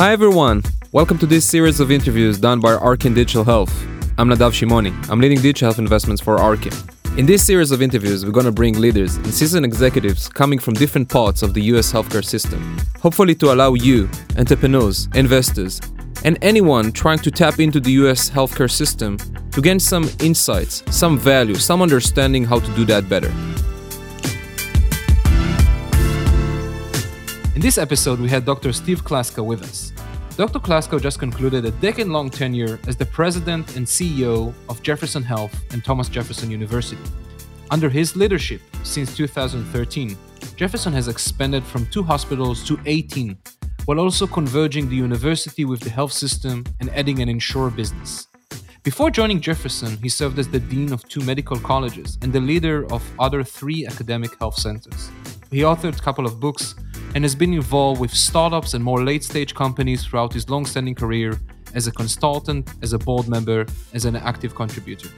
Hi 0.00 0.12
everyone, 0.12 0.62
welcome 0.92 1.18
to 1.18 1.26
this 1.26 1.44
series 1.44 1.78
of 1.78 1.90
interviews 1.90 2.38
done 2.38 2.58
by 2.58 2.72
Arkin 2.72 3.12
Digital 3.12 3.44
Health. 3.44 3.70
I'm 4.16 4.30
Nadav 4.30 4.52
Shimoni. 4.52 4.94
I'm 5.10 5.20
leading 5.20 5.42
digital 5.42 5.66
health 5.66 5.78
investments 5.78 6.22
for 6.22 6.38
Arkin. 6.38 6.72
In 7.18 7.26
this 7.26 7.44
series 7.44 7.70
of 7.70 7.82
interviews, 7.82 8.24
we're 8.24 8.32
going 8.32 8.46
to 8.46 8.50
bring 8.50 8.80
leaders 8.80 9.16
and 9.16 9.26
seasoned 9.26 9.66
executives 9.66 10.26
coming 10.26 10.58
from 10.58 10.72
different 10.72 11.10
parts 11.10 11.42
of 11.42 11.52
the 11.52 11.60
US 11.74 11.92
healthcare 11.92 12.24
system, 12.24 12.78
hopefully 12.98 13.34
to 13.34 13.52
allow 13.52 13.74
you, 13.74 14.08
entrepreneurs, 14.38 15.06
investors, 15.14 15.82
and 16.24 16.38
anyone 16.40 16.92
trying 16.92 17.18
to 17.18 17.30
tap 17.30 17.60
into 17.60 17.78
the 17.78 17.92
US 18.04 18.30
healthcare 18.30 18.70
system 18.70 19.18
to 19.50 19.60
gain 19.60 19.78
some 19.78 20.08
insights, 20.20 20.82
some 20.90 21.18
value, 21.18 21.56
some 21.56 21.82
understanding 21.82 22.42
how 22.42 22.58
to 22.58 22.70
do 22.74 22.86
that 22.86 23.06
better. 23.10 23.30
In 27.60 27.60
this 27.60 27.76
episode, 27.76 28.20
we 28.20 28.30
had 28.30 28.46
Dr. 28.46 28.72
Steve 28.72 29.04
Klasko 29.04 29.44
with 29.44 29.62
us. 29.62 29.92
Dr. 30.40 30.58
Klasko 30.58 30.98
just 30.98 31.18
concluded 31.18 31.66
a 31.66 31.70
decade 31.82 32.06
long 32.06 32.30
tenure 32.30 32.80
as 32.86 32.96
the 32.96 33.04
president 33.04 33.76
and 33.76 33.86
CEO 33.86 34.54
of 34.70 34.82
Jefferson 34.82 35.22
Health 35.22 35.54
and 35.74 35.84
Thomas 35.84 36.08
Jefferson 36.08 36.50
University. 36.50 37.02
Under 37.70 37.90
his 37.90 38.16
leadership, 38.16 38.62
since 38.82 39.14
2013, 39.14 40.16
Jefferson 40.56 40.94
has 40.94 41.08
expanded 41.08 41.62
from 41.62 41.84
two 41.88 42.02
hospitals 42.02 42.66
to 42.66 42.80
18, 42.86 43.36
while 43.84 44.00
also 44.00 44.26
converging 44.26 44.88
the 44.88 44.96
university 44.96 45.66
with 45.66 45.80
the 45.80 45.90
health 45.90 46.12
system 46.12 46.64
and 46.80 46.88
adding 46.96 47.20
an 47.20 47.28
insurer 47.28 47.70
business. 47.70 48.26
Before 48.82 49.10
joining 49.10 49.42
Jefferson, 49.42 49.98
he 49.98 50.08
served 50.08 50.38
as 50.38 50.48
the 50.48 50.58
dean 50.58 50.94
of 50.94 51.06
two 51.06 51.20
medical 51.20 51.58
colleges 51.58 52.16
and 52.22 52.32
the 52.32 52.40
leader 52.40 52.90
of 52.90 53.02
other 53.18 53.44
three 53.44 53.84
academic 53.84 54.38
health 54.38 54.56
centers. 54.58 55.10
He 55.50 55.58
authored 55.58 55.98
a 55.98 56.02
couple 56.02 56.24
of 56.24 56.40
books 56.40 56.76
and 57.14 57.24
has 57.24 57.34
been 57.34 57.52
involved 57.52 58.00
with 58.00 58.14
startups 58.14 58.74
and 58.74 58.84
more 58.84 59.04
late 59.04 59.24
stage 59.24 59.54
companies 59.54 60.04
throughout 60.04 60.32
his 60.32 60.48
long 60.48 60.64
standing 60.64 60.94
career 60.94 61.38
as 61.74 61.86
a 61.86 61.92
consultant, 61.92 62.68
as 62.82 62.92
a 62.92 62.98
board 62.98 63.28
member, 63.28 63.66
as 63.94 64.04
an 64.04 64.16
active 64.16 64.54
contributor. 64.54 65.08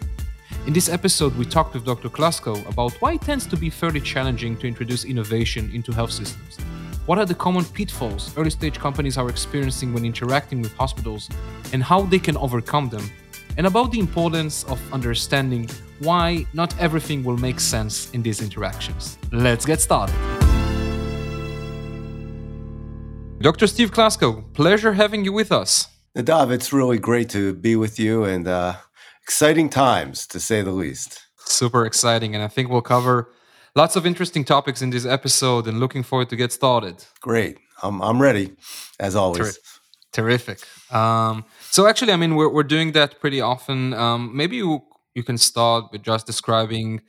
In 0.67 0.73
this 0.73 0.89
episode, 0.89 1.37
we 1.37 1.45
talked 1.45 1.75
with 1.75 1.85
Dr. 1.85 2.09
Klasko 2.09 2.69
about 2.69 2.93
why 3.01 3.15
it 3.15 3.23
tends 3.23 3.47
to 3.47 3.57
be 3.57 3.69
fairly 3.69 4.01
challenging 4.01 4.57
to 4.59 4.69
introduce 4.69 5.05
innovation 5.05 5.71
into 5.75 5.93
health 5.93 6.13
systems. 6.13 6.59
What 7.07 7.19
are 7.19 7.27
the 7.27 7.35
common 7.35 7.65
pitfalls 7.65 8.37
early 8.39 8.51
stage 8.51 8.79
companies 8.79 9.19
are 9.19 9.29
experiencing 9.29 9.93
when 9.93 10.05
interacting 10.05 10.63
with 10.63 10.73
hospitals 10.75 11.29
and 11.73 11.83
how 11.83 12.03
they 12.03 12.21
can 12.21 12.37
overcome 12.37 12.89
them? 12.91 13.11
And 13.59 13.67
about 13.67 13.91
the 13.91 13.99
importance 13.99 14.65
of 14.65 14.81
understanding 14.93 15.69
why 15.99 16.47
not 16.53 16.79
everything 16.79 17.25
will 17.25 17.37
make 17.37 17.59
sense 17.59 18.11
in 18.13 18.23
these 18.23 18.41
interactions. 18.41 19.19
Let's 19.33 19.67
get 19.67 19.81
started. 19.81 20.42
Dr. 23.43 23.67
Steve 23.67 23.91
Klasko, 23.91 24.55
pleasure 24.55 24.93
having 24.93 25.25
you 25.25 25.33
with 25.33 25.51
us. 25.51 25.89
Nadav, 26.17 26.53
it's 26.53 26.73
really 26.73 26.99
great 26.99 27.29
to 27.31 27.53
be 27.55 27.75
with 27.75 27.99
you 27.99 28.23
and 28.23 28.47
uh, 28.47 28.75
exciting 29.21 29.69
times, 29.69 30.29
to 30.29 30.39
say 30.39 30.63
the 30.63 30.71
least. 30.71 31.21
Super 31.39 31.85
exciting. 31.85 32.37
And 32.37 32.45
I 32.45 32.47
think 32.47 32.71
we'll 32.71 32.83
cover 32.83 33.33
lots 33.75 33.97
of 33.97 34.07
interesting 34.07 34.45
topics 34.45 34.81
in 34.81 34.91
this 34.91 35.05
episode 35.05 35.67
and 35.67 35.81
looking 35.81 36.05
forward 36.05 36.29
to 36.29 36.37
get 36.37 36.53
started. 36.53 37.05
Great. 37.21 37.59
I'm, 37.83 38.01
I'm 38.01 38.23
ready, 38.23 38.53
as 39.01 39.17
always. 39.17 39.57
Ter- 39.57 39.63
terrific. 40.13 40.61
Um, 40.95 41.45
so, 41.69 41.89
actually, 41.89 42.13
I 42.13 42.17
mean, 42.17 42.37
we're, 42.37 42.49
we're 42.49 42.63
doing 42.63 42.93
that 42.93 43.19
pretty 43.19 43.41
often. 43.41 43.93
Um, 43.93 44.37
maybe 44.37 44.59
you, 44.59 44.83
you 45.17 45.25
can 45.25 45.37
start 45.37 45.87
with 45.91 46.03
just 46.03 46.27
describing 46.27 47.01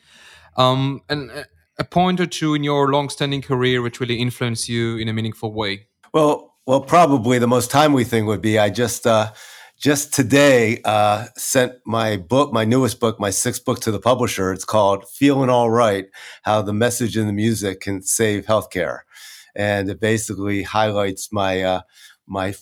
um, 0.58 1.02
an, 1.10 1.46
a 1.78 1.84
point 1.84 2.20
or 2.20 2.26
two 2.26 2.56
in 2.56 2.64
your 2.64 2.92
long-standing 2.92 3.44
career 3.44 3.84
which 3.84 4.00
really 4.00 4.20
influenced 4.20 4.68
you 4.68 4.98
in 4.98 5.08
a 5.08 5.14
meaningful 5.14 5.54
way. 5.54 5.90
Well, 6.14 6.54
well, 6.66 6.82
probably 6.82 7.40
the 7.40 7.48
most 7.48 7.72
timely 7.72 8.04
thing 8.04 8.26
would 8.28 8.42
be 8.42 8.58
I 8.60 8.70
just 8.70 9.06
uh, 9.08 9.32
just 9.80 10.14
today 10.14 10.80
uh, 10.86 11.26
sent 11.36 11.74
my 11.86 12.18
book, 12.18 12.54
my 12.54 12.66
newest 12.66 13.00
book, 13.00 13.20
my 13.20 13.32
sixth 13.32 13.66
book 13.66 13.80
to 13.82 13.92
the 13.92 14.00
publisher. 14.00 14.52
It's 14.54 14.66
called 14.66 15.10
"Feeling 15.10 15.50
All 15.50 15.70
Right: 15.72 16.06
How 16.44 16.62
the 16.62 16.74
Message 16.74 17.18
in 17.18 17.28
the 17.28 17.34
Music 17.34 17.82
Can 17.82 18.02
Save 18.02 18.46
Healthcare," 18.46 19.00
and 19.56 19.90
it 19.90 20.00
basically 20.00 20.64
highlights 20.64 21.32
my 21.32 21.62
uh, 21.62 21.82
my 22.28 22.56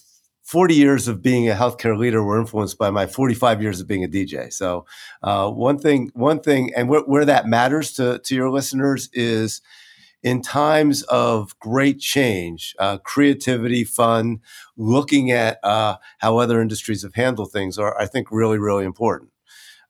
40 0.43 0.73
years 0.75 1.07
of 1.07 1.21
being 1.21 1.49
a 1.49 1.53
healthcare 1.53 1.97
leader 1.97 2.23
were 2.23 2.39
influenced 2.39 2.77
by 2.77 2.89
my 2.89 3.05
45 3.05 3.61
years 3.61 3.79
of 3.81 3.87
being 3.87 4.03
a 4.03 4.07
DJ. 4.07 4.49
So 4.49 4.85
uh, 5.23 5.49
one 5.49 5.77
thing, 5.77 6.09
one 6.13 6.39
thing, 6.41 6.73
and 6.75 6.89
where, 6.89 7.01
where 7.01 7.25
that 7.25 7.47
matters 7.47 7.93
to 7.93 8.19
to 8.19 8.35
your 8.35 8.49
listeners 8.49 9.09
is 9.13 9.61
in 10.23 10.41
times 10.41 11.03
of 11.03 11.57
great 11.59 11.99
change, 11.99 12.75
uh, 12.79 12.97
creativity, 12.99 13.83
fun, 13.83 14.39
looking 14.77 15.31
at 15.31 15.59
uh, 15.63 15.95
how 16.19 16.37
other 16.37 16.61
industries 16.61 17.03
have 17.03 17.15
handled 17.15 17.51
things 17.51 17.77
are, 17.77 17.99
I 17.99 18.05
think, 18.05 18.27
really, 18.31 18.59
really 18.59 18.85
important. 18.85 19.31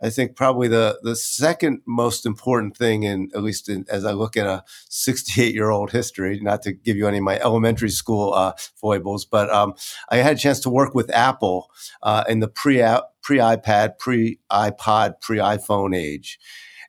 I 0.04 0.10
think 0.10 0.36
probably 0.36 0.68
the 0.68 1.00
the 1.04 1.16
second 1.16 1.82
most 1.86 2.26
important 2.26 2.76
thing, 2.76 3.04
in 3.04 3.30
at 3.36 3.44
least 3.44 3.70
in, 3.70 3.86
as 3.88 4.04
I 4.04 4.14
look 4.14 4.36
at 4.36 4.48
a 4.48 4.64
68 4.90 5.54
year 5.54 5.70
old 5.70 5.92
history, 5.92 6.40
not 6.42 6.64
to 6.64 6.72
give 6.72 6.98
you 6.98 7.08
any 7.08 7.20
of 7.20 7.24
my 7.24 7.40
elementary 7.40 7.92
school 7.92 8.34
uh, 8.34 8.54
foibles, 8.76 9.26
but 9.26 9.50
um, 9.52 9.76
I 10.10 10.18
had 10.18 10.38
a 10.38 10.40
chance 10.40 10.60
to 10.62 10.70
work 10.70 10.96
with 10.96 11.12
Apple 11.12 11.70
uh, 12.02 12.24
in 12.28 12.40
the 12.40 12.48
pre 12.48 12.78
pre 13.22 13.38
iPad, 13.38 14.00
pre 14.00 14.40
iPod, 14.52 15.22
pre 15.22 15.38
iPhone 15.38 15.96
age, 15.96 16.40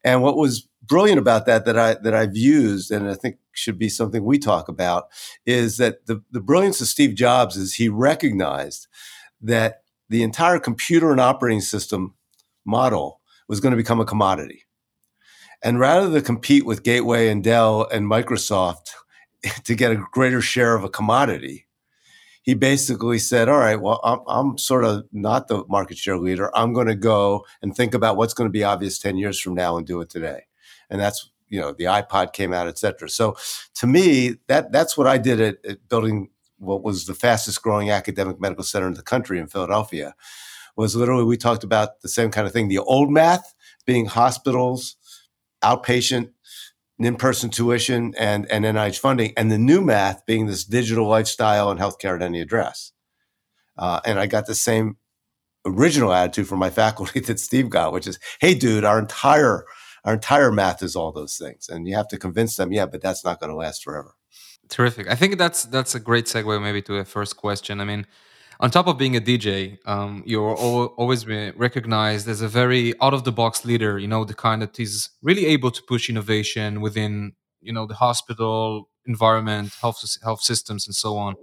and 0.03 0.23
what 0.23 0.37
was 0.37 0.67
brilliant 0.93 1.19
about 1.19 1.47
that 1.47 1.65
that 1.65 1.79
I 1.79 1.95
that 1.95 2.13
I've 2.13 2.37
used 2.37 2.91
and 2.91 3.09
I 3.09 3.15
think 3.15 3.39
should 3.53 3.79
be 3.79 3.89
something 3.89 4.23
we 4.23 4.39
talk 4.39 4.69
about 4.69 5.09
is 5.47 5.79
that 5.79 6.05
the, 6.05 6.23
the 6.31 6.41
brilliance 6.41 6.83
of 6.83 6.87
Steve 6.87 7.15
Jobs 7.15 7.57
is 7.57 7.73
he 7.73 7.89
recognized 7.89 8.89
that 9.41 9.85
the 10.11 10.23
entire 10.23 10.59
computer 10.59 11.11
and 11.11 11.19
operating 11.19 11.63
system 11.63 12.13
model 12.67 13.23
was 13.49 13.59
going 13.59 13.71
to 13.71 13.77
become 13.79 14.01
a 14.01 14.05
commodity. 14.05 14.65
And 15.65 15.81
rather 15.81 16.11
than 16.11 16.25
compete 16.25 16.67
with 16.67 16.83
Gateway 16.83 17.29
and 17.29 17.43
Dell 17.43 17.89
and 17.91 18.05
Microsoft 18.05 18.91
to 19.65 19.75
get 19.75 19.93
a 19.93 20.05
greater 20.13 20.43
share 20.43 20.75
of 20.75 20.85
a 20.85 20.91
commodity, 20.91 21.69
he 22.43 22.53
basically 22.53 23.19
said, 23.19 23.49
All 23.49 23.57
right, 23.57 23.81
well, 23.81 23.99
I'm, 24.05 24.19
I'm, 24.27 24.59
sort 24.59 24.85
of 24.85 25.05
not 25.11 25.49
the 25.49 25.65
market 25.71 25.97
share 25.97 26.19
leader. 26.19 26.55
I'm 26.55 26.75
going 26.75 26.89
to 26.89 26.95
go 26.95 27.47
and 27.63 27.75
think 27.75 27.95
about 27.95 28.19
what's 28.19 28.35
going 28.35 28.49
to 28.49 28.53
be 28.53 28.65
obvious 28.65 28.99
10 28.99 29.17
years 29.17 29.41
from 29.41 29.55
now 29.55 29.79
and 29.79 29.87
do 29.87 30.03
it 30.03 30.11
today 30.11 30.43
and 30.93 31.01
that's 31.01 31.31
you 31.49 31.59
know 31.59 31.73
the 31.73 31.85
iPod 31.85 32.33
came 32.33 32.53
out, 32.53 32.69
et 32.69 32.79
cetera. 32.79 33.09
So 33.09 33.37
to 33.75 33.87
me, 33.89 34.37
that 34.47 34.71
that's 34.71 34.97
what 34.97 35.09
I 35.09 35.19
did 35.19 35.41
at, 35.41 35.65
at 35.65 35.89
building 35.89 36.31
what 36.59 36.85
was 36.85 37.07
the 37.07 37.15
fastest 37.15 37.61
growing 37.63 37.91
academic 37.91 38.41
medical 38.41 38.63
center 38.63 38.87
in 38.87 38.95
the 38.95 39.03
country 39.03 39.41
in 39.41 39.49
Philadelphia. 39.49 40.15
Was 40.77 40.95
literally 40.95 41.25
we 41.25 41.37
talked 41.37 41.65
about 41.65 42.03
the 42.03 42.09
same 42.09 42.31
kind 42.31 42.47
of 42.47 42.53
thing. 42.53 42.69
The 42.69 42.79
old 42.79 43.11
math 43.11 43.55
being 43.85 44.07
hospitals, 44.07 44.97
outpatient, 45.65 46.31
in-person 46.99 47.51
tuition, 47.51 48.15
and 48.19 48.49
and 48.51 48.65
NIH 48.65 48.99
funding, 48.99 49.33
and 49.37 49.51
the 49.51 49.59
new 49.59 49.81
math 49.81 50.25
being 50.27 50.47
this 50.47 50.65
digital 50.65 51.09
lifestyle 51.09 51.71
and 51.71 51.81
healthcare 51.81 52.15
at 52.15 52.23
any 52.23 52.41
address. 52.41 52.93
Uh, 53.79 54.01
and 54.05 54.21
I 54.21 54.27
got 54.27 54.47
the 54.47 54.55
same 54.55 54.99
original 55.65 56.13
attitude 56.13 56.49
from 56.49 56.59
my 56.59 56.71
faculty 56.71 57.21
that 57.29 57.41
Steve 57.41 57.71
got, 57.71 57.95
which 57.95 58.07
is, 58.07 58.19
"Hey, 58.41 58.55
dude, 58.55 58.85
our 58.85 58.99
entire 58.99 59.65
our 60.05 60.15
entire 60.15 60.51
math 60.51 60.83
is 60.83 60.97
all 60.97 61.13
those 61.13 61.37
things, 61.37 61.69
and 61.69 61.87
you 61.87 61.95
have 61.95 62.09
to 62.09 62.19
convince 62.19 62.57
them, 62.57 62.73
yeah, 62.73 62.87
but 62.87 63.03
that's 63.03 63.25
not 63.25 63.41
going 63.41 63.51
to 63.51 63.57
last 63.57 63.85
forever. 63.85 64.15
Terrific. 64.69 65.09
I 65.09 65.15
think 65.15 65.39
that's 65.39 65.65
that's 65.65 65.95
a 65.95 66.01
great 66.01 66.27
segue, 66.27 66.63
maybe 66.63 66.83
to 66.83 66.97
a 66.97 67.05
first 67.05 67.37
question. 67.37 67.81
I 67.81 67.85
mean, 67.85 68.07
on 68.61 68.71
top 68.71 68.87
of 68.87 68.97
being 68.97 69.17
a 69.17 69.21
DJ, 69.21 69.79
um, 69.87 70.23
you're 70.25 70.55
always 70.57 71.27
recognized 71.27 72.29
as 72.29 72.41
a 72.41 72.49
very 72.49 72.95
out 73.01 73.13
of 73.13 73.25
the 73.25 73.33
box 73.33 73.65
leader. 73.65 73.99
You 73.99 74.09
know, 74.09 74.25
the 74.25 74.35
kind 74.35 74.63
that 74.63 74.79
is 74.79 75.11
really 75.21 75.47
able 75.47 75.71
to 75.71 75.83
push 75.87 76.09
innovation 76.09 76.81
within 76.81 77.33
you 77.61 77.73
know 77.73 77.87
the 77.87 77.95
hospital 77.95 78.89
environment, 79.05 79.75
health 79.81 80.03
health 80.23 80.43
systems, 80.43 80.87
and 80.87 80.95
so 80.95 81.17
on. 81.17 81.35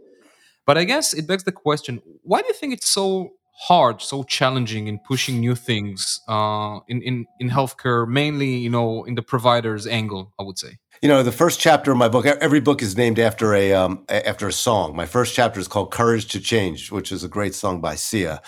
But 0.65 0.77
I 0.77 0.83
guess 0.83 1.13
it 1.13 1.27
begs 1.27 1.43
the 1.43 1.51
question: 1.51 2.01
Why 2.23 2.41
do 2.41 2.47
you 2.47 2.53
think 2.53 2.73
it's 2.73 2.87
so 2.87 3.33
hard, 3.59 4.01
so 4.01 4.23
challenging 4.23 4.87
in 4.87 4.99
pushing 4.99 5.39
new 5.39 5.55
things 5.55 6.21
uh, 6.27 6.79
in 6.87 7.01
in 7.01 7.25
in 7.39 7.49
healthcare, 7.49 8.07
mainly 8.07 8.55
you 8.55 8.69
know 8.69 9.03
in 9.03 9.15
the 9.15 9.21
provider's 9.21 9.85
angle. 9.85 10.33
I 10.39 10.43
would 10.43 10.57
say. 10.57 10.77
You 11.01 11.07
know, 11.07 11.23
the 11.23 11.31
first 11.31 11.61
chapter 11.61 11.91
of 11.91 11.97
my 11.97 12.09
book. 12.09 12.25
Every 12.25 12.59
book 12.59 12.81
is 12.81 12.97
named 12.97 13.19
after 13.19 13.53
a 13.53 13.73
um, 13.73 14.03
after 14.09 14.47
a 14.47 14.53
song. 14.53 14.95
My 14.95 15.05
first 15.05 15.33
chapter 15.33 15.59
is 15.59 15.67
called 15.67 15.91
"Courage 15.91 16.27
to 16.27 16.39
Change," 16.39 16.91
which 16.91 17.11
is 17.11 17.23
a 17.23 17.29
great 17.29 17.55
song 17.55 17.81
by 17.81 17.95
Sia. 17.95 18.41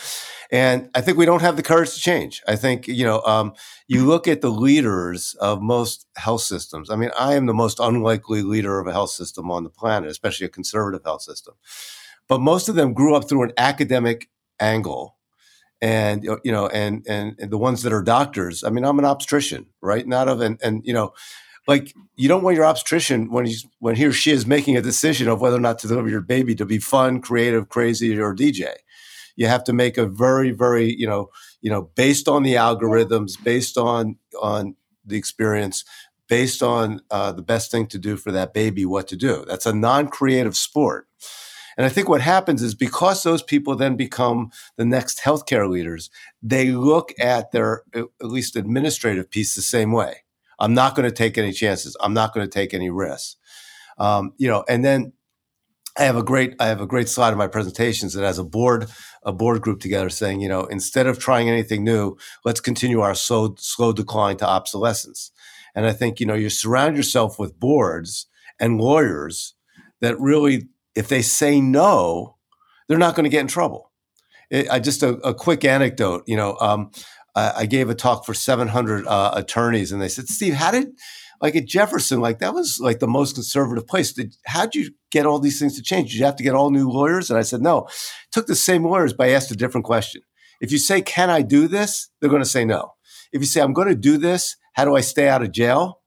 And 0.51 0.89
I 0.93 0.99
think 0.99 1.17
we 1.17 1.25
don't 1.25 1.41
have 1.41 1.55
the 1.55 1.63
courage 1.63 1.93
to 1.93 1.99
change. 1.99 2.41
I 2.47 2.57
think 2.57 2.87
you 2.87 3.05
know, 3.05 3.21
um, 3.21 3.53
you 3.87 4.05
look 4.05 4.27
at 4.27 4.41
the 4.41 4.49
leaders 4.49 5.33
of 5.39 5.61
most 5.61 6.05
health 6.17 6.41
systems. 6.41 6.89
I 6.89 6.97
mean, 6.97 7.11
I 7.17 7.35
am 7.35 7.45
the 7.45 7.53
most 7.53 7.79
unlikely 7.79 8.41
leader 8.43 8.79
of 8.79 8.87
a 8.87 8.91
health 8.91 9.11
system 9.11 9.49
on 9.49 9.63
the 9.63 9.69
planet, 9.69 10.09
especially 10.09 10.45
a 10.45 10.49
conservative 10.49 11.03
health 11.05 11.21
system. 11.21 11.53
But 12.27 12.41
most 12.41 12.69
of 12.69 12.75
them 12.75 12.93
grew 12.93 13.15
up 13.15 13.27
through 13.27 13.43
an 13.43 13.53
academic 13.57 14.29
angle 14.61 15.17
and 15.81 16.23
you 16.23 16.51
know 16.51 16.67
and, 16.67 17.05
and, 17.07 17.35
and 17.39 17.51
the 17.51 17.57
ones 17.57 17.83
that 17.83 17.91
are 17.91 18.03
doctors 18.03 18.63
i 18.63 18.69
mean 18.69 18.85
i'm 18.85 18.99
an 18.99 19.05
obstetrician 19.05 19.65
right 19.81 20.07
not 20.07 20.29
of 20.29 20.39
and, 20.41 20.59
and 20.63 20.85
you 20.85 20.93
know 20.93 21.13
like 21.67 21.93
you 22.15 22.27
don't 22.27 22.43
want 22.43 22.55
your 22.55 22.65
obstetrician 22.65 23.29
when 23.29 23.45
he's 23.45 23.65
when 23.79 23.95
he 23.95 24.05
or 24.05 24.11
she 24.11 24.31
is 24.31 24.45
making 24.45 24.77
a 24.77 24.81
decision 24.81 25.27
of 25.27 25.41
whether 25.41 25.57
or 25.57 25.61
not 25.61 25.79
to 25.79 25.87
deliver 25.87 26.09
your 26.09 26.21
baby 26.21 26.55
to 26.55 26.65
be 26.65 26.79
fun, 26.79 27.21
creative, 27.21 27.69
crazy, 27.69 28.19
or 28.19 28.35
DJ. 28.35 28.73
You 29.35 29.47
have 29.47 29.63
to 29.65 29.73
make 29.73 29.97
a 29.97 30.05
very, 30.05 30.51
very, 30.51 30.93
you 30.93 31.07
know, 31.07 31.29
you 31.61 31.69
know, 31.69 31.83
based 31.95 32.27
on 32.27 32.43
the 32.43 32.55
algorithms, 32.55 33.41
based 33.41 33.77
on 33.77 34.17
on 34.41 34.75
the 35.05 35.17
experience, 35.17 35.85
based 36.27 36.63
on 36.63 37.01
uh, 37.11 37.31
the 37.31 37.41
best 37.41 37.71
thing 37.71 37.87
to 37.87 37.97
do 37.97 38.17
for 38.17 38.31
that 38.31 38.53
baby, 38.53 38.85
what 38.85 39.07
to 39.09 39.15
do. 39.15 39.45
That's 39.47 39.65
a 39.65 39.73
non-creative 39.73 40.57
sport. 40.57 41.07
And 41.77 41.85
I 41.85 41.89
think 41.89 42.09
what 42.09 42.21
happens 42.21 42.61
is 42.61 42.75
because 42.75 43.23
those 43.23 43.41
people 43.41 43.75
then 43.75 43.95
become 43.95 44.51
the 44.77 44.85
next 44.85 45.21
healthcare 45.21 45.69
leaders, 45.69 46.09
they 46.41 46.71
look 46.71 47.13
at 47.19 47.51
their 47.51 47.83
at 47.93 48.07
least 48.21 48.55
administrative 48.55 49.29
piece 49.29 49.55
the 49.55 49.61
same 49.61 49.91
way. 49.91 50.23
I'm 50.59 50.73
not 50.73 50.95
going 50.95 51.09
to 51.09 51.15
take 51.15 51.37
any 51.37 51.53
chances. 51.53 51.97
I'm 52.01 52.13
not 52.13 52.33
going 52.33 52.47
to 52.47 52.51
take 52.51 52.73
any 52.73 52.89
risks. 52.89 53.37
Um, 53.97 54.33
you 54.37 54.47
know, 54.47 54.63
and 54.69 54.85
then 54.85 55.13
I 55.97 56.03
have 56.03 56.15
a 56.15 56.23
great 56.23 56.55
I 56.59 56.67
have 56.67 56.81
a 56.81 56.87
great 56.87 57.09
slide 57.09 57.31
in 57.31 57.37
my 57.37 57.47
presentations 57.47 58.13
that 58.13 58.23
has 58.23 58.39
a 58.39 58.43
board 58.43 58.87
a 59.23 59.33
board 59.33 59.61
group 59.61 59.81
together 59.81 60.09
saying, 60.09 60.39
you 60.41 60.47
know, 60.47 60.65
instead 60.65 61.07
of 61.07 61.19
trying 61.19 61.49
anything 61.49 61.83
new, 61.83 62.17
let's 62.45 62.61
continue 62.61 63.01
our 63.01 63.15
slow 63.15 63.55
slow 63.57 63.91
decline 63.91 64.37
to 64.37 64.47
obsolescence. 64.47 65.31
And 65.75 65.85
I 65.85 65.93
think 65.93 66.19
you 66.19 66.25
know 66.25 66.33
you 66.33 66.49
surround 66.49 66.95
yourself 66.95 67.39
with 67.39 67.59
boards 67.59 68.27
and 68.59 68.79
lawyers 68.79 69.55
that 70.01 70.19
really, 70.19 70.67
if 70.95 71.07
they 71.07 71.21
say 71.21 71.61
no, 71.61 72.37
they're 72.87 72.97
not 72.97 73.15
going 73.15 73.23
to 73.23 73.29
get 73.29 73.41
in 73.41 73.47
trouble. 73.47 73.91
It, 74.49 74.69
I 74.69 74.79
just 74.79 75.03
a, 75.03 75.15
a, 75.19 75.33
quick 75.33 75.63
anecdote. 75.63 76.23
You 76.27 76.35
know, 76.35 76.57
um, 76.59 76.91
I, 77.35 77.53
I, 77.57 77.65
gave 77.65 77.89
a 77.89 77.95
talk 77.95 78.25
for 78.25 78.33
700 78.33 79.07
uh, 79.07 79.31
attorneys, 79.33 79.91
and 79.91 80.01
they 80.01 80.09
said, 80.09 80.27
"Steve, 80.27 80.55
how 80.55 80.71
did?" 80.71 80.89
Like 81.41 81.55
at 81.55 81.65
Jefferson, 81.65 82.21
like 82.21 82.39
that 82.39 82.53
was 82.53 82.79
like 82.79 82.99
the 82.99 83.07
most 83.07 83.33
conservative 83.33 83.87
place. 83.87 84.13
Did, 84.13 84.35
how'd 84.45 84.75
you 84.75 84.91
get 85.09 85.25
all 85.25 85.39
these 85.39 85.59
things 85.59 85.75
to 85.75 85.81
change? 85.81 86.11
Did 86.11 86.19
you 86.19 86.25
have 86.25 86.35
to 86.35 86.43
get 86.43 86.53
all 86.53 86.69
new 86.69 86.87
lawyers? 86.87 87.31
And 87.31 87.39
I 87.39 87.41
said, 87.41 87.61
no. 87.61 87.87
Took 88.31 88.45
the 88.45 88.55
same 88.55 88.85
lawyers, 88.85 89.11
but 89.11 89.27
I 89.27 89.31
asked 89.31 89.49
a 89.49 89.55
different 89.55 89.85
question. 89.85 90.21
If 90.61 90.71
you 90.71 90.77
say, 90.77 91.01
can 91.01 91.31
I 91.31 91.41
do 91.41 91.67
this? 91.67 92.09
They're 92.19 92.29
going 92.29 92.43
to 92.43 92.47
say 92.47 92.63
no. 92.63 92.93
If 93.31 93.41
you 93.41 93.47
say, 93.47 93.61
I'm 93.61 93.73
going 93.73 93.87
to 93.87 93.95
do 93.95 94.19
this, 94.19 94.55
how 94.73 94.85
do 94.85 94.95
I 94.95 95.01
stay 95.01 95.27
out 95.27 95.41
of 95.41 95.51
jail? 95.51 96.01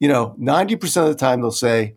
You 0.00 0.08
know, 0.08 0.34
90% 0.40 1.02
of 1.02 1.08
the 1.08 1.14
time 1.14 1.42
they'll 1.42 1.50
say, 1.50 1.96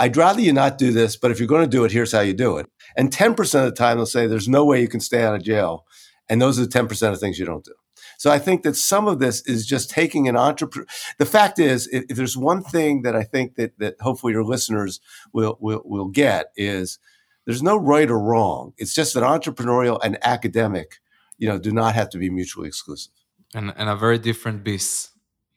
I'd 0.00 0.16
rather 0.16 0.40
you 0.40 0.54
not 0.54 0.78
do 0.78 0.92
this, 0.92 1.16
but 1.16 1.30
if 1.30 1.38
you're 1.38 1.46
going 1.46 1.62
to 1.62 1.68
do 1.68 1.84
it, 1.84 1.92
here's 1.92 2.12
how 2.12 2.20
you 2.20 2.32
do 2.32 2.56
it. 2.56 2.66
And 2.96 3.10
10% 3.10 3.38
of 3.38 3.66
the 3.66 3.72
time 3.72 3.98
they'll 3.98 4.06
say, 4.06 4.26
there's 4.26 4.48
no 4.48 4.64
way 4.64 4.80
you 4.80 4.88
can 4.88 4.98
stay 4.98 5.22
out 5.22 5.34
of 5.34 5.42
jail. 5.42 5.84
And 6.28 6.40
those 6.40 6.58
are 6.58 6.64
the 6.64 6.68
10% 6.68 7.12
of 7.12 7.20
things 7.20 7.38
you 7.38 7.44
don't 7.44 7.64
do. 7.64 7.74
So 8.16 8.30
I 8.30 8.38
think 8.38 8.62
that 8.62 8.76
some 8.76 9.08
of 9.08 9.18
this 9.18 9.42
is 9.46 9.66
just 9.66 9.90
taking 9.90 10.26
an 10.26 10.36
entrepreneur. 10.36 10.86
The 11.18 11.26
fact 11.26 11.58
is, 11.58 11.86
if, 11.88 12.04
if, 12.08 12.16
there's 12.16 12.36
one 12.36 12.62
thing 12.62 13.02
that 13.02 13.16
I 13.16 13.22
think 13.22 13.56
that 13.56 13.78
that 13.78 13.96
hopefully 14.00 14.34
your 14.34 14.44
listeners 14.44 15.00
will 15.32 15.56
will 15.58 15.80
will 15.86 16.08
get 16.08 16.52
is 16.54 16.98
there's 17.46 17.62
no 17.62 17.78
right 17.78 18.10
or 18.10 18.18
wrong. 18.18 18.74
It's 18.76 18.94
just 18.94 19.14
that 19.14 19.22
entrepreneurial 19.22 19.98
and 20.02 20.18
academic, 20.22 21.00
you 21.38 21.48
know, 21.48 21.58
do 21.58 21.72
not 21.72 21.94
have 21.94 22.10
to 22.10 22.18
be 22.18 22.28
mutually 22.28 22.68
exclusive. 22.68 23.14
And 23.54 23.72
and 23.74 23.88
a 23.88 23.96
very 23.96 24.18
different 24.18 24.64
beast, 24.64 25.12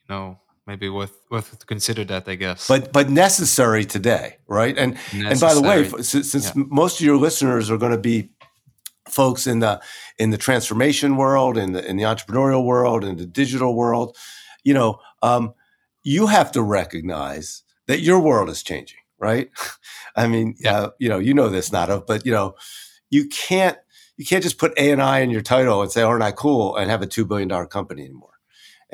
you 0.07 0.15
know, 0.15 0.39
maybe 0.65 0.88
worth 0.89 1.19
worth 1.30 1.57
to 1.60 1.65
consider 1.65 2.04
that 2.06 2.27
i 2.27 2.36
guess 2.36 2.68
but 2.68 2.94
but 2.94 3.10
necessary 3.10 3.83
today 3.83 4.38
right 4.48 4.77
and 4.77 4.94
necessary. 4.94 5.27
and 5.31 5.39
by 5.39 5.54
the 5.54 5.62
way 5.62 6.01
since, 6.01 6.31
since 6.31 6.56
yeah. 6.56 6.63
most 6.69 7.00
of 7.00 7.06
your 7.06 7.18
listeners 7.18 7.69
are 7.69 7.77
going 7.77 7.92
to 7.92 7.98
be 7.98 8.30
folks 9.10 9.48
in 9.48 9.60
the 9.60 9.81
in 10.18 10.30
the 10.30 10.38
transformation 10.38 11.18
world, 11.18 11.57
in 11.57 11.74
the 11.74 11.86
in 11.86 11.98
the 11.98 12.04
entrepreneurial 12.04 12.65
world, 12.65 13.04
in 13.04 13.18
the 13.18 13.25
digital 13.25 13.75
world, 13.75 14.18
you 14.63 14.74
know, 14.74 15.00
um, 15.21 15.54
you 16.04 16.27
have 16.27 16.51
to 16.51 16.62
recognize 16.62 17.63
that 17.88 18.00
your 18.00 18.19
world 18.19 18.50
is 18.50 18.63
changing, 18.63 19.00
right? 19.19 19.50
I 20.15 20.27
mean, 20.27 20.56
yeah. 20.60 20.74
uh, 20.74 20.89
you 21.00 21.10
know, 21.10 21.19
you 21.19 21.33
know 21.33 21.50
this, 21.50 21.71
Nada, 21.71 22.04
but 22.06 22.25
you 22.25 22.31
know, 22.31 22.56
you 23.10 23.27
can't 23.27 23.77
you 24.18 24.25
can't 24.25 24.44
just 24.44 24.57
put 24.57 24.77
A 24.77 24.92
and 24.92 25.01
I 25.01 25.19
in 25.19 25.30
your 25.30 25.42
title 25.42 25.81
and 25.81 25.92
say, 25.92 26.01
"Aren't 26.01 26.24
I 26.24 26.31
cool?" 26.31 26.75
and 26.75 26.89
have 26.89 27.01
a 27.01 27.07
two 27.07 27.25
billion 27.25 27.48
dollar 27.48 27.65
company 27.65 28.04
anymore. 28.04 28.30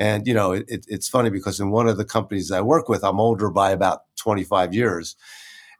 And 0.00 0.26
you 0.26 0.34
know, 0.34 0.52
it, 0.52 0.64
it's 0.88 1.08
funny 1.08 1.30
because 1.30 1.60
in 1.60 1.70
one 1.70 1.86
of 1.86 1.98
the 1.98 2.04
companies 2.04 2.50
I 2.50 2.62
work 2.62 2.88
with, 2.88 3.04
I'm 3.04 3.20
older 3.20 3.50
by 3.50 3.70
about 3.70 4.00
25 4.16 4.74
years, 4.74 5.14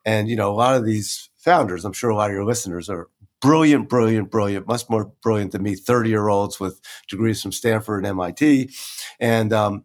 and 0.05 0.29
you 0.29 0.37
know, 0.37 0.53
a 0.53 0.55
lot 0.55 0.77
of 0.77 0.85
these 0.85 1.31
founders, 1.39 1.85
I'm 1.85 1.93
sure 1.95 2.11
a 2.11 2.17
lot 2.17 2.31
of 2.31 2.35
your 2.35 2.45
listeners 2.45 2.89
are 2.89 3.09
brilliant, 3.41 3.89
brilliant, 3.89 4.31
brilliant, 4.31 4.69
much 4.69 4.89
more 4.91 5.11
brilliant 5.23 5.53
than 5.53 5.63
me, 5.63 5.75
30 5.75 6.11
year 6.11 6.29
olds 6.29 6.61
with 6.61 6.81
degrees 7.09 7.43
from 7.43 7.53
Stanford 7.53 8.01
and 8.05 8.07
MIT. 8.09 8.71
And, 9.19 9.53
um, 9.53 9.85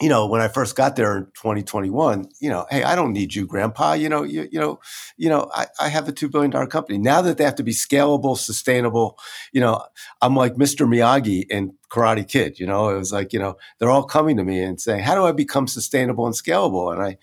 you 0.00 0.08
know, 0.08 0.26
when 0.26 0.40
I 0.40 0.48
first 0.48 0.76
got 0.76 0.96
there 0.96 1.18
in 1.18 1.24
2021, 1.34 2.26
you 2.40 2.48
know, 2.48 2.66
hey, 2.70 2.82
I 2.82 2.94
don't 2.94 3.12
need 3.12 3.34
you, 3.34 3.46
grandpa. 3.46 3.92
You 3.92 4.08
know, 4.08 4.22
you, 4.22 4.48
you 4.50 4.58
know, 4.58 4.80
you 5.18 5.28
know, 5.28 5.50
I, 5.54 5.66
I 5.78 5.88
have 5.88 6.08
a 6.08 6.12
$2 6.12 6.30
billion 6.30 6.50
company. 6.68 6.96
Now 6.98 7.20
that 7.20 7.36
they 7.36 7.44
have 7.44 7.56
to 7.56 7.62
be 7.62 7.72
scalable, 7.72 8.38
sustainable, 8.38 9.18
you 9.52 9.60
know, 9.60 9.84
I'm 10.22 10.34
like 10.34 10.54
Mr. 10.54 10.88
Miyagi 10.88 11.44
in 11.50 11.74
Karate 11.90 12.26
Kid, 12.26 12.58
you 12.58 12.66
know, 12.66 12.88
it 12.88 12.96
was 12.96 13.12
like, 13.12 13.34
you 13.34 13.38
know, 13.38 13.56
they're 13.78 13.90
all 13.90 14.04
coming 14.04 14.38
to 14.38 14.44
me 14.44 14.62
and 14.62 14.80
saying, 14.80 15.02
how 15.02 15.14
do 15.14 15.24
I 15.24 15.32
become 15.32 15.68
sustainable 15.68 16.24
and 16.24 16.34
scalable? 16.34 16.92
And 16.92 17.02
I, 17.02 17.18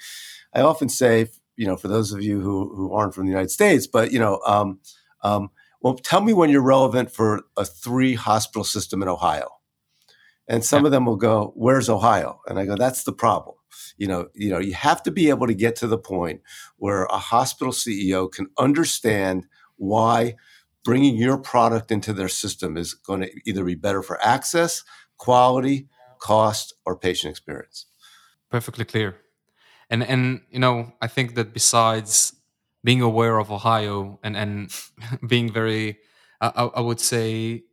I 0.54 0.62
often 0.62 0.88
say, 0.88 1.30
you 1.56 1.66
know, 1.66 1.78
for 1.78 1.88
those 1.88 2.12
of 2.12 2.22
you 2.22 2.40
who, 2.42 2.76
who 2.76 2.94
aren't 2.94 3.16
from 3.16 3.26
the 3.26 3.32
United 3.32 3.50
States, 3.50 3.88
but, 3.88 4.12
you 4.12 4.20
know, 4.20 4.40
um, 4.46 4.80
um, 5.24 5.50
well, 5.82 5.96
tell 5.96 6.22
me 6.22 6.34
when 6.34 6.52
you're 6.52 6.62
relevant 6.62 7.12
for 7.12 7.42
a 7.58 7.66
three 7.66 8.14
hospital 8.14 8.64
system 8.64 9.02
in 9.02 9.08
Ohio. 9.08 9.57
And 10.48 10.64
some 10.64 10.84
yeah. 10.84 10.88
of 10.88 10.92
them 10.92 11.06
will 11.06 11.18
go, 11.18 11.54
"Where's 11.56 11.90
Ohio?" 11.90 12.40
And 12.48 12.60
I 12.60 12.66
go, 12.66 12.76
"That's 12.76 13.04
the 13.04 13.14
problem." 13.14 13.56
You 13.98 14.08
know, 14.08 14.28
you 14.34 14.50
know, 14.50 14.60
you 14.60 14.74
have 14.74 15.04
to 15.04 15.12
be 15.12 15.30
able 15.30 15.48
to 15.48 15.54
get 15.54 15.76
to 15.78 15.88
the 15.88 15.98
point 15.98 16.42
where 16.78 17.06
a 17.06 17.18
hospital 17.18 17.74
CEO 17.74 18.32
can 18.32 18.48
understand 18.58 19.46
why 19.76 20.36
bringing 20.84 21.18
your 21.18 21.38
product 21.38 21.92
into 21.92 22.14
their 22.14 22.30
system 22.30 22.78
is 22.78 22.94
going 22.94 23.22
to 23.22 23.32
either 23.46 23.66
be 23.66 23.76
better 23.76 24.02
for 24.02 24.24
access, 24.26 24.84
quality, 25.18 25.90
cost, 26.20 26.74
or 26.86 26.98
patient 26.98 27.32
experience. 27.32 27.86
Perfectly 28.50 28.86
clear. 28.86 29.18
And 29.90 30.04
and 30.04 30.42
you 30.50 30.60
know, 30.60 30.94
I 31.02 31.08
think 31.08 31.36
that 31.36 31.54
besides 31.54 32.34
being 32.84 33.02
aware 33.02 33.38
of 33.38 33.52
Ohio 33.52 34.20
and 34.24 34.38
and 34.38 34.72
being 35.28 35.52
very, 35.52 35.98
I, 36.40 36.70
I 36.76 36.82
would 36.82 37.00
say, 37.00 37.64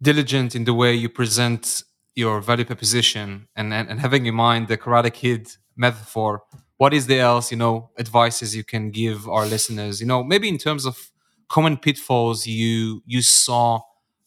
diligent 0.00 0.54
in 0.54 0.64
the 0.64 0.74
way 0.74 0.94
you 0.94 1.08
present 1.08 1.82
your 2.16 2.40
value 2.40 2.64
proposition 2.64 3.46
and, 3.54 3.72
and, 3.72 3.88
and 3.88 4.00
having 4.00 4.26
in 4.26 4.34
mind 4.34 4.66
the 4.66 4.76
Karate 4.76 5.12
Kid 5.12 5.52
metaphor. 5.76 6.42
What 6.78 6.92
is 6.92 7.06
the 7.06 7.20
else, 7.20 7.50
you 7.50 7.56
know, 7.56 7.90
advices 7.98 8.56
you 8.56 8.64
can 8.64 8.90
give 8.90 9.28
our 9.28 9.46
listeners? 9.46 10.00
You 10.00 10.06
know, 10.06 10.24
maybe 10.24 10.48
in 10.48 10.58
terms 10.58 10.84
of 10.84 11.10
common 11.48 11.76
pitfalls 11.76 12.46
you 12.46 13.02
you 13.06 13.22
saw 13.22 13.80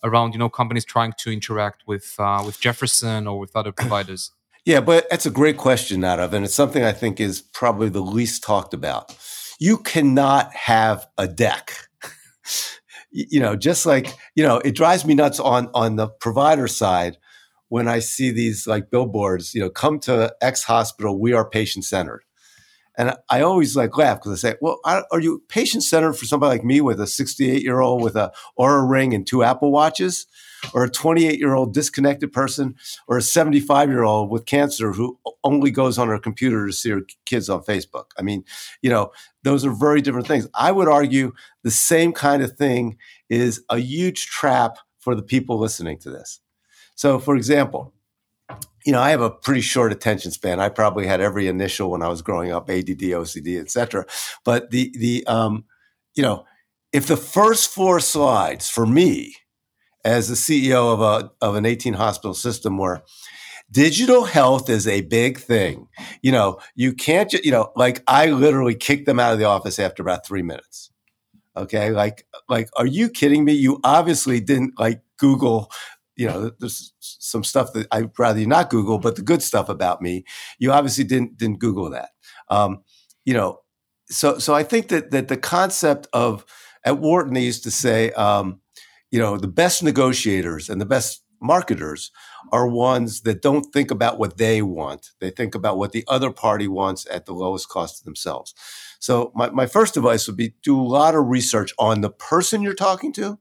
around, 0.04 0.34
you 0.34 0.40
know, 0.40 0.50
companies 0.50 0.86
trying 0.86 1.14
to 1.20 1.32
interact 1.32 1.84
with 1.86 2.16
uh, 2.18 2.42
with 2.46 2.62
Jefferson 2.62 3.28
or 3.28 3.38
with 3.40 3.56
other 3.56 3.74
providers. 3.74 4.32
Yeah, 4.66 4.82
but 4.82 5.10
that's 5.10 5.26
a 5.26 5.32
great 5.32 5.58
question, 5.58 6.02
Nadav, 6.02 6.34
and 6.34 6.46
it's 6.46 6.54
something 6.54 6.84
I 6.84 6.92
think 6.92 7.20
is 7.20 7.42
probably 7.42 7.90
the 7.90 8.02
least 8.02 8.44
talked 8.44 8.74
about 8.74 9.16
you 9.60 9.78
cannot 9.78 10.54
have 10.56 11.06
a 11.18 11.28
deck. 11.28 11.74
you 13.12 13.40
know, 13.40 13.56
just 13.56 13.86
like, 13.86 14.16
you 14.36 14.44
know, 14.44 14.58
it 14.60 14.74
drives 14.76 15.06
me 15.06 15.14
nuts 15.14 15.40
on 15.40 15.70
on 15.74 15.98
the 15.98 16.08
provider 16.08 16.68
side 16.68 17.18
when 17.70 17.88
I 17.88 18.00
see 18.00 18.32
these 18.32 18.68
like 18.68 18.92
billboards, 18.92 19.54
you 19.56 19.62
know, 19.62 19.70
come 19.70 20.00
to 20.02 20.36
X 20.42 20.64
hospital, 20.64 21.20
we 21.20 21.34
are 21.34 21.50
patient 21.50 21.86
centered. 21.86 22.24
And 22.98 23.16
I 23.30 23.42
always 23.42 23.78
like 23.78 23.98
laugh 23.98 24.18
because 24.18 24.44
I 24.44 24.50
say, 24.50 24.58
well, 24.60 24.80
are 24.84 25.22
you 25.22 25.42
patient 25.48 25.84
centered 25.84 26.14
for 26.14 26.26
somebody 26.26 26.58
like 26.58 26.66
me 26.66 26.82
with 26.82 27.00
a 27.00 27.08
68 27.08 27.64
year 27.64 27.80
old 27.80 28.04
with 28.04 28.18
a 28.18 28.34
Oura 28.60 28.88
ring 28.90 29.14
and 29.14 29.26
two 29.26 29.44
Apple 29.44 29.72
watches? 29.72 30.28
or 30.74 30.84
a 30.84 30.90
28 30.90 31.40
year 31.40 31.54
old 31.54 31.74
disconnected 31.74 32.32
person 32.32 32.76
or 33.08 33.18
a 33.18 33.22
75 33.22 33.90
year 33.90 34.04
old 34.04 34.30
with 34.30 34.46
cancer 34.46 34.92
who 34.92 35.20
only 35.44 35.72
goes 35.72 35.98
on 35.98 36.08
her 36.08 36.20
computer 36.20 36.68
to 36.68 36.74
see 36.74 36.90
her 36.90 37.02
kids 37.26 37.50
on 37.50 37.64
Facebook. 37.64 38.06
I 38.18 38.22
mean, 38.22 38.44
you 38.82 38.90
know, 38.90 39.12
those 39.44 39.66
are 39.66 39.72
very 39.72 40.02
different 40.02 40.28
things. 40.28 40.48
I 40.54 40.72
would 40.72 40.88
argue 40.88 41.34
the 41.64 41.72
same 41.72 42.14
kind 42.14 42.44
of 42.44 42.58
thing 42.58 42.98
is 43.30 43.64
a 43.70 43.80
huge 43.80 44.28
trap 44.28 44.78
for 45.00 45.16
the 45.16 45.24
people 45.24 45.58
listening 45.58 45.98
to 46.00 46.10
this. 46.10 46.42
So, 47.00 47.18
for 47.18 47.38
example, 47.38 47.94
you 48.86 48.92
know, 48.92 49.00
I 49.00 49.12
have 49.12 49.22
a 49.22 49.30
pretty 49.30 49.62
short 49.62 49.94
attention 49.94 50.32
span. 50.32 50.60
I 50.60 50.68
probably 50.68 51.08
had 51.08 51.22
every 51.22 51.48
initial 51.48 51.92
when 51.92 52.02
I 52.02 52.10
was 52.10 52.22
growing 52.22 52.52
up, 52.52 52.70
ADD, 52.70 53.00
OCD, 53.00 53.58
etc. 53.58 54.06
But 54.44 54.72
the 54.72 54.94
the 54.98 55.26
um, 55.26 55.64
you 56.14 56.24
know, 56.24 56.44
if 56.92 57.08
the 57.08 57.16
first 57.16 57.70
four 57.70 58.02
slides 58.02 58.70
for 58.70 58.86
me 58.86 59.34
as 60.04 60.28
the 60.28 60.36
CEO 60.36 60.92
of 60.92 61.00
a 61.00 61.32
of 61.40 61.56
an 61.56 61.66
18 61.66 61.94
hospital 61.94 62.34
system 62.34 62.78
where 62.78 63.02
digital 63.72 64.26
health 64.26 64.70
is 64.70 64.86
a 64.86 65.00
big 65.00 65.38
thing. 65.38 65.88
You 66.22 66.34
know, 66.34 66.60
you 66.76 66.92
can't 66.92 67.32
you 67.32 67.52
know, 67.52 67.72
like 67.78 68.04
I 68.08 68.32
literally 68.32 68.76
kicked 68.76 69.06
them 69.06 69.22
out 69.22 69.32
of 69.32 69.40
the 69.40 69.46
office 69.46 69.80
after 69.80 70.04
about 70.04 70.26
3 70.26 70.42
minutes. 70.42 70.92
Okay? 71.56 71.92
Like 71.92 72.28
like 72.50 72.68
are 72.76 72.86
you 72.86 73.08
kidding 73.08 73.46
me? 73.46 73.54
You 73.54 73.80
obviously 73.86 74.42
didn't 74.42 74.78
like 74.78 75.02
Google 75.18 75.72
you 76.20 76.28
know, 76.28 76.52
there's 76.60 76.94
some 77.00 77.46
stuff 77.46 77.72
that 77.72 77.88
I'd 77.94 78.12
rather 78.20 78.42
you 78.42 78.46
not 78.46 78.70
Google, 78.70 79.00
but 79.00 79.16
the 79.16 79.22
good 79.22 79.42
stuff 79.42 79.70
about 79.70 80.02
me, 80.02 80.26
you 80.60 80.70
obviously 80.74 81.06
didn't 81.06 81.38
didn't 81.38 81.60
Google 81.60 81.90
that. 81.92 82.10
Um, 82.50 82.84
you 83.24 83.34
know, 83.34 83.62
so 84.10 84.38
so 84.38 84.54
I 84.54 84.64
think 84.64 84.90
that 84.90 85.12
that 85.12 85.30
the 85.30 85.38
concept 85.38 86.08
of 86.12 86.46
at 86.84 87.00
Wharton 87.00 87.36
they 87.36 87.44
used 87.44 87.64
to 87.64 87.72
say, 87.72 88.12
um, 88.12 88.60
you 89.12 89.18
know, 89.18 89.38
the 89.38 89.48
best 89.48 89.82
negotiators 89.82 90.70
and 90.70 90.82
the 90.82 90.86
best 90.86 91.24
marketers 91.42 92.12
are 92.52 92.68
ones 92.68 93.22
that 93.22 93.42
don't 93.42 93.72
think 93.72 93.90
about 93.90 94.20
what 94.20 94.38
they 94.38 94.62
want. 94.62 95.12
They 95.22 95.30
think 95.30 95.56
about 95.56 95.78
what 95.78 95.94
the 95.94 96.04
other 96.10 96.32
party 96.32 96.68
wants 96.68 97.08
at 97.10 97.28
the 97.28 97.34
lowest 97.34 97.70
cost 97.70 98.00
to 98.00 98.04
themselves. 98.04 98.54
So 99.00 99.32
my, 99.36 99.50
my 99.52 99.68
first 99.68 99.96
advice 99.96 100.28
would 100.28 100.36
be 100.36 100.54
do 100.64 100.78
a 100.78 100.84
lot 100.84 101.16
of 101.16 101.28
research 101.28 101.74
on 101.80 102.02
the 102.02 102.10
person 102.10 102.62
you're 102.62 102.74
talking 102.74 103.14
to 103.14 103.40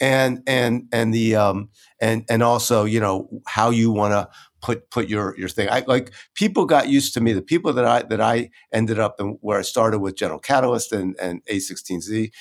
and 0.00 0.42
and 0.46 0.88
and 0.92 1.12
the 1.14 1.36
um 1.36 1.70
and 2.00 2.24
and 2.28 2.42
also 2.42 2.84
you 2.84 3.00
know 3.00 3.28
how 3.46 3.70
you 3.70 3.90
want 3.90 4.12
to 4.12 4.28
put 4.60 4.90
put 4.90 5.08
your 5.08 5.38
your 5.38 5.48
thing. 5.48 5.68
I 5.70 5.84
like 5.86 6.12
people 6.34 6.66
got 6.66 6.88
used 6.88 7.14
to 7.14 7.20
me. 7.20 7.32
The 7.32 7.42
people 7.42 7.72
that 7.72 7.84
I 7.84 8.02
that 8.02 8.20
I 8.20 8.50
ended 8.72 8.98
up 8.98 9.20
in 9.20 9.38
where 9.40 9.58
I 9.58 9.62
started 9.62 10.00
with 10.00 10.16
General 10.16 10.40
Catalyst 10.40 10.92
and 10.92 11.16
and 11.20 11.44
A16Z 11.46 12.32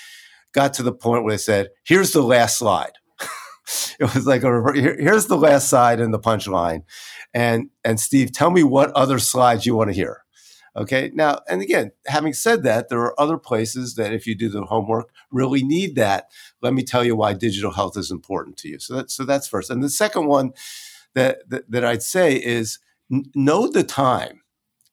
got 0.54 0.74
to 0.76 0.84
the 0.84 0.94
point 0.94 1.24
where 1.24 1.34
they 1.34 1.38
said, 1.38 1.70
"Here's 1.84 2.12
the 2.12 2.24
last 2.24 2.58
slide." 2.58 2.94
it 4.00 4.14
was 4.14 4.26
like 4.26 4.44
a 4.44 4.72
here's 4.74 5.28
the 5.28 5.38
last 5.38 5.70
slide 5.70 6.00
in 6.00 6.12
the 6.12 6.20
punchline, 6.20 6.84
and 7.34 7.70
and 7.84 8.00
Steve, 8.00 8.32
tell 8.32 8.52
me 8.52 8.64
what 8.64 8.92
other 8.92 9.20
slides 9.20 9.66
you 9.66 9.76
want 9.76 9.90
to 9.90 9.96
hear. 9.96 10.25
Okay. 10.78 11.10
Now, 11.14 11.40
and 11.48 11.62
again, 11.62 11.92
having 12.06 12.34
said 12.34 12.64
that, 12.64 12.90
there 12.90 13.00
are 13.00 13.20
other 13.20 13.38
places 13.38 13.96
that 13.96 14.12
if 14.12 14.28
you 14.28 14.36
do 14.36 14.50
the 14.50 14.64
homework 14.64 15.10
really 15.32 15.64
need 15.64 15.96
that. 15.96 16.30
Let 16.62 16.74
me 16.74 16.84
tell 16.84 17.04
you 17.04 17.16
why 17.16 17.34
digital 17.34 17.72
health 17.72 17.98
is 17.98 18.12
important 18.12 18.58
to 18.58 18.68
you. 18.68 18.80
So 18.80 18.96
that's 18.96 19.14
so 19.16 19.24
that's 19.24 19.48
first. 19.48 19.70
And 19.70 19.84
the 19.84 19.90
second 19.90 20.28
one 20.28 20.52
that 21.14 21.50
that, 21.50 21.72
that 21.72 21.86
I'd 21.86 22.04
say 22.04 22.36
is 22.36 22.80
n- 23.12 23.26
know 23.36 23.68
the 23.68 23.84
time. 23.84 24.42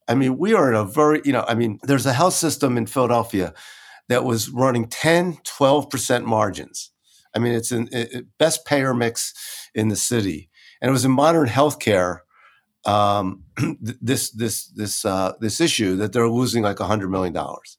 I 0.09 0.15
mean, 0.15 0.39
we 0.39 0.55
are 0.55 0.69
in 0.69 0.77
a 0.77 0.85
very, 0.85 1.23
you 1.25 1.33
know, 1.33 1.45
I 1.49 1.55
mean, 1.55 1.79
there's 1.83 2.07
a 2.07 2.13
health 2.13 2.35
system 2.35 2.77
in 2.77 2.87
Philadelphia 2.87 3.55
that 4.09 4.25
was 4.25 4.51
running 4.51 4.89
10, 4.89 5.39
12% 5.45 6.25
margins. 6.25 6.91
I 7.35 7.39
mean, 7.39 7.55
it's 7.55 7.73
in 7.73 7.89
it, 7.93 8.27
best 8.39 8.67
payer 8.67 8.93
mix 8.95 9.33
in 9.75 9.89
the 9.89 9.97
city. 9.97 10.51
And 10.81 10.89
it 10.89 10.93
was 10.93 11.05
in 11.05 11.13
modern 11.13 11.49
healthcare 11.49 12.19
um, 12.85 13.45
this 13.81 14.31
this 14.31 14.67
this 14.69 15.05
uh, 15.05 15.33
this 15.41 15.61
issue 15.61 15.97
that 15.97 16.13
they're 16.13 16.29
losing 16.29 16.63
like 16.63 16.79
hundred 16.79 17.11
million 17.11 17.33
dollars. 17.33 17.79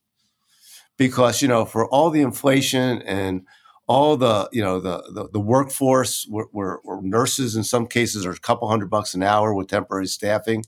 Because 0.96 1.42
you 1.42 1.48
know 1.48 1.64
for 1.64 1.88
all 1.88 2.10
the 2.10 2.22
inflation 2.22 3.02
and 3.02 3.46
all 3.86 4.16
the 4.16 4.48
you 4.52 4.62
know 4.62 4.80
the 4.80 5.02
the, 5.12 5.28
the 5.32 5.40
workforce 5.40 6.26
where, 6.28 6.78
nurses 7.02 7.56
in 7.56 7.64
some 7.64 7.86
cases 7.86 8.24
are 8.24 8.30
a 8.30 8.38
couple 8.38 8.68
hundred 8.68 8.90
bucks 8.90 9.14
an 9.14 9.22
hour 9.22 9.54
with 9.54 9.68
temporary 9.68 10.06
staffing. 10.06 10.64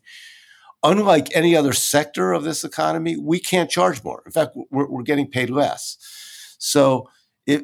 Unlike 0.82 1.34
any 1.34 1.56
other 1.56 1.72
sector 1.72 2.32
of 2.32 2.44
this 2.44 2.62
economy 2.62 3.16
we 3.16 3.40
can't 3.40 3.70
charge 3.70 4.04
more. 4.04 4.22
In 4.26 4.32
fact 4.32 4.56
we're, 4.70 4.88
we're 4.88 5.02
getting 5.02 5.30
paid 5.30 5.50
less. 5.50 5.96
So 6.58 7.08
if 7.46 7.62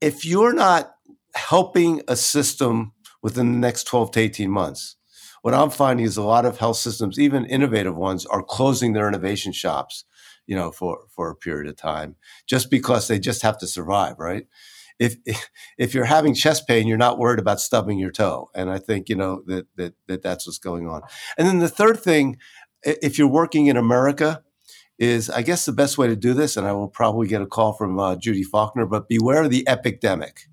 if 0.00 0.24
you're 0.24 0.52
not 0.52 0.94
helping 1.34 2.02
a 2.06 2.14
system 2.14 2.92
within 3.22 3.52
the 3.52 3.58
next 3.58 3.84
12 3.84 4.12
to 4.12 4.20
18 4.20 4.50
months 4.50 4.96
what 5.44 5.52
I'm 5.52 5.68
finding 5.68 6.06
is 6.06 6.16
a 6.16 6.22
lot 6.22 6.46
of 6.46 6.56
health 6.56 6.78
systems, 6.78 7.18
even 7.18 7.44
innovative 7.44 7.94
ones, 7.94 8.24
are 8.24 8.42
closing 8.42 8.94
their 8.94 9.06
innovation 9.06 9.52
shops, 9.52 10.06
you 10.46 10.56
know, 10.56 10.70
for 10.70 11.00
for 11.10 11.28
a 11.28 11.36
period 11.36 11.68
of 11.68 11.76
time, 11.76 12.16
just 12.46 12.70
because 12.70 13.08
they 13.08 13.18
just 13.18 13.42
have 13.42 13.58
to 13.58 13.66
survive, 13.66 14.18
right? 14.18 14.46
If 14.98 15.16
if 15.78 15.92
you're 15.92 16.06
having 16.06 16.32
chest 16.32 16.66
pain, 16.66 16.86
you're 16.86 16.96
not 16.96 17.18
worried 17.18 17.40
about 17.40 17.60
stubbing 17.60 17.98
your 17.98 18.10
toe, 18.10 18.48
and 18.54 18.70
I 18.70 18.78
think 18.78 19.10
you 19.10 19.16
know 19.16 19.42
that 19.44 19.66
that, 19.76 19.92
that 20.08 20.22
that's 20.22 20.46
what's 20.46 20.56
going 20.56 20.88
on. 20.88 21.02
And 21.36 21.46
then 21.46 21.58
the 21.58 21.68
third 21.68 22.00
thing, 22.00 22.38
if 22.82 23.18
you're 23.18 23.28
working 23.28 23.66
in 23.66 23.76
America, 23.76 24.42
is 24.98 25.28
I 25.28 25.42
guess 25.42 25.66
the 25.66 25.72
best 25.72 25.98
way 25.98 26.06
to 26.06 26.16
do 26.16 26.32
this, 26.32 26.56
and 26.56 26.66
I 26.66 26.72
will 26.72 26.88
probably 26.88 27.28
get 27.28 27.42
a 27.42 27.46
call 27.46 27.74
from 27.74 27.98
uh, 27.98 28.16
Judy 28.16 28.44
Faulkner, 28.44 28.86
but 28.86 29.10
beware 29.10 29.46
the 29.46 29.68
epidemic 29.68 30.46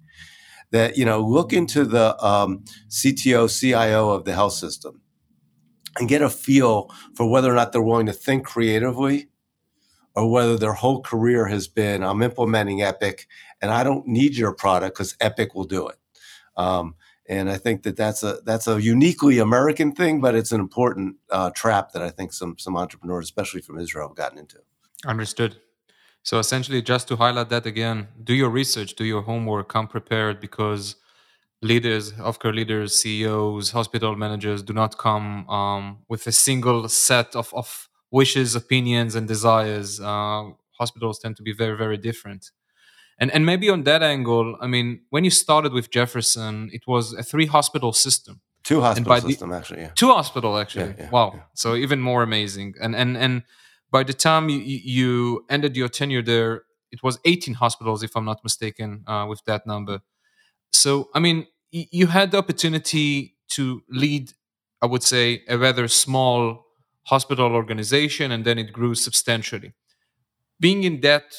that 0.72 0.98
you 0.98 1.06
know 1.06 1.22
look 1.22 1.54
into 1.54 1.86
the 1.86 2.22
um, 2.24 2.64
CTO, 2.90 3.48
CIO 3.48 4.10
of 4.10 4.26
the 4.26 4.34
health 4.34 4.54
system 4.54 5.02
and 6.00 6.10
get 6.10 6.22
a 6.22 6.30
feel 6.30 6.90
for 7.16 7.30
whether 7.30 7.52
or 7.52 7.56
not 7.56 7.72
they're 7.72 7.82
willing 7.82 8.06
to 8.06 8.14
think 8.14 8.46
creatively 8.46 9.28
or 10.16 10.30
whether 10.30 10.58
their 10.58 10.74
whole 10.74 11.02
career 11.02 11.48
has 11.48 11.68
been 11.68 12.04
I'm 12.04 12.22
implementing 12.22 12.82
Epic 12.82 13.28
and 13.62 13.72
I 13.72 13.84
don't 13.84 14.08
need 14.08 14.36
your 14.36 14.54
product 14.54 14.96
because 14.96 15.16
Epic 15.20 15.54
will 15.54 15.66
do 15.66 15.88
it. 15.88 15.98
Um, 16.58 16.96
and 17.30 17.50
I 17.50 17.58
think 17.58 17.84
that 17.84 17.96
that's 17.96 18.24
a 18.24 18.40
that's 18.46 18.68
a 18.68 18.82
uniquely 18.82 19.40
American 19.40 19.94
thing, 19.94 20.20
but 20.20 20.36
it's 20.36 20.52
an 20.52 20.60
important 20.60 21.16
uh, 21.30 21.52
trap 21.52 21.94
that 21.94 22.02
I 22.02 22.10
think 22.10 22.34
some 22.34 22.58
some 22.58 22.76
entrepreneurs, 22.76 23.26
especially 23.26 23.62
from 23.62 23.80
Israel, 23.80 24.10
have 24.10 24.18
gotten 24.18 24.38
into. 24.38 24.58
Understood. 25.06 25.58
So 26.24 26.38
essentially, 26.40 26.82
just 26.82 27.08
to 27.08 27.16
highlight 27.16 27.50
that 27.50 27.66
again, 27.66 28.08
do 28.24 28.34
your 28.34 28.50
research, 28.50 28.96
do 28.96 29.04
your 29.04 29.24
homework, 29.24 29.70
come 29.70 29.88
prepared 29.88 30.40
because 30.40 30.96
leaders, 31.62 32.14
healthcare 32.14 32.54
leaders, 32.54 32.96
CEOs, 32.98 33.72
hospital 33.72 34.16
managers 34.16 34.62
do 34.64 34.74
not 34.74 34.98
come 34.98 35.50
um, 35.50 36.00
with 36.08 36.28
a 36.28 36.32
single 36.32 36.88
set 36.90 37.36
of, 37.36 37.52
of 37.54 37.90
wishes, 38.12 38.56
opinions, 38.56 39.16
and 39.16 39.28
desires. 39.28 40.00
Uh, 40.00 40.50
hospitals 40.74 41.20
tend 41.20 41.38
to 41.38 41.44
be 41.44 41.54
very, 41.54 41.78
very 41.78 41.98
different. 41.98 42.52
And, 43.20 43.30
and 43.32 43.46
maybe 43.46 43.70
on 43.70 43.84
that 43.84 44.02
angle, 44.02 44.58
I 44.60 44.68
mean, 44.68 45.02
when 45.12 45.24
you 45.24 45.30
started 45.30 45.74
with 45.74 45.92
Jefferson, 45.92 46.70
it 46.74 46.88
was 46.88 47.14
a 47.14 47.24
three 47.24 47.46
hospital 47.46 47.94
system. 47.94 48.42
Two 48.64 48.82
hospital 48.82 49.22
system, 49.22 49.50
the, 49.50 49.56
actually. 49.56 49.82
Yeah. 49.82 49.92
Two 49.96 50.08
hospital, 50.08 50.58
actually. 50.58 50.94
Yeah, 50.98 51.06
yeah, 51.06 51.10
wow. 51.10 51.44
So 51.54 51.76
even 51.76 52.00
more 52.00 52.22
amazing. 52.24 52.76
And 52.80 52.96
and 52.96 53.18
and 53.18 53.44
by 53.92 54.04
the 54.04 54.14
time 54.14 54.50
you, 54.50 54.60
you 54.60 55.46
ended 55.50 55.76
your 55.76 55.90
tenure 55.90 56.22
there, 56.22 56.64
it 56.92 57.04
was 57.04 57.20
18 57.26 57.56
hospitals, 57.56 58.04
if 58.04 58.16
I'm 58.16 58.26
not 58.26 58.44
mistaken, 58.44 59.04
uh, 59.08 59.26
with 59.30 59.44
that 59.46 59.68
number. 59.68 60.00
So, 60.74 61.10
I 61.14 61.20
mean, 61.20 61.48
you 61.72 62.08
had 62.08 62.32
the 62.32 62.38
opportunity 62.38 63.36
to 63.50 63.82
lead, 63.90 64.34
I 64.82 64.86
would 64.86 65.04
say, 65.04 65.44
a 65.48 65.58
rather 65.58 65.88
small 65.88 66.66
hospital 67.04 67.54
organization, 67.54 68.32
and 68.32 68.46
then 68.46 68.58
it 68.58 68.72
grew 68.74 68.96
substantially. 68.96 69.74
Being 70.60 70.84
in 70.84 71.02
that, 71.02 71.34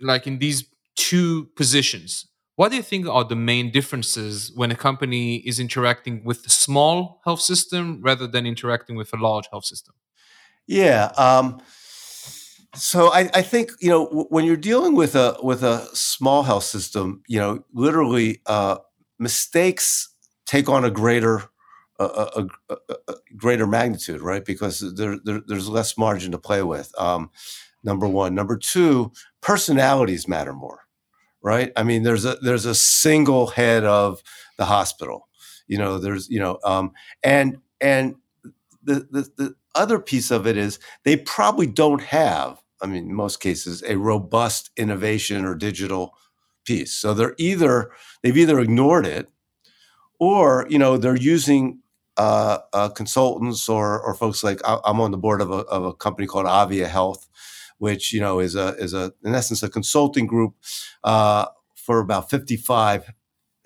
like 0.00 0.26
in 0.26 0.38
these 0.38 0.64
two 0.96 1.46
positions, 1.56 2.26
what 2.56 2.70
do 2.70 2.76
you 2.76 2.82
think 2.82 3.08
are 3.08 3.24
the 3.24 3.36
main 3.36 3.70
differences 3.70 4.52
when 4.54 4.70
a 4.70 4.76
company 4.76 5.36
is 5.36 5.58
interacting 5.58 6.22
with 6.24 6.44
a 6.46 6.50
small 6.50 7.20
health 7.24 7.40
system 7.40 8.00
rather 8.02 8.26
than 8.26 8.46
interacting 8.46 8.96
with 8.96 9.12
a 9.14 9.16
large 9.16 9.48
health 9.50 9.64
system? 9.64 9.94
Yeah. 10.66 11.10
Um, 11.16 11.60
so 12.80 13.12
I, 13.12 13.30
I, 13.34 13.42
think 13.42 13.72
you 13.80 13.88
know 13.88 14.26
when 14.30 14.44
you're 14.44 14.56
dealing 14.56 14.94
with 14.94 15.14
a 15.14 15.36
with 15.42 15.62
a 15.62 15.86
small 15.94 16.42
health 16.42 16.64
system, 16.64 17.22
you 17.26 17.38
know, 17.38 17.64
literally 17.72 18.40
uh, 18.46 18.78
mistakes 19.18 20.08
take 20.46 20.68
on 20.68 20.84
a 20.84 20.90
greater 20.90 21.44
a, 22.00 22.48
a, 22.70 22.76
a, 23.08 23.14
greater 23.36 23.66
magnitude, 23.66 24.20
right? 24.20 24.44
Because 24.44 24.80
there, 24.96 25.18
there, 25.22 25.42
there's 25.46 25.68
less 25.68 25.98
margin 25.98 26.32
to 26.32 26.38
play 26.38 26.62
with. 26.62 26.92
Um, 26.98 27.30
number 27.84 28.08
one, 28.08 28.34
number 28.34 28.56
two, 28.56 29.12
personalities 29.40 30.26
matter 30.26 30.52
more, 30.52 30.80
right? 31.42 31.72
I 31.76 31.82
mean, 31.82 32.02
there's 32.02 32.24
a 32.24 32.36
there's 32.42 32.66
a 32.66 32.74
single 32.74 33.48
head 33.48 33.84
of 33.84 34.22
the 34.56 34.64
hospital, 34.64 35.28
you 35.66 35.78
know. 35.78 35.98
There's 35.98 36.28
you 36.28 36.40
know, 36.40 36.58
um, 36.64 36.92
and 37.22 37.58
and 37.80 38.16
the, 38.82 39.06
the 39.10 39.30
the 39.36 39.54
other 39.74 39.98
piece 39.98 40.30
of 40.30 40.46
it 40.46 40.56
is 40.56 40.78
they 41.04 41.16
probably 41.16 41.66
don't 41.66 42.02
have, 42.02 42.62
I 42.82 42.86
mean, 42.86 43.12
most 43.12 43.40
cases, 43.40 43.82
a 43.86 43.96
robust 43.96 44.70
innovation 44.76 45.44
or 45.44 45.54
digital 45.54 46.14
piece. 46.64 46.92
So 46.92 47.14
they're 47.14 47.34
either 47.38 47.90
they've 48.22 48.36
either 48.36 48.60
ignored 48.60 49.06
it, 49.06 49.28
or 50.18 50.66
you 50.68 50.78
know 50.78 50.96
they're 50.96 51.16
using 51.16 51.80
uh, 52.16 52.58
uh, 52.72 52.88
consultants 52.90 53.68
or 53.68 54.00
or 54.00 54.14
folks 54.14 54.44
like 54.44 54.60
I'm 54.64 55.00
on 55.00 55.10
the 55.10 55.18
board 55.18 55.40
of 55.40 55.50
a, 55.50 55.64
of 55.66 55.84
a 55.84 55.94
company 55.94 56.26
called 56.26 56.46
Avia 56.46 56.88
Health, 56.88 57.28
which 57.78 58.12
you 58.12 58.20
know 58.20 58.40
is 58.40 58.54
a 58.54 58.74
is 58.76 58.94
a 58.94 59.12
in 59.24 59.34
essence 59.34 59.62
a 59.62 59.70
consulting 59.70 60.26
group 60.26 60.54
uh, 61.04 61.46
for 61.74 62.00
about 62.00 62.30
55 62.30 63.12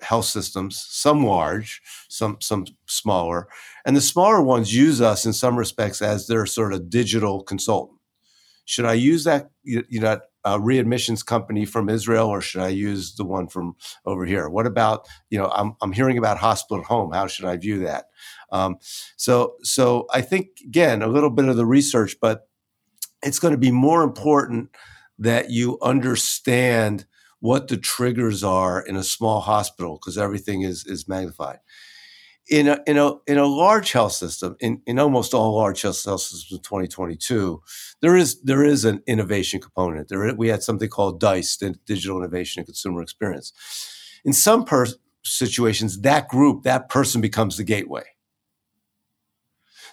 health 0.01 0.25
systems, 0.25 0.85
some 0.89 1.25
large, 1.25 1.81
some 2.07 2.37
some 2.39 2.65
smaller, 2.85 3.47
and 3.85 3.95
the 3.95 4.01
smaller 4.01 4.41
ones 4.41 4.73
use 4.73 5.01
us 5.01 5.25
in 5.25 5.33
some 5.33 5.57
respects 5.57 6.01
as 6.01 6.27
their 6.27 6.45
sort 6.45 6.73
of 6.73 6.89
digital 6.89 7.43
consultant. 7.43 7.99
Should 8.65 8.85
I 8.85 8.93
use 8.93 9.23
that 9.23 9.51
you 9.63 9.83
know 9.99 10.19
uh, 10.43 10.59
readmissions 10.59 11.25
company 11.25 11.65
from 11.65 11.89
Israel, 11.89 12.27
or 12.27 12.39
should 12.41 12.61
I 12.61 12.67
use 12.69 13.15
the 13.15 13.25
one 13.25 13.47
from 13.47 13.75
over 14.05 14.25
here? 14.25 14.47
What 14.49 14.67
about 14.67 15.07
you 15.29 15.37
know 15.37 15.47
I'm 15.47 15.75
I'm 15.81 15.91
hearing 15.91 16.17
about 16.17 16.37
hospital 16.37 16.81
at 16.81 16.87
home. 16.87 17.11
How 17.11 17.27
should 17.27 17.45
I 17.45 17.57
view 17.57 17.79
that? 17.79 18.05
Um, 18.51 18.77
so 19.17 19.55
so 19.63 20.07
I 20.13 20.21
think 20.21 20.47
again 20.63 21.01
a 21.01 21.07
little 21.07 21.31
bit 21.31 21.45
of 21.45 21.57
the 21.57 21.65
research, 21.65 22.17
but 22.21 22.47
it's 23.23 23.39
going 23.39 23.53
to 23.53 23.57
be 23.57 23.71
more 23.71 24.03
important 24.03 24.69
that 25.17 25.49
you 25.49 25.79
understand 25.81 27.05
what 27.39 27.67
the 27.67 27.77
triggers 27.77 28.43
are 28.43 28.81
in 28.81 28.95
a 28.95 29.03
small 29.03 29.41
hospital 29.41 29.99
because 29.99 30.17
everything 30.17 30.61
is 30.61 30.85
is 30.85 31.07
magnified. 31.07 31.59
In 32.47 32.67
a, 32.67 32.79
in 32.85 32.97
a 32.99 33.13
in 33.25 33.39
a 33.39 33.45
large 33.47 33.91
health 33.91 34.11
system, 34.11 34.55
in, 34.59 34.79
in 34.85 34.99
almost 34.99 35.33
all 35.33 35.55
large 35.55 35.81
health 35.81 35.95
systems 35.95 36.47
in 36.51 36.59
2022, 36.59 37.59
there 38.01 38.15
is 38.15 38.39
there 38.41 38.63
is 38.63 38.85
an 38.85 39.01
innovation 39.07 39.59
component. 39.59 40.09
There 40.09 40.31
we 40.35 40.49
had 40.49 40.61
something 40.61 40.87
called 40.87 41.19
DICE, 41.19 41.57
the 41.57 41.75
Digital 41.87 42.19
Innovation 42.19 42.59
and 42.59 42.67
Consumer 42.67 43.01
Experience. 43.01 43.51
In 44.23 44.31
some 44.31 44.63
per- 44.63 44.85
situations, 45.23 46.01
that 46.01 46.27
group, 46.27 46.63
that 46.63 46.87
person 46.87 47.19
becomes 47.19 47.57
the 47.57 47.63
gateway. 47.63 48.03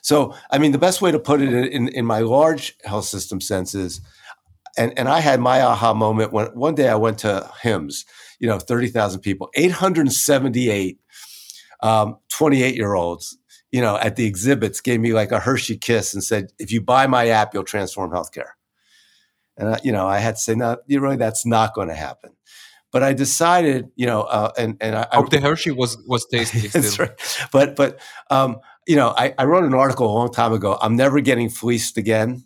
So, 0.03 0.35
I 0.51 0.59
mean, 0.59 0.73
the 0.73 0.79
best 0.79 1.01
way 1.01 1.13
to 1.13 1.19
put 1.19 1.41
it 1.41 1.53
in, 1.53 1.65
in, 1.65 1.89
in 1.89 2.05
my 2.05 2.21
large 2.21 2.77
health 2.85 3.05
system 3.05 3.41
sense 3.41 3.75
is, 3.75 4.01
and, 4.77 4.93
and 4.99 5.09
I 5.09 5.21
had 5.21 5.41
my 5.41 5.63
aha 5.63 5.95
moment 5.95 6.33
when 6.33 6.47
one 6.49 6.75
day 6.75 6.89
I 6.89 6.97
went 6.97 7.19
to 7.19 7.49
HIMSS, 7.63 8.05
you 8.41 8.49
know, 8.49 8.59
30,000 8.59 9.21
people, 9.21 9.49
878 9.55 10.99
um, 11.83 12.19
28 12.31 12.75
year 12.75 12.95
olds, 12.95 13.39
you 13.71 13.81
know, 13.81 13.97
at 13.97 14.17
the 14.17 14.27
exhibits 14.27 14.81
gave 14.81 15.01
me 15.01 15.13
like 15.13 15.33
a 15.33 15.41
Hershey 15.41 15.77
kiss 15.77 16.15
and 16.15 16.23
said, 16.23 16.53
if 16.59 16.73
you 16.73 16.81
buy 16.81 17.07
my 17.07 17.29
app, 17.29 17.55
you'll 17.55 17.65
transform 17.65 18.11
healthcare. 18.11 18.51
And, 19.57 19.75
I, 19.75 19.81
you 19.83 19.93
know, 19.93 20.07
I 20.07 20.19
had 20.19 20.37
to 20.37 20.41
say, 20.41 20.55
no, 20.55 20.79
you 20.87 21.01
really, 21.01 21.17
that's 21.17 21.45
not 21.45 21.75
going 21.75 21.89
to 21.89 21.95
happen. 21.95 22.33
But 22.91 23.03
I 23.03 23.15
decided, 23.15 23.89
you 23.97 24.05
know, 24.05 24.23
uh, 24.23 24.53
and 24.59 24.77
and 24.83 24.95
I, 24.95 25.07
hope 25.13 25.31
the 25.31 25.41
Hershey 25.41 25.71
was 25.71 25.97
was 26.07 26.27
tasty. 26.27 26.69
that's 26.69 26.99
right. 26.99 27.13
But 27.51 27.75
but 27.75 27.99
um, 28.31 28.59
you 28.87 28.97
know, 28.97 29.15
I, 29.17 29.35
I 29.39 29.45
wrote 29.45 29.65
an 29.65 29.73
article 29.73 30.07
a 30.07 30.13
long 30.13 30.31
time 30.31 30.53
ago. 30.53 30.79
I'm 30.79 30.95
never 30.95 31.21
getting 31.21 31.49
fleeced 31.49 31.97
again 31.97 32.45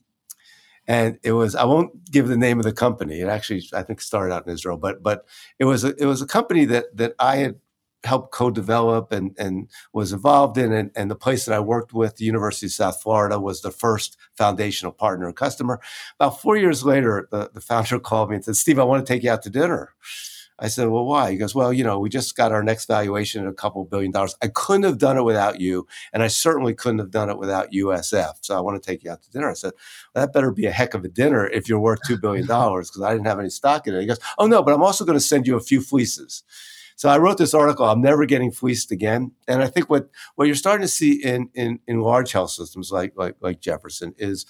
and 0.89 1.19
it 1.23 1.33
was 1.33 1.55
I 1.55 1.65
won't 1.65 2.11
give 2.11 2.29
the 2.29 2.37
name 2.37 2.59
of 2.59 2.65
the 2.65 2.73
company. 2.73 3.21
It 3.21 3.29
actually 3.29 3.65
I 3.73 3.83
think 3.83 4.01
started 4.01 4.33
out 4.33 4.47
in 4.47 4.53
Israel, 4.53 4.77
but 4.77 5.03
but 5.03 5.25
it 5.59 5.65
was 5.65 5.85
a, 5.85 5.95
it 5.97 6.07
was 6.07 6.23
a 6.23 6.27
company 6.27 6.65
that 6.67 6.97
that 6.97 7.15
I 7.19 7.37
had 7.37 7.57
helped 8.07 8.33
co-develop 8.33 9.13
and 9.13 9.35
and 9.39 9.69
was 9.93 10.13
involved 10.13 10.59
in 10.59 10.73
and, 10.73 10.91
and 10.95 11.11
the 11.11 11.17
place 11.17 11.45
that 11.45 11.55
I 11.55 11.61
worked 11.61 11.93
with, 11.93 12.17
the 12.17 12.25
University 12.25 12.67
of 12.67 12.73
South 12.73 13.03
Florida, 13.03 13.39
was 13.39 13.61
the 13.61 13.71
first 13.71 14.17
foundational 14.35 14.93
partner 14.93 15.27
and 15.27 15.37
customer. 15.37 15.81
About 16.19 16.41
four 16.41 16.57
years 16.57 16.85
later, 16.85 17.29
the, 17.31 17.51
the 17.53 17.61
founder 17.61 17.99
called 18.01 18.31
me 18.31 18.37
and 18.37 18.45
said, 18.45 18.57
Steve, 18.57 18.79
I 18.79 18.85
want 18.85 19.07
to 19.07 19.13
take 19.13 19.23
you 19.23 19.31
out 19.31 19.43
to 19.43 19.51
dinner. 19.51 19.95
I 20.59 20.69
said, 20.69 20.89
well, 20.89 21.05
why? 21.05 21.33
He 21.33 21.37
goes, 21.37 21.55
well, 21.55 21.71
you 21.71 21.85
know, 21.85 21.99
we 21.99 22.09
just 22.09 22.35
got 22.35 22.51
our 22.51 22.63
next 22.63 22.87
valuation 22.87 23.45
at 23.45 23.51
a 23.51 23.55
couple 23.55 23.85
billion 23.85 24.11
dollars. 24.11 24.35
I 24.41 24.49
couldn't 24.49 24.85
have 24.85 24.97
done 24.97 25.19
it 25.19 25.23
without 25.23 25.61
you. 25.61 25.87
And 26.15 26.23
I 26.23 26.29
certainly 26.29 26.75
couldn't 26.75 26.99
have 26.99 27.11
done 27.11 27.29
it 27.29 27.39
without 27.39 27.73
USF. 27.73 28.37
So 28.41 28.57
I 28.57 28.61
want 28.61 28.83
to 28.83 28.87
take 28.87 29.05
you 29.05 29.11
out 29.11 29.23
to 29.23 29.31
dinner. 29.31 29.51
I 29.51 29.55
said, 29.55 29.73
well, 30.15 30.25
that 30.25 30.33
better 30.33 30.51
be 30.51 30.65
a 30.65 30.73
heck 30.73 30.95
of 30.95 31.05
a 31.05 31.09
dinner 31.09 31.47
if 31.47 31.69
you're 31.69 31.79
worth 31.79 32.01
$2 32.09 32.21
billion 32.21 32.47
because 32.47 33.03
I 33.03 33.13
didn't 33.13 33.27
have 33.27 33.39
any 33.39 33.51
stock 33.51 33.87
in 33.87 33.95
it. 33.95 34.01
He 34.01 34.07
goes, 34.07 34.21
oh, 34.39 34.47
no, 34.47 34.63
but 34.63 34.73
I'm 34.73 34.83
also 34.83 35.05
going 35.05 35.19
to 35.19 35.25
send 35.25 35.47
you 35.47 35.57
a 35.57 35.61
few 35.61 35.83
fleeces. 35.83 36.43
So 36.97 37.09
I 37.09 37.19
wrote 37.19 37.39
this 37.39 37.55
article, 37.55 37.87
I'm 37.87 38.01
never 38.01 38.27
getting 38.27 38.51
fleeced 38.51 38.91
again. 38.91 39.33
And 39.47 39.63
I 39.63 39.69
think 39.69 39.89
what, 39.89 40.09
what 40.35 40.47
you're 40.47 40.55
starting 40.55 40.85
to 40.85 40.93
see 40.93 41.23
in, 41.23 41.51
in, 41.55 41.81
in 41.87 42.01
large 42.01 42.33
health 42.33 42.51
systems 42.51 42.91
like, 42.91 43.13
like, 43.17 43.37
like 43.41 43.61
Jefferson 43.61 44.15
is 44.19 44.47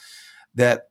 that 0.54 0.88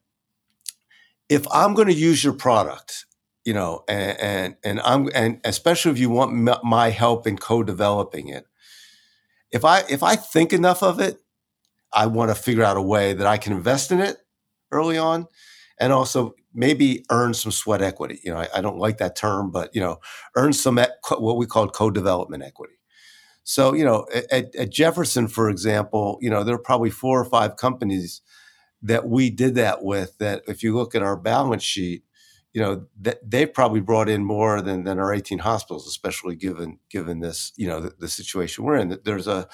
if 1.30 1.48
I'm 1.52 1.74
going 1.74 1.88
to 1.88 1.94
use 1.94 2.24
your 2.24 2.34
product 2.34 3.06
you 3.46 3.54
know, 3.54 3.84
and, 3.88 4.20
and, 4.20 4.56
and 4.64 4.80
I'm, 4.82 5.10
and 5.14 5.40
especially 5.46 5.92
if 5.92 6.00
you 6.00 6.10
want 6.10 6.64
my 6.64 6.90
help 6.90 7.28
in 7.28 7.38
co-developing 7.38 8.28
it, 8.28 8.46
if 9.52 9.64
I, 9.64 9.84
if 9.88 10.02
I 10.02 10.16
think 10.16 10.52
enough 10.52 10.82
of 10.82 11.00
it, 11.00 11.20
I 11.94 12.08
want 12.08 12.32
to 12.32 12.36
figure 12.36 12.64
out 12.64 12.76
a 12.76 12.82
way 12.82 13.14
that 13.14 13.28
I 13.28 13.38
can 13.38 13.54
invest 13.54 13.92
in 13.92 14.02
it 14.02 14.18
early 14.72 14.98
on 14.98 15.28
and 15.80 15.94
also 15.94 16.34
maybe 16.56 17.06
earn 17.12 17.34
some 17.34 17.52
sweat 17.52 17.82
equity. 17.82 18.20
You 18.24 18.34
know, 18.34 18.40
I, 18.40 18.48
I 18.56 18.62
don't 18.62 18.80
like 18.80 18.98
that 18.98 19.16
term, 19.16 19.52
but, 19.52 19.74
you 19.76 19.82
know, 19.82 20.00
earn 20.36 20.54
some, 20.54 20.80
what 21.18 21.38
we 21.38 21.46
call 21.46 21.68
co-development 21.68 22.44
equity. 22.44 22.76
So, 23.44 23.74
you 23.74 23.86
know, 23.86 24.08
at, 24.32 24.56
at 24.56 24.72
Jefferson, 24.72 25.28
for 25.28 25.50
example, 25.50 26.18
you 26.22 26.30
know, 26.30 26.44
there 26.44 26.56
are 26.56 26.60
probably 26.60 26.90
four 26.90 27.20
or 27.20 27.26
five 27.26 27.58
companies 27.58 28.22
that 28.82 29.08
we 29.08 29.30
did 29.30 29.56
that 29.56 29.84
with 29.84 30.18
that 30.18 30.44
if 30.48 30.64
you 30.64 30.76
look 30.76 30.96
at 30.96 31.04
our 31.04 31.16
balance 31.16 31.64
sheet, 31.64 32.04
you 32.54 32.62
know 32.62 32.86
th- 33.04 33.18
they've 33.22 33.54
probably 33.54 33.82
brought 33.82 34.08
in 34.08 34.24
more 34.24 34.62
than, 34.62 34.86
than 34.86 34.98
our 34.98 35.14
18 35.14 35.40
hospitals 35.40 35.86
especially 35.90 36.38
given 36.38 36.80
given 36.90 37.20
this 37.20 37.52
you 37.58 37.68
know 37.68 37.82
the, 37.82 37.94
the 38.00 38.08
situation 38.08 38.64
we're 38.64 38.78
in 38.78 38.98
there's 39.04 39.28
a 39.28 39.46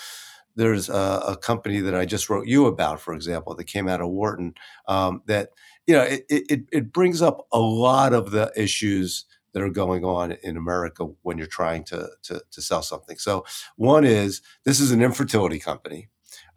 there's 0.56 0.90
a, 0.90 1.24
a, 1.28 1.38
company 1.38 1.80
that 1.80 1.96
I 1.96 2.06
just 2.06 2.30
wrote 2.30 2.48
you 2.48 2.66
about, 2.66 3.00
for 3.00 3.14
example, 3.14 3.56
that 3.56 3.66
came 3.66 3.88
out 3.88 4.02
of 4.02 4.10
Wharton. 4.10 4.54
Um, 4.88 5.22
that 5.28 5.50
you 5.88 5.96
know, 5.96 6.04
it, 6.04 6.26
it, 6.30 6.62
it 6.72 6.94
brings 6.94 7.22
up 7.22 7.48
a 7.52 7.60
lot 7.60 8.14
of 8.14 8.32
the 8.32 8.52
issues 8.56 9.26
that 9.54 9.62
are 9.62 9.70
going 9.70 10.06
on 10.06 10.32
in 10.44 10.56
America 10.58 11.08
when 11.24 11.38
you're 11.38 11.48
trying 11.48 11.84
to, 11.84 12.10
to, 12.24 12.42
to 12.52 12.62
sell 12.62 12.82
something. 12.82 13.18
So 13.18 13.46
one 13.76 14.06
is 14.06 14.42
this 14.64 14.80
is 14.80 14.92
an 14.92 15.02
infertility 15.02 15.60
company, 15.60 16.08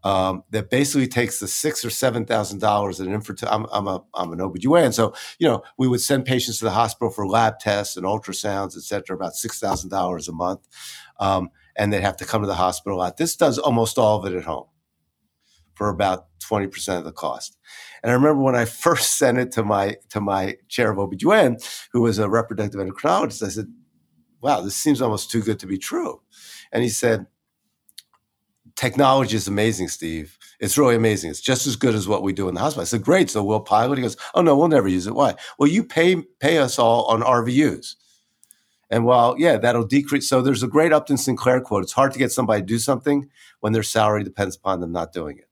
um, 0.05 0.45
that 0.51 0.71
basically 0.71 1.09
takes 1.09 1.41
the 1.41 1.49
six 1.49 1.85
or 1.85 1.91
seven 1.91 2.27
thousand 2.27 2.61
dollars 2.61 3.01
in 3.01 3.13
infertility. 3.13 3.55
I'm, 3.55 3.67
I'm 3.73 3.89
a 3.89 4.05
I'm 4.15 4.33
an 4.33 4.39
OBGYN, 4.39 4.93
so 4.93 5.15
you 5.39 5.49
know 5.49 5.63
we 5.79 5.89
would 5.89 6.01
send 6.01 6.27
patients 6.27 6.59
to 6.59 6.67
the 6.67 6.71
hospital 6.71 7.11
for 7.11 7.27
lab 7.27 7.59
tests 7.59 7.97
and 7.97 8.07
ultrasounds, 8.07 8.77
et 8.77 8.83
cetera, 8.83 9.17
about 9.17 9.35
six 9.35 9.59
thousand 9.59 9.91
dollars 9.91 10.29
a 10.29 10.33
month, 10.33 10.61
um, 11.19 11.49
and 11.77 11.93
they'd 11.93 12.03
have 12.03 12.19
to 12.19 12.27
come 12.27 12.43
to 12.43 12.47
the 12.47 12.55
hospital. 12.55 12.99
Lot. 12.99 13.17
This 13.17 13.35
does 13.35 13.59
almost 13.59 13.99
all 13.99 14.19
of 14.19 14.31
it 14.31 14.37
at 14.37 14.45
home 14.45 14.67
for 15.75 15.89
about 15.89 16.27
twenty 16.39 16.67
percent 16.67 16.99
of 16.99 17.05
the 17.05 17.13
cost. 17.13 17.57
And 18.05 18.13
I 18.13 18.15
remember 18.15 18.43
when 18.43 18.55
I 18.55 18.67
first 18.67 19.19
sent 19.19 19.39
it 19.39 19.51
to 19.53 19.65
my 19.65 19.97
to 20.11 20.21
my 20.21 20.59
chair 20.69 20.93
of 20.93 20.99
OBGYN, 20.99 21.89
who 21.93 22.03
was 22.03 22.21
a 22.21 22.29
reproductive 22.29 22.81
endocrinologist, 22.81 23.43
I 23.43 23.49
said, 23.49 23.67
"Wow, 24.41 24.61
this 24.61 24.77
seems 24.77 25.03
almost 25.03 25.31
too 25.33 25.43
good 25.43 25.59
to 25.61 25.67
be 25.67 25.79
true," 25.79 26.21
and 26.71 26.85
he 26.85 26.91
said 26.91 27.27
technology 28.77 29.37
is 29.37 29.49
amazing, 29.49 29.89
Steve. 29.89 30.39
It's 30.61 30.77
really 30.79 30.97
amazing. 30.97 31.31
It's 31.31 31.41
just 31.41 31.67
as 31.67 31.77
good 31.77 31.95
as 31.95 32.09
what 32.09 32.23
we 32.23 32.33
do 32.33 32.49
in 32.49 32.55
the 32.55 32.61
hospital. 32.61 32.83
I 32.83 32.87
said, 32.87 33.03
great. 33.03 33.31
So 33.31 33.45
we'll 33.45 33.61
pilot. 33.61 33.99
He 33.99 34.03
goes, 34.03 34.17
oh 34.35 34.43
no, 34.43 34.57
we'll 34.57 34.69
never 34.69 34.89
use 34.89 35.07
it. 35.07 35.15
Why? 35.15 35.35
Well, 35.59 35.69
you 35.69 35.85
pay 35.85 36.23
pay 36.41 36.59
us 36.59 36.79
all 36.79 37.05
on 37.05 37.23
RVUs. 37.23 37.95
And 38.91 39.05
while, 39.05 39.37
yeah, 39.39 39.57
that'll 39.57 39.87
decrease. 39.87 40.29
So 40.29 40.43
there's 40.43 40.63
a 40.63 40.69
great 40.69 40.93
Upton 40.93 41.17
Sinclair 41.17 41.61
quote. 41.61 41.83
It's 41.83 41.93
hard 41.93 42.13
to 42.13 42.19
get 42.19 42.33
somebody 42.33 42.61
to 42.63 42.67
do 42.67 42.79
something 42.79 43.29
when 43.61 43.73
their 43.73 43.83
salary 43.83 44.23
depends 44.23 44.57
upon 44.57 44.81
them 44.81 44.93
not 44.93 45.13
doing 45.13 45.39
it. 45.39 45.49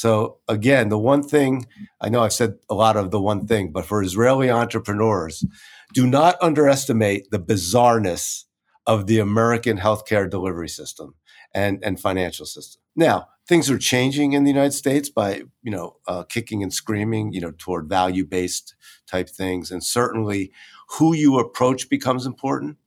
So 0.00 0.38
again, 0.48 0.88
the 0.88 0.98
one 0.98 1.22
thing 1.22 1.66
I 2.00 2.08
know 2.08 2.22
I've 2.22 2.32
said 2.32 2.54
a 2.70 2.74
lot 2.74 2.96
of 2.96 3.10
the 3.10 3.20
one 3.20 3.46
thing, 3.46 3.70
but 3.70 3.84
for 3.84 4.02
Israeli 4.02 4.50
entrepreneurs, 4.50 5.44
do 5.92 6.06
not 6.06 6.38
underestimate 6.40 7.30
the 7.30 7.38
bizarreness 7.38 8.44
of 8.86 9.06
the 9.06 9.18
American 9.18 9.76
healthcare 9.76 10.30
delivery 10.30 10.70
system 10.70 11.16
and, 11.52 11.84
and 11.84 12.00
financial 12.00 12.46
system. 12.46 12.80
Now, 12.96 13.28
things 13.46 13.70
are 13.70 13.76
changing 13.76 14.32
in 14.32 14.44
the 14.44 14.50
United 14.50 14.72
States 14.72 15.10
by, 15.10 15.42
you 15.62 15.70
know, 15.70 15.96
uh, 16.08 16.22
kicking 16.22 16.62
and 16.62 16.72
screaming, 16.72 17.34
you 17.34 17.42
know, 17.42 17.52
toward 17.58 17.86
value 17.86 18.24
based 18.24 18.74
type 19.06 19.28
things. 19.28 19.70
And 19.70 19.84
certainly 19.84 20.50
who 20.96 21.14
you 21.14 21.38
approach 21.38 21.90
becomes 21.90 22.24
important 22.24 22.78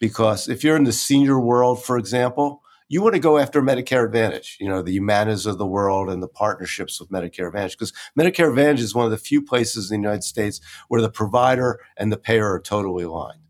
because 0.00 0.48
if 0.48 0.64
you're 0.64 0.74
in 0.74 0.82
the 0.82 0.92
senior 0.92 1.38
world, 1.38 1.84
for 1.84 1.96
example, 1.96 2.63
you 2.94 3.02
want 3.02 3.14
to 3.14 3.20
go 3.20 3.38
after 3.38 3.60
Medicare 3.60 4.04
Advantage, 4.04 4.56
you 4.60 4.68
know, 4.68 4.80
the 4.80 4.98
Humanas 4.98 5.46
of 5.46 5.58
the 5.58 5.66
world 5.66 6.08
and 6.08 6.22
the 6.22 6.28
partnerships 6.28 7.00
with 7.00 7.10
Medicare 7.10 7.48
Advantage, 7.48 7.76
because 7.78 7.92
Medicare 8.18 8.48
Advantage 8.48 8.80
is 8.80 8.94
one 8.94 9.04
of 9.04 9.10
the 9.10 9.18
few 9.18 9.42
places 9.42 9.90
in 9.90 10.00
the 10.00 10.06
United 10.06 10.24
States 10.24 10.60
where 10.88 11.02
the 11.02 11.10
provider 11.10 11.80
and 11.96 12.12
the 12.12 12.16
payer 12.16 12.52
are 12.52 12.60
totally 12.60 13.04
aligned 13.04 13.40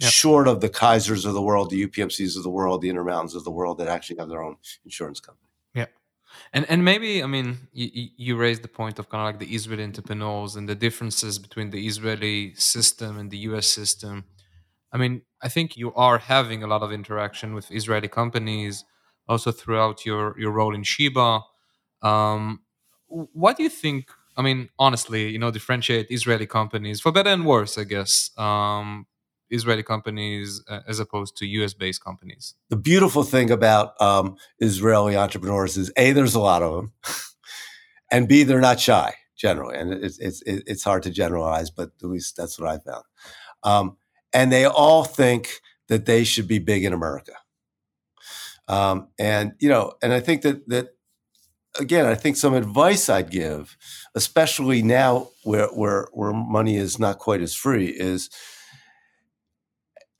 yep. 0.00 0.10
short 0.10 0.48
of 0.48 0.60
the 0.60 0.68
Kaisers 0.68 1.24
of 1.26 1.34
the 1.34 1.42
world, 1.42 1.70
the 1.70 1.86
UPMCs 1.86 2.36
of 2.36 2.42
the 2.42 2.50
world, 2.50 2.80
the 2.80 2.88
Intermountains 2.88 3.34
of 3.34 3.44
the 3.44 3.50
world 3.50 3.78
that 3.78 3.88
actually 3.88 4.16
have 4.16 4.28
their 4.28 4.42
own 4.42 4.56
insurance 4.84 5.20
company. 5.20 5.48
Yeah. 5.74 5.86
And 6.52 6.64
and 6.68 6.84
maybe 6.84 7.22
I 7.22 7.26
mean 7.26 7.68
you, 7.72 8.08
you 8.16 8.36
raised 8.36 8.62
the 8.62 8.68
point 8.68 8.98
of 8.98 9.08
kind 9.08 9.22
of 9.22 9.26
like 9.26 9.38
the 9.38 9.54
Israeli 9.54 9.84
entrepreneurs 9.84 10.56
and 10.56 10.68
the 10.68 10.74
differences 10.74 11.38
between 11.38 11.70
the 11.70 11.86
Israeli 11.86 12.54
system 12.54 13.18
and 13.18 13.30
the 13.30 13.38
U.S. 13.50 13.66
system. 13.66 14.24
I 14.92 14.98
mean, 14.98 15.22
I 15.42 15.48
think 15.48 15.76
you 15.76 15.92
are 15.94 16.18
having 16.18 16.62
a 16.62 16.66
lot 16.66 16.82
of 16.82 16.92
interaction 16.92 17.54
with 17.54 17.70
Israeli 17.70 18.08
companies, 18.08 18.84
also 19.28 19.52
throughout 19.52 20.04
your 20.04 20.38
your 20.38 20.50
role 20.50 20.74
in 20.74 20.82
Sheba. 20.82 21.40
Um, 22.02 22.60
what 23.08 23.56
do 23.56 23.62
you 23.62 23.70
think? 23.70 24.10
I 24.36 24.42
mean, 24.42 24.68
honestly, 24.78 25.28
you 25.28 25.38
know, 25.38 25.50
differentiate 25.50 26.06
Israeli 26.10 26.46
companies 26.46 27.00
for 27.00 27.12
better 27.12 27.30
and 27.30 27.44
worse, 27.44 27.76
I 27.76 27.84
guess, 27.84 28.30
um, 28.38 29.06
Israeli 29.50 29.82
companies 29.82 30.62
uh, 30.68 30.80
as 30.86 31.00
opposed 31.00 31.36
to 31.38 31.46
US 31.46 31.74
based 31.74 32.02
companies? 32.02 32.54
The 32.68 32.76
beautiful 32.76 33.22
thing 33.22 33.50
about 33.50 34.00
um, 34.00 34.36
Israeli 34.58 35.16
entrepreneurs 35.16 35.76
is 35.76 35.92
A, 35.96 36.12
there's 36.12 36.34
a 36.34 36.40
lot 36.40 36.62
of 36.62 36.74
them, 36.74 36.92
and 38.10 38.28
B, 38.28 38.44
they're 38.44 38.60
not 38.60 38.80
shy 38.80 39.14
generally. 39.36 39.76
And 39.76 39.92
it's, 39.92 40.18
it's, 40.18 40.42
it's 40.46 40.84
hard 40.84 41.02
to 41.04 41.10
generalize, 41.10 41.70
but 41.70 41.90
at 42.02 42.08
least 42.08 42.36
that's 42.36 42.58
what 42.58 42.68
I 42.68 42.78
found. 42.78 43.04
Um, 43.62 43.96
and 44.32 44.50
they 44.50 44.64
all 44.64 45.04
think 45.04 45.60
that 45.88 46.06
they 46.06 46.24
should 46.24 46.46
be 46.46 46.58
big 46.58 46.84
in 46.84 46.92
America. 46.92 47.32
Um, 48.68 49.08
and, 49.18 49.52
you 49.58 49.68
know, 49.68 49.94
and 50.02 50.12
I 50.12 50.20
think 50.20 50.42
that, 50.42 50.68
that 50.68 50.90
again, 51.78 52.06
I 52.06 52.14
think 52.14 52.36
some 52.36 52.54
advice 52.54 53.08
I'd 53.08 53.30
give, 53.30 53.76
especially 54.14 54.82
now 54.82 55.30
where, 55.42 55.66
where, 55.68 56.08
where 56.12 56.32
money 56.32 56.76
is 56.76 56.98
not 56.98 57.18
quite 57.18 57.42
as 57.42 57.54
free, 57.54 57.86
is 57.86 58.30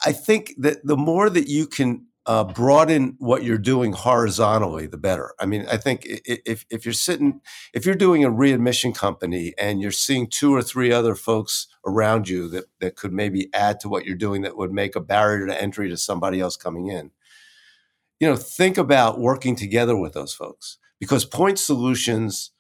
I 0.04 0.12
think 0.12 0.54
that 0.58 0.84
the 0.84 0.96
more 0.96 1.30
that 1.30 1.46
you 1.48 1.66
can 1.66 2.06
uh, 2.26 2.44
broaden 2.44 3.16
what 3.18 3.42
you're 3.42 3.58
doing 3.58 3.92
horizontally, 3.92 4.86
the 4.86 4.98
better. 4.98 5.34
I 5.40 5.46
mean, 5.46 5.66
I 5.70 5.76
think 5.76 6.02
if 6.04 6.66
if 6.70 6.84
you're 6.84 6.92
sitting, 6.92 7.40
if 7.72 7.86
you're 7.86 7.94
doing 7.94 8.24
a 8.24 8.30
readmission 8.30 8.92
company 8.92 9.54
and 9.58 9.80
you're 9.80 9.90
seeing 9.90 10.28
two 10.28 10.54
or 10.54 10.62
three 10.62 10.92
other 10.92 11.14
folks 11.14 11.66
around 11.86 12.28
you 12.28 12.48
that 12.48 12.64
that 12.80 12.96
could 12.96 13.12
maybe 13.12 13.48
add 13.54 13.80
to 13.80 13.88
what 13.88 14.04
you're 14.04 14.16
doing, 14.16 14.42
that 14.42 14.56
would 14.56 14.72
make 14.72 14.94
a 14.96 15.00
barrier 15.00 15.46
to 15.46 15.62
entry 15.62 15.88
to 15.88 15.96
somebody 15.96 16.40
else 16.40 16.56
coming 16.56 16.88
in. 16.88 17.10
You 18.18 18.28
know, 18.28 18.36
think 18.36 18.76
about 18.76 19.18
working 19.18 19.56
together 19.56 19.96
with 19.96 20.12
those 20.12 20.34
folks 20.34 20.78
because 20.98 21.24
point 21.24 21.58
solutions. 21.58 22.50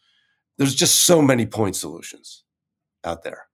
There's 0.58 0.74
just 0.74 1.06
so 1.06 1.22
many 1.22 1.46
point 1.46 1.74
solutions 1.74 2.44
out 3.02 3.22
there 3.22 3.46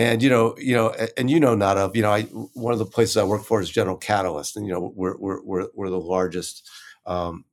and 0.00 0.22
you 0.22 0.30
know, 0.30 0.54
you 0.56 0.74
know, 0.74 0.94
and 1.18 1.30
you 1.30 1.38
know, 1.38 1.54
not 1.54 1.76
of 1.76 1.94
you 1.94 2.00
know, 2.02 2.10
I 2.10 2.22
one 2.22 2.72
of 2.72 2.78
the 2.78 2.86
places 2.86 3.18
I 3.18 3.24
work 3.24 3.44
for 3.44 3.60
is 3.60 3.68
General 3.70 3.98
Catalyst, 3.98 4.56
and 4.56 4.66
you 4.66 4.72
know, 4.72 4.92
we're 4.96 5.16
we're 5.18 5.42
we're, 5.42 5.68
we're 5.74 5.90
the 5.90 6.00
largest, 6.00 6.68
um, 7.04 7.44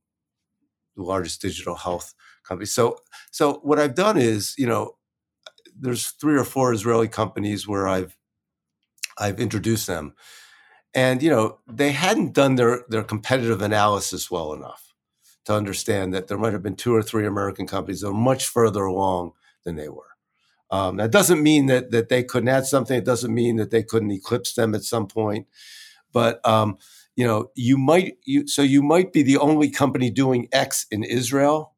the 0.95 1.03
largest 1.03 1.41
digital 1.41 1.75
health 1.75 2.13
company. 2.43 2.65
So 2.65 2.99
so 3.31 3.55
what 3.63 3.79
I've 3.79 3.95
done 3.95 4.17
is, 4.17 4.55
you 4.57 4.65
know, 4.65 4.95
there's 5.77 6.11
three 6.11 6.37
or 6.37 6.45
four 6.45 6.71
Israeli 6.71 7.09
companies 7.09 7.67
where 7.67 7.85
I've 7.85 8.17
I've 9.17 9.41
introduced 9.41 9.87
them, 9.87 10.13
and 10.93 11.21
you 11.21 11.29
know, 11.29 11.59
they 11.67 11.91
hadn't 11.91 12.33
done 12.33 12.55
their 12.55 12.85
their 12.87 13.03
competitive 13.03 13.61
analysis 13.61 14.31
well 14.31 14.53
enough 14.53 14.93
to 15.45 15.53
understand 15.53 16.13
that 16.13 16.29
there 16.29 16.37
might 16.37 16.53
have 16.53 16.63
been 16.63 16.77
two 16.77 16.95
or 16.95 17.03
three 17.03 17.25
American 17.25 17.67
companies 17.67 18.01
that 18.01 18.07
were 18.07 18.17
much 18.17 18.47
further 18.47 18.85
along 18.85 19.33
than 19.65 19.75
they 19.75 19.89
were. 19.89 20.16
Um, 20.69 20.97
that 20.97 21.11
doesn't 21.11 21.41
mean 21.41 21.67
that 21.67 21.91
that 21.91 22.09
they 22.09 22.23
couldn't 22.23 22.49
add 22.49 22.65
something. 22.65 22.97
It 22.97 23.05
doesn't 23.05 23.33
mean 23.33 23.55
that 23.57 23.71
they 23.71 23.83
couldn't 23.83 24.11
eclipse 24.11 24.53
them 24.53 24.75
at 24.75 24.83
some 24.83 25.07
point. 25.07 25.47
But 26.11 26.45
um, 26.47 26.77
you 27.15 27.25
know, 27.25 27.51
you 27.55 27.77
might 27.77 28.17
you 28.25 28.47
so 28.47 28.61
you 28.61 28.81
might 28.81 29.13
be 29.13 29.23
the 29.23 29.37
only 29.37 29.69
company 29.69 30.09
doing 30.09 30.49
X 30.51 30.85
in 30.91 31.03
Israel, 31.03 31.73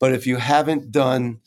but 0.00 0.12
if 0.12 0.26
you 0.26 0.36
haven't 0.36 0.90
done 0.90 1.40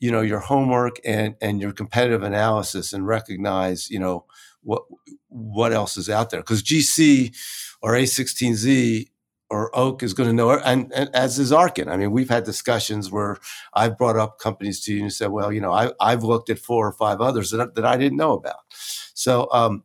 you 0.00 0.10
know 0.10 0.22
your 0.22 0.40
homework 0.40 0.96
and 1.04 1.36
and 1.40 1.60
your 1.60 1.72
competitive 1.72 2.22
analysis 2.22 2.92
and 2.92 3.06
recognize 3.06 3.88
you 3.90 3.98
know 3.98 4.24
what 4.62 4.82
what 5.28 5.72
else 5.72 5.96
is 5.96 6.10
out 6.10 6.30
there 6.30 6.40
because 6.40 6.62
GC 6.62 7.36
or 7.82 7.92
A16Z 7.92 9.06
or 9.50 9.76
Oak 9.76 10.02
is 10.02 10.14
going 10.14 10.28
to 10.28 10.34
know, 10.34 10.50
and, 10.50 10.92
and, 10.94 11.10
as 11.14 11.38
is 11.38 11.52
Arkin. 11.52 11.88
I 11.88 11.96
mean, 11.96 12.12
we've 12.12 12.30
had 12.30 12.44
discussions 12.44 13.10
where 13.10 13.38
I've 13.74 13.98
brought 13.98 14.16
up 14.16 14.38
companies 14.38 14.80
to 14.84 14.94
you 14.94 15.02
and 15.02 15.12
said, 15.12 15.30
well, 15.30 15.52
you 15.52 15.60
know, 15.60 15.72
I, 15.72 15.90
I've 16.00 16.22
looked 16.22 16.50
at 16.50 16.58
four 16.58 16.86
or 16.86 16.92
five 16.92 17.20
others 17.20 17.50
that, 17.50 17.74
that 17.74 17.84
I 17.84 17.96
didn't 17.96 18.18
know 18.18 18.32
about. 18.32 18.60
So, 18.70 19.48
um, 19.52 19.82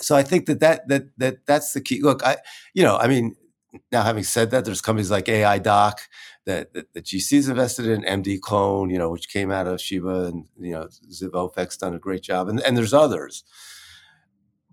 so 0.00 0.16
I 0.16 0.22
think 0.22 0.46
that, 0.46 0.60
that 0.60 0.88
that 0.88 1.04
that 1.18 1.46
that's 1.46 1.72
the 1.72 1.80
key. 1.80 2.00
Look, 2.02 2.24
I, 2.24 2.38
you 2.74 2.82
know, 2.82 2.96
I 2.96 3.06
mean, 3.06 3.36
now 3.92 4.02
having 4.02 4.24
said 4.24 4.50
that, 4.50 4.64
there's 4.64 4.80
companies 4.80 5.10
like 5.10 5.26
Aidoc 5.26 5.94
that, 6.46 6.72
that, 6.72 6.92
that 6.94 7.04
GC's 7.04 7.48
invested 7.48 7.86
in, 7.86 8.02
MDClone, 8.02 8.90
you 8.90 8.98
know, 8.98 9.10
which 9.10 9.28
came 9.28 9.50
out 9.50 9.66
of 9.66 9.80
Sheba, 9.80 10.24
and 10.26 10.46
you 10.58 10.72
know, 10.72 10.88
Zivofec's 11.10 11.76
done 11.76 11.94
a 11.94 11.98
great 11.98 12.22
job, 12.22 12.48
and 12.48 12.60
and 12.60 12.76
there's 12.76 12.94
others 12.94 13.44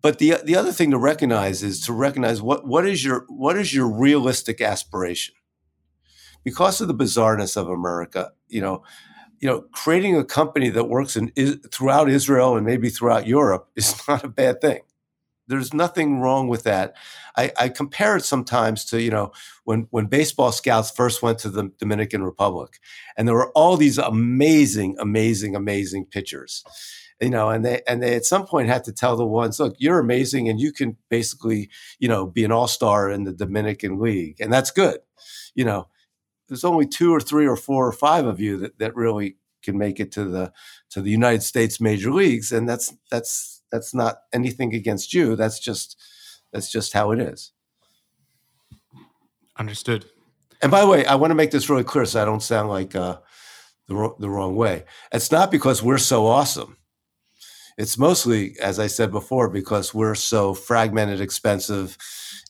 but 0.02 0.20
the 0.20 0.36
the 0.44 0.56
other 0.56 0.72
thing 0.72 0.92
to 0.92 0.98
recognize 0.98 1.64
is 1.64 1.82
to 1.82 1.94
recognize 1.94 2.42
what 2.42 2.66
what 2.66 2.86
is 2.88 3.04
your 3.04 3.26
what 3.30 3.58
is 3.58 3.74
your 3.74 3.88
realistic 3.88 4.62
aspiration? 4.62 5.36
Because 6.44 6.80
of 6.82 6.88
the 6.88 6.96
bizarreness 6.96 7.58
of 7.58 7.68
america 7.70 8.32
you 8.48 8.62
know 8.62 8.84
you 9.40 9.48
know 9.48 9.62
creating 9.72 10.16
a 10.16 10.24
company 10.24 10.70
that 10.70 10.90
works 10.90 11.16
in 11.16 11.30
throughout 11.72 12.10
israel 12.10 12.56
and 12.56 12.66
maybe 12.66 12.90
throughout 12.90 13.28
europe 13.28 13.70
is 13.76 13.96
not 14.08 14.24
a 14.24 14.30
bad 14.30 14.62
thing. 14.62 14.82
There's 15.50 15.74
nothing 15.74 16.20
wrong 16.20 16.50
with 16.50 16.64
that. 16.64 16.96
I, 17.38 17.54
I 17.58 17.70
compare 17.70 18.18
it 18.18 18.26
sometimes 18.26 18.84
to 18.86 19.02
you 19.02 19.12
know 19.12 19.32
when 19.64 19.88
when 19.92 20.08
baseball 20.08 20.52
scouts 20.52 20.92
first 20.92 21.22
went 21.22 21.40
to 21.40 21.50
the 21.50 21.72
dominican 21.80 22.24
republic 22.24 22.80
and 23.18 23.28
there 23.28 23.36
were 23.36 23.52
all 23.52 23.78
these 23.78 23.98
amazing 23.98 24.96
amazing 25.00 25.56
amazing 25.56 26.06
pitchers 26.06 26.64
you 27.20 27.30
know, 27.30 27.50
and 27.50 27.66
they 27.66 27.82
and 27.88 28.02
they 28.02 28.16
at 28.16 28.26
some 28.26 28.46
point 28.46 28.68
had 28.68 28.84
to 28.84 28.94
tell 28.94 29.16
the 29.16 29.26
ones, 29.26 29.60
look, 29.60 29.76
you're 29.80 30.00
amazing, 30.00 30.50
and 30.50 30.60
you 30.60 30.72
can 30.72 30.98
basically, 31.10 31.70
you 32.00 32.08
know, 32.08 32.28
be 32.28 32.44
an 32.44 32.52
all 32.52 32.68
star 32.68 33.10
in 33.10 33.24
the 33.24 33.34
Dominican 33.34 34.00
League, 34.00 34.40
and 34.40 34.54
that's 34.54 34.72
good. 34.72 35.00
You 35.56 35.66
know, 35.66 35.88
there's 36.48 36.64
only 36.64 36.86
two 36.86 37.14
or 37.14 37.20
three 37.20 37.48
or 37.48 37.56
four 37.56 37.88
or 37.88 37.92
five 37.92 38.26
of 38.26 38.40
you 38.40 38.58
that 38.58 38.78
that 38.80 38.96
really 38.96 39.38
can 39.64 39.78
make 39.78 40.00
it 40.00 40.12
to 40.14 40.26
the 40.26 40.54
to 40.92 41.02
the 41.02 41.10
United 41.10 41.42
States 41.42 41.82
major 41.82 42.12
leagues, 42.12 42.52
and 42.52 42.70
that's 42.70 42.94
that's 43.10 43.64
that's 43.72 43.96
not 43.96 44.20
anything 44.32 44.76
against 44.76 45.14
you. 45.14 45.36
That's 45.36 45.60
just 45.60 46.00
that's 46.54 46.72
just 46.72 46.94
how 46.94 47.12
it 47.12 47.20
is. 47.20 47.52
Understood. 49.58 50.06
And 50.62 50.72
by 50.72 50.82
the 50.82 50.88
way, 50.88 51.06
I 51.06 51.16
want 51.16 51.32
to 51.32 51.36
make 51.36 51.52
this 51.52 51.70
really 51.70 51.84
clear 51.84 52.06
so 52.06 52.22
I 52.22 52.26
don't 52.26 52.42
sound 52.42 52.70
like 52.70 52.96
uh, 52.96 53.18
the, 53.88 54.16
the 54.20 54.30
wrong 54.30 54.56
way. 54.56 54.86
It's 55.12 55.32
not 55.32 55.52
because 55.52 55.84
we're 55.84 55.98
so 56.00 56.26
awesome 56.26 56.77
it's 57.78 57.98
mostly, 57.98 58.56
as 58.60 58.80
I 58.80 58.88
said 58.88 59.12
before, 59.12 59.50
because 59.50 59.94
we're 59.94 60.16
so 60.16 60.54
fragmented, 60.54 61.22
expensive, 61.22 61.98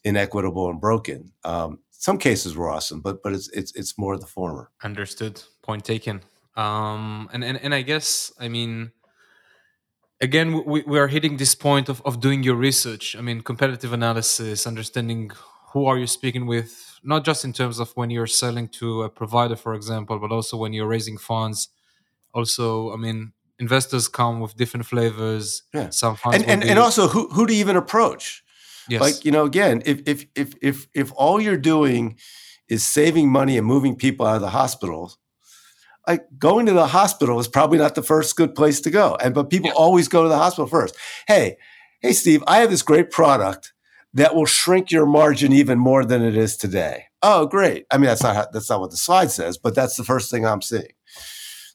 inequitable, 0.03 0.69
and 0.69 0.79
broken. 0.79 1.33
Um, 1.43 1.79
some 1.91 2.17
cases 2.17 2.55
were 2.55 2.69
awesome, 2.69 3.01
but 3.01 3.21
but 3.21 3.33
it's 3.33 3.49
it's 3.49 3.75
it's 3.75 3.97
more 3.97 4.17
the 4.17 4.25
former. 4.25 4.71
Understood. 4.83 5.43
Point 5.63 5.83
taken. 5.83 6.21
Um, 6.55 7.29
and 7.33 7.43
and 7.43 7.59
and 7.61 7.75
I 7.75 7.81
guess 7.81 8.31
I 8.39 8.47
mean, 8.47 8.91
again, 10.21 10.63
we 10.65 10.83
we 10.87 10.97
are 10.97 11.09
hitting 11.09 11.37
this 11.37 11.55
point 11.55 11.89
of 11.89 12.01
of 12.05 12.19
doing 12.19 12.43
your 12.43 12.55
research. 12.55 13.15
I 13.15 13.21
mean, 13.21 13.41
competitive 13.41 13.91
analysis, 13.93 14.65
understanding 14.65 15.31
who 15.73 15.85
are 15.85 15.97
you 15.97 16.07
speaking 16.07 16.45
with, 16.47 16.99
not 17.03 17.25
just 17.25 17.43
in 17.43 17.51
terms 17.51 17.79
of 17.79 17.91
when 17.95 18.09
you're 18.09 18.27
selling 18.27 18.69
to 18.69 19.03
a 19.03 19.09
provider, 19.09 19.57
for 19.57 19.73
example, 19.73 20.17
but 20.19 20.31
also 20.31 20.55
when 20.55 20.71
you're 20.71 20.87
raising 20.87 21.17
funds. 21.17 21.69
Also, 22.33 22.93
I 22.93 22.97
mean, 22.97 23.33
investors 23.59 24.07
come 24.07 24.39
with 24.39 24.55
different 24.55 24.85
flavors. 24.85 25.63
Yeah. 25.73 25.89
Some 25.89 26.17
and 26.25 26.45
and, 26.45 26.61
be- 26.61 26.69
and 26.69 26.79
also 26.79 27.07
who 27.07 27.29
who 27.29 27.45
to 27.45 27.53
even 27.53 27.75
approach. 27.75 28.43
Yes. 28.89 29.01
Like 29.01 29.25
you 29.25 29.31
know, 29.31 29.45
again, 29.45 29.81
if 29.85 30.01
if 30.05 30.25
if 30.35 30.53
if 30.61 30.87
if 30.93 31.11
all 31.15 31.41
you're 31.41 31.57
doing 31.57 32.17
is 32.69 32.85
saving 32.85 33.29
money 33.29 33.57
and 33.57 33.65
moving 33.65 33.95
people 33.95 34.25
out 34.25 34.35
of 34.35 34.41
the 34.41 34.49
hospitals, 34.49 35.17
like 36.07 36.25
going 36.37 36.65
to 36.67 36.73
the 36.73 36.87
hospital 36.87 37.39
is 37.39 37.47
probably 37.47 37.77
not 37.77 37.95
the 37.95 38.03
first 38.03 38.35
good 38.35 38.55
place 38.55 38.79
to 38.81 38.89
go. 38.89 39.17
And 39.21 39.33
but 39.33 39.49
people 39.49 39.69
yeah. 39.69 39.75
always 39.75 40.07
go 40.07 40.23
to 40.23 40.29
the 40.29 40.37
hospital 40.37 40.67
first. 40.67 40.95
Hey, 41.27 41.57
hey, 41.99 42.13
Steve, 42.13 42.43
I 42.47 42.59
have 42.59 42.69
this 42.69 42.83
great 42.83 43.11
product 43.11 43.73
that 44.13 44.35
will 44.35 44.45
shrink 44.45 44.91
your 44.91 45.05
margin 45.05 45.51
even 45.51 45.77
more 45.77 46.05
than 46.05 46.23
it 46.23 46.35
is 46.37 46.57
today. 46.57 47.05
Oh, 47.21 47.45
great. 47.45 47.85
I 47.91 47.97
mean, 47.97 48.05
that's 48.05 48.23
not 48.23 48.35
how, 48.35 48.47
that's 48.51 48.69
not 48.69 48.79
what 48.79 48.91
the 48.91 48.97
slide 48.97 49.31
says, 49.31 49.57
but 49.57 49.75
that's 49.75 49.95
the 49.95 50.03
first 50.03 50.31
thing 50.31 50.45
I'm 50.45 50.61
seeing. 50.61 50.87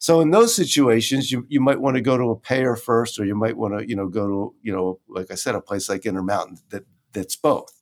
So 0.03 0.21
in 0.21 0.33
those 0.33 0.53
situations, 0.53 1.31
you, 1.31 1.47
you 1.49 1.61
might 1.61 1.81
want 1.81 1.95
to 1.95 2.01
go 2.01 2.19
to 2.19 2.31
a 2.31 2.37
payer 2.37 2.75
first, 2.75 3.21
or 3.21 3.25
you 3.25 3.37
might 3.37 3.57
want 3.57 3.79
to, 3.79 3.88
you 3.88 3.95
know, 3.95 4.09
go 4.09 4.27
to, 4.27 4.55
you 4.61 4.73
know, 4.73 4.99
like 5.07 5.31
I 5.31 5.37
said, 5.37 5.55
a 5.55 5.61
place 5.61 5.88
like 5.88 6.05
Intermountain 6.05 6.59
that 6.71 6.83
that's 7.12 7.37
both. 7.37 7.73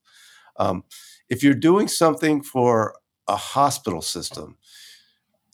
Um, 0.59 0.85
if 1.31 1.43
you're 1.43 1.55
doing 1.55 1.89
something 1.89 2.43
for 2.43 2.95
a 3.27 3.37
hospital 3.37 4.03
system, 4.03 4.59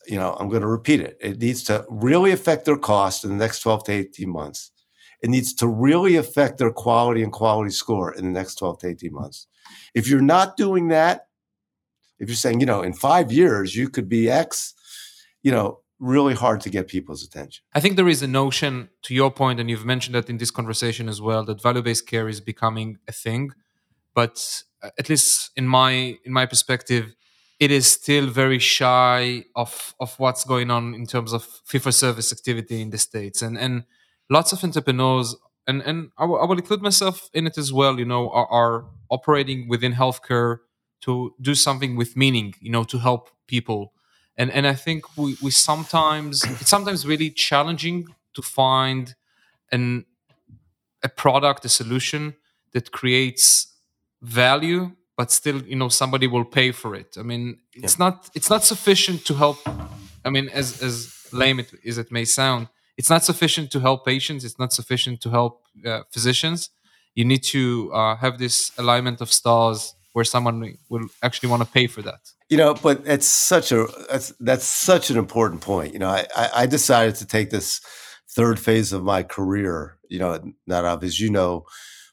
you 0.09 0.17
know, 0.17 0.37
I'm 0.41 0.49
going 0.49 0.63
to 0.63 0.67
repeat 0.67 0.99
it. 0.99 1.17
It 1.21 1.39
needs 1.39 1.63
to 1.65 1.87
really 1.89 2.33
affect 2.33 2.65
their 2.65 2.77
cost 2.77 3.23
in 3.23 3.31
the 3.31 3.37
next 3.37 3.61
12 3.61 3.85
to 3.85 3.93
18 3.93 4.29
months. 4.29 4.73
It 5.23 5.31
needs 5.31 5.55
to 5.55 5.69
really 5.69 6.17
affect 6.17 6.59
their 6.59 6.73
quality 6.73 7.23
and 7.23 7.31
quality 7.31 7.71
score 7.71 8.13
in 8.13 8.25
the 8.25 8.33
next 8.33 8.57
12 8.57 8.81
to 8.81 8.89
18 8.89 9.13
months. 9.13 9.47
If 9.95 10.09
you're 10.09 10.21
not 10.21 10.57
doing 10.57 10.89
that, 10.89 11.29
if 12.19 12.29
you're 12.29 12.35
saying, 12.35 12.59
you 12.59 12.67
know, 12.67 12.83
in 12.83 12.93
five 12.93 13.31
years 13.31 13.77
you 13.77 13.89
could 13.89 14.09
be 14.09 14.29
X, 14.29 14.75
you 15.45 15.53
know, 15.53 15.83
really 15.99 16.35
hard 16.35 16.61
to 16.61 16.71
get 16.71 16.89
people's 16.89 17.25
attention. 17.25 17.65
I 17.75 17.81
think 17.81 17.97
there 17.97 18.09
is 18.09 18.23
a 18.23 18.27
notion, 18.27 18.91
to 19.03 19.15
your 19.15 19.31
point, 19.31 19.61
and 19.61 19.71
you've 19.71 19.87
mentioned 19.87 20.15
that 20.15 20.29
in 20.29 20.39
this 20.39 20.51
conversation 20.51 21.09
as 21.09 21.21
well, 21.21 21.45
that 21.45 21.63
value-based 21.63 22.07
care 22.07 22.29
is 22.29 22.41
becoming 22.41 22.99
a 23.09 23.13
thing. 23.13 23.53
But 24.15 24.63
uh, 24.83 24.91
at 24.99 25.09
least 25.09 25.51
in 25.57 25.67
my 25.67 26.19
in 26.25 26.33
my 26.33 26.47
perspective, 26.47 27.15
it 27.59 27.71
is 27.71 27.87
still 27.87 28.27
very 28.27 28.59
shy 28.59 29.45
of 29.55 29.95
of 29.99 30.19
what's 30.19 30.45
going 30.45 30.71
on 30.71 30.95
in 30.95 31.07
terms 31.07 31.33
of 31.33 31.45
fee-for-service 31.65 32.33
activity 32.33 32.81
in 32.83 32.91
the 32.91 32.99
states, 32.99 33.43
and 33.43 33.59
and 33.59 33.85
lots 34.29 34.53
of 34.53 34.63
entrepreneurs. 34.65 35.37
And, 35.69 35.83
and 35.83 36.11
I, 36.17 36.23
w- 36.23 36.41
I 36.41 36.45
will 36.47 36.59
include 36.59 36.81
myself 36.81 37.29
in 37.33 37.47
it 37.47 37.59
as 37.59 37.73
well. 37.73 37.99
You 37.99 38.05
know, 38.05 38.31
are, 38.31 38.47
are 38.47 38.85
operating 39.09 39.69
within 39.69 39.95
healthcare 39.95 40.59
to 41.01 41.35
do 41.41 41.55
something 41.55 41.97
with 41.97 42.17
meaning. 42.17 42.55
You 42.61 42.71
know, 42.71 42.85
to 42.85 42.99
help 42.99 43.31
people 43.47 43.93
and 44.39 44.51
and 44.51 44.67
I 44.67 44.75
think 44.75 45.17
we 45.17 45.37
we 45.43 45.51
sometimes 45.51 46.45
it's 46.45 46.71
sometimes 46.71 47.07
really 47.07 47.31
challenging 47.31 48.15
to 48.35 48.43
find 48.43 49.15
an 49.73 50.05
a 51.03 51.09
product 51.09 51.65
a 51.65 51.69
solution 51.69 52.35
that 52.73 52.91
creates 52.91 53.75
value 54.23 54.93
but 55.17 55.31
still 55.31 55.63
you 55.63 55.77
know 55.77 55.89
somebody 55.89 56.27
will 56.27 56.45
pay 56.45 56.73
for 56.73 56.95
it 56.95 57.17
i 57.19 57.23
mean 57.23 57.59
it's 57.75 57.99
yeah. 57.99 58.05
not 58.05 58.31
it's 58.35 58.51
not 58.51 58.65
sufficient 58.65 59.25
to 59.25 59.35
help 59.35 59.59
i 60.25 60.31
mean 60.31 60.49
as 60.49 60.83
as 60.83 60.95
lame 61.33 61.61
it, 61.61 61.71
as 61.87 61.99
it 61.99 62.11
may 62.11 62.25
sound 62.25 62.69
it's 62.97 63.11
not 63.11 63.23
sufficient 63.23 63.71
to 63.71 63.79
help 63.79 64.05
patients 64.07 64.43
it's 64.43 64.59
not 64.59 64.73
sufficient 64.73 65.21
to 65.21 65.29
help 65.31 65.63
uh, 65.85 66.01
physicians 66.11 66.71
you 67.17 67.25
need 67.25 67.43
to 67.43 67.91
uh, 67.93 68.15
have 68.17 68.39
this 68.39 68.71
alignment 68.79 69.21
of 69.21 69.33
stars 69.33 69.95
where 70.13 70.25
someone 70.25 70.79
will 70.89 71.09
actually 71.23 71.49
want 71.49 71.63
to 71.63 71.69
pay 71.69 71.87
for 71.87 72.03
that. 72.03 72.21
You 72.49 72.57
know, 72.57 72.75
but 72.75 73.03
it's 73.07 73.27
such 73.27 73.73
a 73.73 73.87
that's, 74.09 74.33
that's 74.39 74.65
such 74.65 75.11
an 75.11 75.19
important 75.19 75.63
point. 75.63 75.93
You 75.93 75.99
know, 75.99 76.11
I, 76.11 76.27
I 76.55 76.67
decided 76.67 77.17
to 77.17 77.27
take 77.27 77.51
this 77.51 77.81
third 78.29 78.61
phase 78.61 78.93
of 78.93 79.03
my 79.03 79.23
career. 79.25 79.99
You 80.09 80.21
know, 80.21 80.53
not 80.67 81.03
as 81.03 81.19
you 81.19 81.31
know, 81.31 81.67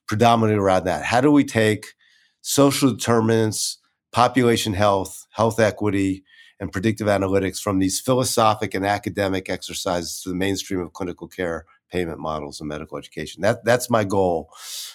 predominantly 0.07 0.59
around 0.59 0.85
that. 0.85 1.05
How 1.05 1.21
do 1.21 1.31
we 1.31 1.43
take 1.43 1.93
social 2.41 2.91
determinants, 2.91 3.77
population 4.11 4.73
health, 4.73 5.27
health 5.31 5.59
equity, 5.59 6.23
and 6.59 6.71
predictive 6.71 7.07
analytics 7.07 7.61
from 7.61 7.79
these 7.79 7.99
philosophic 7.99 8.73
and 8.73 8.85
academic 8.85 9.49
exercises 9.49 10.21
to 10.21 10.29
the 10.29 10.35
mainstream 10.35 10.79
of 10.79 10.93
clinical 10.93 11.27
care 11.27 11.65
payment 11.91 12.19
models 12.19 12.59
and 12.59 12.67
medical 12.67 12.97
education. 12.97 13.41
That 13.41 13.63
that's 13.63 13.89
my 13.89 14.03
goal 14.03 14.49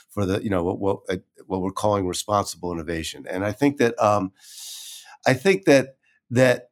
for 0.08 0.26
the 0.26 0.42
you 0.42 0.50
know 0.50 0.64
what 0.64 0.80
what, 0.80 0.98
what 1.46 1.60
we're 1.60 1.70
calling 1.70 2.06
responsible 2.08 2.72
innovation. 2.72 3.24
And 3.30 3.44
I 3.44 3.52
think 3.52 3.76
that 3.78 3.96
um, 4.02 4.32
I 5.28 5.34
think 5.34 5.66
that 5.66 5.96
that 6.30 6.70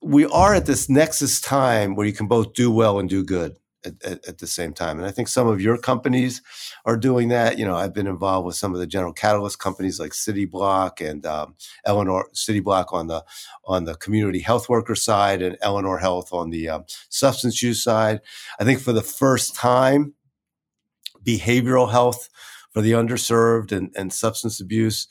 we 0.00 0.24
are 0.26 0.54
at 0.54 0.66
this 0.66 0.88
nexus 0.88 1.40
time 1.40 1.96
where 1.96 2.06
you 2.06 2.12
can 2.12 2.28
both 2.28 2.54
do 2.54 2.70
well 2.70 3.00
and 3.00 3.08
do 3.08 3.24
good 3.24 3.56
at, 3.84 4.00
at, 4.04 4.28
at, 4.28 4.38
the 4.38 4.46
same 4.46 4.72
time. 4.72 4.98
And 4.98 5.06
I 5.06 5.10
think 5.10 5.26
some 5.26 5.48
of 5.48 5.60
your 5.60 5.76
companies 5.76 6.40
are 6.84 6.96
doing 6.96 7.28
that. 7.30 7.58
You 7.58 7.64
know, 7.64 7.74
I've 7.74 7.92
been 7.92 8.06
involved 8.06 8.46
with 8.46 8.54
some 8.54 8.72
of 8.72 8.78
the 8.78 8.86
general 8.86 9.12
catalyst 9.12 9.58
companies 9.58 9.98
like 9.98 10.12
Cityblock 10.12 11.00
and 11.00 11.26
um, 11.26 11.56
Eleanor 11.84 12.28
Cityblock 12.34 12.92
on 12.92 13.08
the 13.08 13.24
on 13.64 13.84
the 13.84 13.96
community 13.96 14.38
health 14.38 14.68
worker 14.68 14.94
side, 14.94 15.42
and 15.42 15.58
Eleanor 15.60 15.98
Health 15.98 16.32
on 16.32 16.50
the 16.50 16.68
um, 16.68 16.84
substance 17.08 17.60
use 17.60 17.82
side. 17.82 18.20
I 18.60 18.64
think 18.64 18.80
for 18.80 18.92
the 18.92 19.02
first 19.02 19.56
time, 19.56 20.14
behavioral 21.24 21.90
health 21.90 22.28
for 22.70 22.80
the 22.80 22.92
underserved 22.92 23.72
and, 23.72 23.92
and 23.96 24.12
substance 24.12 24.60
abuse 24.60 25.08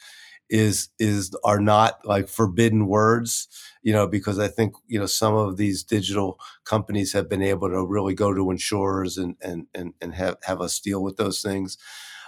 is 0.49 0.89
is 0.99 1.36
are 1.43 1.60
not 1.60 2.05
like 2.05 2.29
forbidden 2.29 2.88
words 2.88 3.47
you 3.81 3.91
know 3.91 4.07
because 4.07 4.39
i 4.39 4.47
think 4.47 4.73
you 4.88 4.97
know 4.99 5.05
some 5.05 5.33
of 5.33 5.57
these 5.57 5.83
digital 5.83 6.39
companies 6.63 7.13
have 7.13 7.29
been 7.29 7.41
able 7.41 7.69
to 7.69 7.86
really 7.86 8.13
go 8.13 8.33
to 8.33 8.51
insurers 8.51 9.17
and 9.17 9.36
and 9.41 9.67
and, 9.73 9.93
and 10.01 10.13
have 10.13 10.38
have 10.43 10.62
us 10.62 10.79
deal 10.79 11.01
with 11.01 11.17
those 11.17 11.41
things. 11.41 11.77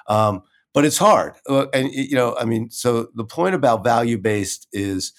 Um, 0.08 0.44
but 0.74 0.86
it's 0.86 0.98
hard. 0.98 1.34
Uh, 1.48 1.68
and 1.74 1.92
you 1.92 2.16
know 2.16 2.36
i 2.40 2.46
mean 2.46 2.70
so 2.70 3.08
the 3.16 3.26
point 3.26 3.56
about 3.56 3.84
value 3.84 4.18
based 4.18 4.68
is 4.72 5.14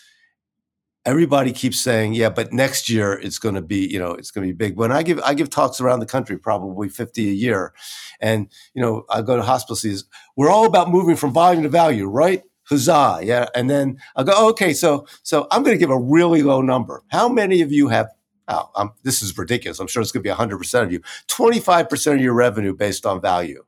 everybody 1.07 1.51
keeps 1.53 1.81
saying 1.81 2.13
yeah 2.13 2.29
but 2.29 2.53
next 2.53 2.89
year 2.89 3.13
it's 3.15 3.39
going 3.39 3.55
to 3.55 3.63
be 3.63 3.87
you 3.87 3.99
know 3.99 4.13
it's 4.13 4.31
going 4.31 4.47
to 4.47 4.53
be 4.53 4.57
big. 4.57 4.77
When 4.77 4.93
i 4.93 5.03
give 5.03 5.19
i 5.21 5.35
give 5.35 5.51
talks 5.51 5.81
around 5.81 6.01
the 6.01 6.07
country 6.07 6.39
probably 6.39 6.89
50 6.89 7.29
a 7.29 7.33
year 7.33 7.73
and 8.21 8.49
you 8.75 8.83
know 8.83 9.05
i 9.11 9.23
go 9.23 9.37
to 9.37 9.43
hospitals 9.43 10.05
we're 10.37 10.51
all 10.51 10.67
about 10.67 10.91
moving 10.91 11.17
from 11.17 11.33
volume 11.33 11.63
to 11.63 11.69
value 11.69 12.07
right 12.07 12.43
huzzah 12.71 13.19
yeah 13.23 13.47
and 13.55 13.69
then 13.69 13.99
i'll 14.17 14.25
go 14.25 14.49
okay 14.49 14.73
so 14.73 15.07
so 15.23 15.47
i'm 15.51 15.63
going 15.63 15.75
to 15.75 15.79
give 15.79 15.91
a 15.91 15.99
really 15.99 16.43
low 16.43 16.63
number. 16.63 17.03
How 17.09 17.29
many 17.29 17.61
of 17.61 17.73
you 17.73 17.89
have 17.89 18.09
oh, 18.49 18.71
I'm, 18.75 18.91
this 19.03 19.23
is 19.23 19.37
ridiculous. 19.37 19.79
I'm 19.79 19.87
sure 19.87 20.03
it's 20.03 20.13
going 20.13 20.25
to 20.25 20.29
be 20.29 20.35
100% 20.35 20.83
of 20.83 20.93
you. 20.93 21.01
25% 21.29 22.15
of 22.15 22.21
your 22.21 22.35
revenue 22.35 22.75
based 22.75 23.07
on 23.07 23.21
value. 23.21 23.65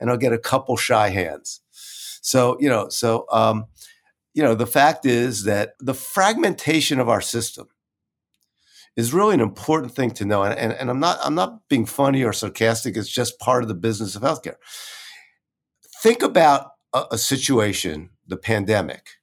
And 0.00 0.10
i'll 0.10 0.16
get 0.16 0.32
a 0.32 0.38
couple 0.38 0.76
shy 0.76 1.08
hands. 1.08 1.60
So 1.72 2.56
you 2.60 2.68
know 2.68 2.88
so 2.88 3.26
um, 3.32 3.66
you 4.34 4.42
know 4.42 4.54
the 4.54 4.66
fact 4.66 5.06
is 5.06 5.44
that 5.44 5.74
the 5.80 5.94
fragmentation 5.94 7.00
of 7.00 7.08
our 7.08 7.20
system 7.20 7.68
is 8.96 9.12
really 9.12 9.34
an 9.34 9.40
important 9.40 9.94
thing 9.94 10.10
to 10.12 10.24
know. 10.24 10.42
And, 10.44 10.58
and, 10.58 10.72
and 10.72 10.90
i'm 10.90 11.00
not 11.00 11.18
i'm 11.22 11.34
not 11.34 11.68
being 11.68 11.86
funny 11.86 12.22
or 12.22 12.32
sarcastic. 12.32 12.96
It's 12.96 13.08
just 13.08 13.40
part 13.40 13.62
of 13.62 13.68
the 13.68 13.74
business 13.74 14.14
of 14.14 14.22
healthcare. 14.22 14.56
Think 16.02 16.22
about 16.22 16.70
a, 16.92 17.04
a 17.12 17.18
situation, 17.18 18.10
the 18.26 18.36
pandemic, 18.36 19.18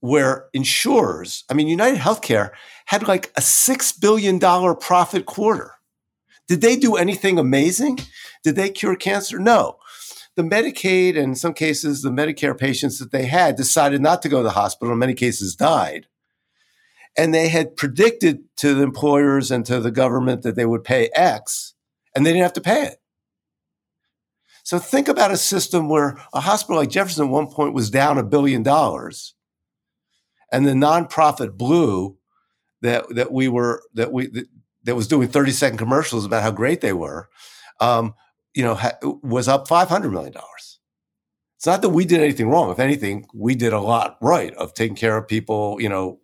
where 0.00 0.46
insurers, 0.52 1.44
I 1.50 1.54
mean, 1.54 1.68
United 1.68 2.00
Healthcare 2.00 2.50
had 2.86 3.06
like 3.06 3.28
a 3.36 3.40
$6 3.40 4.00
billion 4.00 4.38
profit 4.40 5.26
quarter. 5.26 5.74
Did 6.48 6.60
they 6.60 6.76
do 6.76 6.96
anything 6.96 7.38
amazing? 7.38 8.00
Did 8.42 8.56
they 8.56 8.70
cure 8.70 8.96
cancer? 8.96 9.38
No. 9.38 9.78
The 10.34 10.42
Medicaid 10.42 11.10
and 11.10 11.18
in 11.18 11.34
some 11.34 11.54
cases 11.54 12.02
the 12.02 12.10
Medicare 12.10 12.58
patients 12.58 12.98
that 12.98 13.12
they 13.12 13.26
had 13.26 13.54
decided 13.54 14.00
not 14.00 14.22
to 14.22 14.28
go 14.28 14.38
to 14.38 14.44
the 14.44 14.50
hospital, 14.50 14.92
in 14.92 14.98
many 14.98 15.14
cases 15.14 15.54
died. 15.54 16.06
And 17.16 17.32
they 17.32 17.48
had 17.48 17.76
predicted 17.76 18.44
to 18.56 18.74
the 18.74 18.82
employers 18.82 19.50
and 19.50 19.64
to 19.66 19.78
the 19.78 19.90
government 19.90 20.42
that 20.42 20.56
they 20.56 20.64
would 20.64 20.82
pay 20.82 21.10
X, 21.14 21.74
and 22.16 22.24
they 22.24 22.30
didn't 22.30 22.42
have 22.42 22.54
to 22.54 22.60
pay 22.62 22.84
it. 22.84 23.01
So 24.62 24.78
think 24.78 25.08
about 25.08 25.32
a 25.32 25.36
system 25.36 25.88
where 25.88 26.16
a 26.32 26.40
hospital 26.40 26.76
like 26.76 26.90
Jefferson 26.90 27.26
at 27.26 27.30
one 27.30 27.48
point 27.48 27.74
was 27.74 27.90
down 27.90 28.18
a 28.18 28.22
billion 28.22 28.62
dollars, 28.62 29.34
and 30.52 30.66
the 30.66 30.72
nonprofit 30.72 31.56
Blue 31.56 32.16
that 32.80 33.08
that 33.14 33.32
we 33.32 33.48
were 33.48 33.82
that 33.94 34.12
we 34.12 34.28
that, 34.28 34.46
that 34.84 34.94
was 34.94 35.08
doing 35.08 35.28
thirty 35.28 35.50
second 35.50 35.78
commercials 35.78 36.24
about 36.24 36.42
how 36.42 36.50
great 36.50 36.80
they 36.80 36.92
were, 36.92 37.28
um, 37.80 38.14
you 38.54 38.62
know, 38.62 38.74
ha- 38.74 38.98
was 39.22 39.48
up 39.48 39.66
five 39.66 39.88
hundred 39.88 40.12
million 40.12 40.32
dollars. 40.32 40.78
It's 41.56 41.66
not 41.66 41.82
that 41.82 41.90
we 41.90 42.04
did 42.04 42.20
anything 42.20 42.48
wrong. 42.48 42.70
If 42.70 42.78
anything, 42.78 43.26
we 43.34 43.54
did 43.54 43.72
a 43.72 43.80
lot 43.80 44.16
right 44.20 44.54
of 44.54 44.74
taking 44.74 44.96
care 44.96 45.16
of 45.16 45.26
people. 45.28 45.76
You 45.80 45.88
know, 45.88 46.20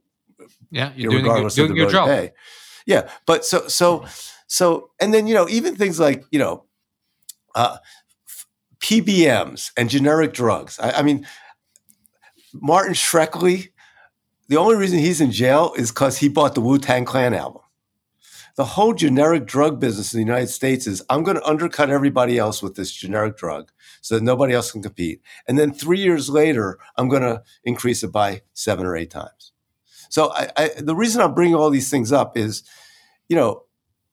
yeah, 0.71 0.93
you're 0.97 1.11
doing, 1.11 1.25
regardless 1.25 1.55
doing 1.55 1.73
of 1.73 1.77
your 1.77 1.91
job. 1.91 2.09
Pay. 2.09 2.33
Yeah, 2.87 3.09
but 3.27 3.45
so 3.45 3.67
so 3.69 4.05
so, 4.47 4.91
and 5.01 5.13
then 5.13 5.27
you 5.27 5.35
know, 5.35 5.49
even 5.49 5.75
things 5.75 5.99
like 5.99 6.25
you 6.31 6.39
know. 6.39 6.65
Uh, 7.55 7.79
PBMs 8.81 9.73
and 9.77 9.91
generic 9.91 10.33
drugs. 10.33 10.79
I, 10.81 10.91
I 10.93 11.03
mean, 11.03 11.27
Martin 12.55 12.95
Shkreli, 12.95 13.71
the 14.49 14.57
only 14.57 14.77
reason 14.77 14.99
he's 14.99 15.21
in 15.21 15.31
jail 15.31 15.75
is 15.77 15.91
because 15.91 16.19
he 16.19 16.29
bought 16.29 16.55
the 16.55 16.61
Wu 16.61 16.79
Tang 16.79 17.05
Clan 17.05 17.35
album. 17.35 17.63
The 18.57 18.65
whole 18.65 18.93
generic 18.93 19.47
drug 19.47 19.79
business 19.79 20.13
in 20.13 20.19
the 20.19 20.27
United 20.27 20.49
States 20.49 20.89
is 20.89 21.03
I'm 21.09 21.23
going 21.23 21.37
to 21.37 21.49
undercut 21.49 21.91
everybody 21.91 22.39
else 22.39 22.61
with 22.61 22.75
this 22.75 22.91
generic 22.91 23.37
drug 23.37 23.71
so 24.01 24.17
that 24.17 24.25
nobody 24.25 24.53
else 24.53 24.73
can 24.73 24.83
compete. 24.83 25.23
And 25.47 25.57
then 25.59 25.73
three 25.73 26.01
years 26.01 26.29
later, 26.29 26.79
I'm 26.97 27.09
going 27.09 27.23
to 27.23 27.43
increase 27.63 28.03
it 28.03 28.11
by 28.11 28.43
seven 28.55 28.85
or 28.85 28.97
eight 28.97 29.11
times. 29.11 29.53
So 30.09 30.33
I, 30.33 30.49
I, 30.57 30.71
the 30.77 30.97
reason 30.97 31.21
I'm 31.21 31.35
bringing 31.35 31.55
all 31.55 31.71
these 31.71 31.91
things 31.91 32.11
up 32.11 32.37
is, 32.37 32.65
you 33.29 33.37
know, 33.37 33.63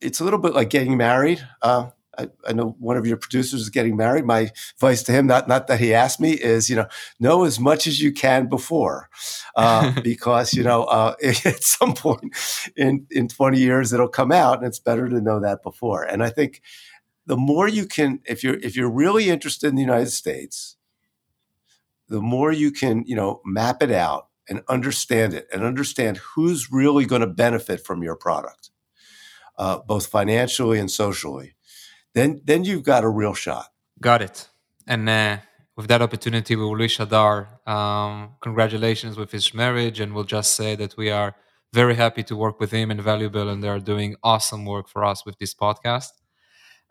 it's 0.01 0.19
a 0.19 0.23
little 0.23 0.39
bit 0.39 0.54
like 0.54 0.69
getting 0.69 0.97
married. 0.97 1.45
Uh, 1.62 1.89
I, 2.17 2.30
I, 2.47 2.54
know 2.54 2.75
one 2.80 2.97
of 2.97 3.06
your 3.06 3.17
producers 3.17 3.62
is 3.62 3.69
getting 3.69 3.95
married. 3.95 4.25
My 4.25 4.51
advice 4.75 5.04
to 5.04 5.12
him, 5.12 5.28
not 5.28 5.47
not 5.47 5.67
that 5.67 5.80
he 5.80 5.93
asked 5.93 6.19
me, 6.19 6.32
is 6.32 6.69
you 6.69 6.75
know 6.75 6.88
know 7.19 7.43
as 7.43 7.60
much 7.60 7.88
as 7.88 8.01
you 8.01 8.12
can 8.12 8.47
before, 8.47 9.10
uh, 9.56 9.99
because 10.04 10.54
you 10.54 10.63
know 10.63 10.84
uh, 10.84 11.15
at 11.23 11.63
some 11.63 11.93
point 11.93 12.36
in 12.75 13.06
in 13.12 13.28
twenty 13.28 13.60
years 13.60 13.93
it'll 13.93 14.08
come 14.08 14.32
out, 14.32 14.58
and 14.58 14.67
it's 14.67 14.80
better 14.80 15.10
to 15.10 15.21
know 15.21 15.39
that 15.39 15.63
before. 15.63 16.04
And 16.04 16.23
I 16.23 16.30
think 16.30 16.62
the 17.25 17.38
more 17.38 17.67
you 17.67 17.86
can, 17.86 18.19
if 18.25 18.43
you're 18.43 18.58
if 18.58 18.75
you're 18.75 18.91
really 18.91 19.30
interested 19.30 19.67
in 19.67 19.75
the 19.75 19.82
United 19.82 20.12
States, 20.12 20.78
the 22.08 22.21
more 22.21 22.51
you 22.51 22.71
can 22.71 23.04
you 23.06 23.15
know 23.15 23.41
map 23.45 23.82
it 23.82 23.91
out 23.91 24.28
and 24.47 24.62
understand 24.69 25.34
it, 25.34 25.47
and 25.51 25.63
understand 25.63 26.17
who's 26.17 26.71
really 26.71 27.06
going 27.06 27.21
to 27.21 27.28
benefit 27.28 27.84
from 27.84 28.04
your 28.04 28.15
product, 28.15 28.69
uh, 29.58 29.80
both 29.80 30.08
financially 30.08 30.80
and 30.80 30.91
socially 30.91 31.55
then 32.15 32.41
then 32.43 32.63
you've 32.63 32.84
got 32.84 33.04
a 33.04 33.10
real 33.10 33.36
shot. 33.36 33.67
Got 34.01 34.21
it. 34.23 34.49
And 34.88 35.08
uh, 35.08 35.38
with 35.75 35.88
that 35.88 36.01
opportunity, 36.01 36.56
we 36.56 36.63
will 36.63 36.78
wish 36.78 36.97
Hadar 36.97 37.67
um, 37.67 38.36
congratulations 38.41 39.17
with 39.17 39.32
his 39.32 39.54
marriage, 39.54 39.99
and 39.99 40.13
we'll 40.13 40.23
just 40.23 40.56
say 40.56 40.75
that 40.75 40.97
we 40.97 41.12
are 41.12 41.36
very 41.73 41.95
happy 41.95 42.23
to 42.23 42.36
work 42.36 42.60
with 42.60 42.71
him 42.71 42.89
and 42.91 43.01
valuable, 43.01 43.49
and 43.49 43.62
they 43.62 43.67
are 43.67 43.80
doing 43.80 44.15
awesome 44.23 44.65
work 44.65 44.88
for 44.88 45.04
us 45.04 45.25
with 45.25 45.38
this 45.38 45.54
podcast. 45.54 46.12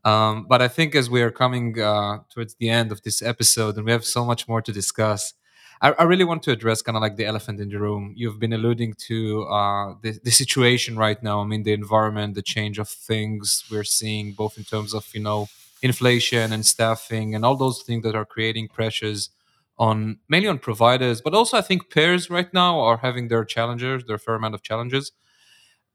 Um, 0.05 0.47
but 0.47 0.61
I 0.61 0.69
think 0.69 0.95
as 0.95 1.09
we 1.09 1.23
are 1.23 1.31
coming 1.31 1.81
uh, 1.81 2.19
towards 2.29 2.55
the 2.57 2.69
end 2.69 2.93
of 2.93 3.03
this 3.03 3.23
episode, 3.23 3.77
and 3.77 3.87
we 3.87 3.93
have 3.93 4.05
so 4.05 4.25
much 4.25 4.47
more 4.47 4.61
to 4.61 4.73
discuss, 4.73 5.33
I, 5.81 5.93
I 5.93 6.03
really 6.05 6.25
want 6.25 6.43
to 6.45 6.53
address 6.53 6.83
kind 6.83 6.97
of 6.97 7.03
like 7.03 7.17
the 7.17 7.27
elephant 7.27 7.61
in 7.61 7.69
the 7.69 7.79
room. 7.79 8.13
You've 8.17 8.39
been 8.39 8.53
alluding 8.53 8.95
to 9.09 9.43
uh, 9.45 9.95
the, 10.03 10.19
the 10.23 10.31
situation 10.31 10.97
right 10.97 11.23
now. 11.23 11.41
I 11.41 11.45
mean, 11.45 11.63
the 11.63 11.73
environment, 11.73 12.35
the 12.35 12.43
change 12.43 12.79
of 12.79 12.89
things 12.89 13.65
we're 13.71 13.85
seeing, 13.85 14.33
both 14.33 14.57
in 14.57 14.65
terms 14.65 14.95
of 14.95 15.07
you 15.15 15.21
know 15.21 15.49
inflation 15.83 16.53
and 16.53 16.65
staffing 16.65 17.35
and 17.35 17.45
all 17.45 17.57
those 17.57 17.83
things 17.83 18.05
that 18.05 18.15
are 18.15 18.25
creating 18.25 18.69
pressures 18.69 19.31
on 19.77 20.19
mainly 20.29 20.49
on 20.49 20.59
providers, 20.59 21.21
but 21.21 21.35
also 21.35 21.57
I 21.57 21.61
think 21.61 21.91
payers 21.91 22.31
right 22.31 22.53
now 22.55 22.81
are 22.81 22.99
having 22.99 23.29
their 23.29 23.45
challenges, 23.45 24.05
their 24.05 24.19
fair 24.19 24.37
amount 24.37 24.55
of 24.55 24.63
challenges. 24.63 25.13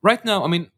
Right 0.02 0.24
now, 0.24 0.44
I 0.44 0.48
mean, 0.48 0.70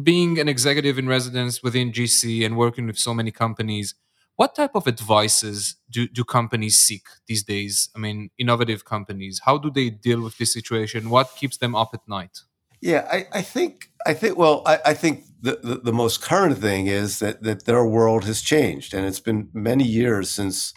being 0.00 0.38
an 0.38 0.48
executive 0.48 0.98
in 0.98 1.08
residence 1.08 1.62
within 1.62 1.92
GC 1.92 2.44
and 2.46 2.56
working 2.56 2.86
with 2.86 2.98
so 2.98 3.12
many 3.12 3.30
companies, 3.30 3.94
what 4.36 4.54
type 4.54 4.74
of 4.74 4.88
advices 4.88 5.76
do, 5.90 6.08
do 6.08 6.24
companies 6.24 6.78
seek 6.78 7.02
these 7.26 7.42
days? 7.42 7.90
I 7.94 7.98
mean, 7.98 8.30
innovative 8.38 8.84
companies, 8.84 9.42
how 9.44 9.58
do 9.58 9.70
they 9.70 9.90
deal 9.90 10.22
with 10.22 10.38
this 10.38 10.52
situation? 10.52 11.10
What 11.10 11.36
keeps 11.36 11.58
them 11.58 11.74
up 11.74 11.90
at 11.92 12.00
night? 12.08 12.38
Yeah, 12.80 13.06
I, 13.10 13.26
I 13.32 13.42
think 13.42 13.90
I 14.06 14.14
think 14.14 14.38
well, 14.38 14.62
I, 14.64 14.78
I 14.86 14.94
think 14.94 15.24
the, 15.42 15.58
the, 15.62 15.74
the 15.84 15.92
most 15.92 16.22
current 16.22 16.56
thing 16.58 16.86
is 16.86 17.18
that 17.18 17.42
that 17.42 17.66
their 17.66 17.84
world 17.84 18.24
has 18.24 18.40
changed, 18.40 18.94
and 18.94 19.06
it's 19.06 19.20
been 19.20 19.50
many 19.52 19.84
years 19.84 20.30
since 20.30 20.72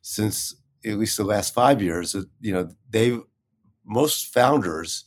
since 0.00 0.54
at 0.84 0.98
least 0.98 1.16
the 1.16 1.24
last 1.24 1.52
five 1.52 1.82
years. 1.82 2.16
You 2.40 2.52
know, 2.52 2.70
they've 2.88 3.20
most 3.84 4.32
founders, 4.32 5.04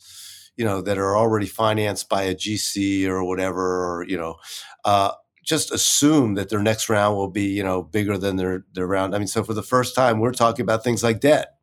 you 0.56 0.64
know, 0.64 0.80
that 0.80 0.98
are 0.98 1.16
already 1.16 1.46
financed 1.46 2.08
by 2.08 2.22
a 2.22 2.34
GC 2.34 3.06
or 3.08 3.24
whatever, 3.24 3.60
or 3.60 4.04
you 4.04 4.16
know, 4.16 4.36
uh, 4.84 5.12
just 5.48 5.72
assume 5.72 6.34
that 6.34 6.50
their 6.50 6.62
next 6.62 6.90
round 6.90 7.16
will 7.16 7.30
be 7.30 7.46
you 7.46 7.64
know 7.64 7.82
bigger 7.82 8.18
than 8.18 8.36
their 8.36 8.66
their 8.74 8.86
round. 8.86 9.14
I 9.14 9.18
mean, 9.18 9.26
so 9.26 9.42
for 9.42 9.54
the 9.54 9.62
first 9.62 9.94
time, 9.94 10.20
we're 10.20 10.32
talking 10.32 10.62
about 10.62 10.84
things 10.84 11.02
like 11.02 11.20
debt. 11.20 11.54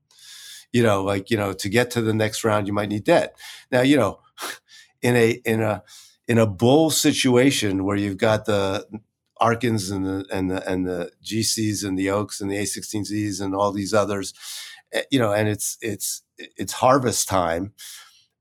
You 0.73 0.83
know, 0.83 1.03
like 1.03 1.29
you 1.29 1.37
know, 1.37 1.53
to 1.53 1.69
get 1.69 1.91
to 1.91 2.01
the 2.01 2.13
next 2.13 2.43
round, 2.43 2.67
you 2.67 2.73
might 2.73 2.89
need 2.89 3.03
debt. 3.03 3.37
Now, 3.71 3.81
you 3.81 3.95
know, 3.95 4.19
in 5.03 5.15
a 5.15 5.31
in 5.45 5.61
a 5.61 5.83
in 6.27 6.39
a 6.39 6.47
bull 6.47 6.89
situation 6.89 7.85
where 7.85 7.95
you've 7.95 8.17
got 8.17 8.45
the 8.45 8.85
Arkins 9.39 9.91
and 9.91 10.05
the 10.05 10.25
and 10.31 10.49
the 10.49 10.67
and 10.67 10.87
the 10.87 11.11
GCs 11.23 11.85
and 11.85 11.97
the 11.97 12.09
Oaks 12.09 12.41
and 12.41 12.49
the 12.49 12.57
A16Zs 12.57 13.39
and 13.39 13.53
all 13.53 13.71
these 13.71 13.93
others, 13.93 14.33
eh, 14.93 15.03
you 15.11 15.19
know, 15.19 15.31
and 15.31 15.47
it's 15.47 15.77
it's 15.81 16.23
it's 16.37 16.73
harvest 16.73 17.27
time. 17.27 17.73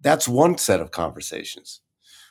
That's 0.00 0.26
one 0.26 0.56
set 0.56 0.80
of 0.80 0.90
conversations. 0.90 1.80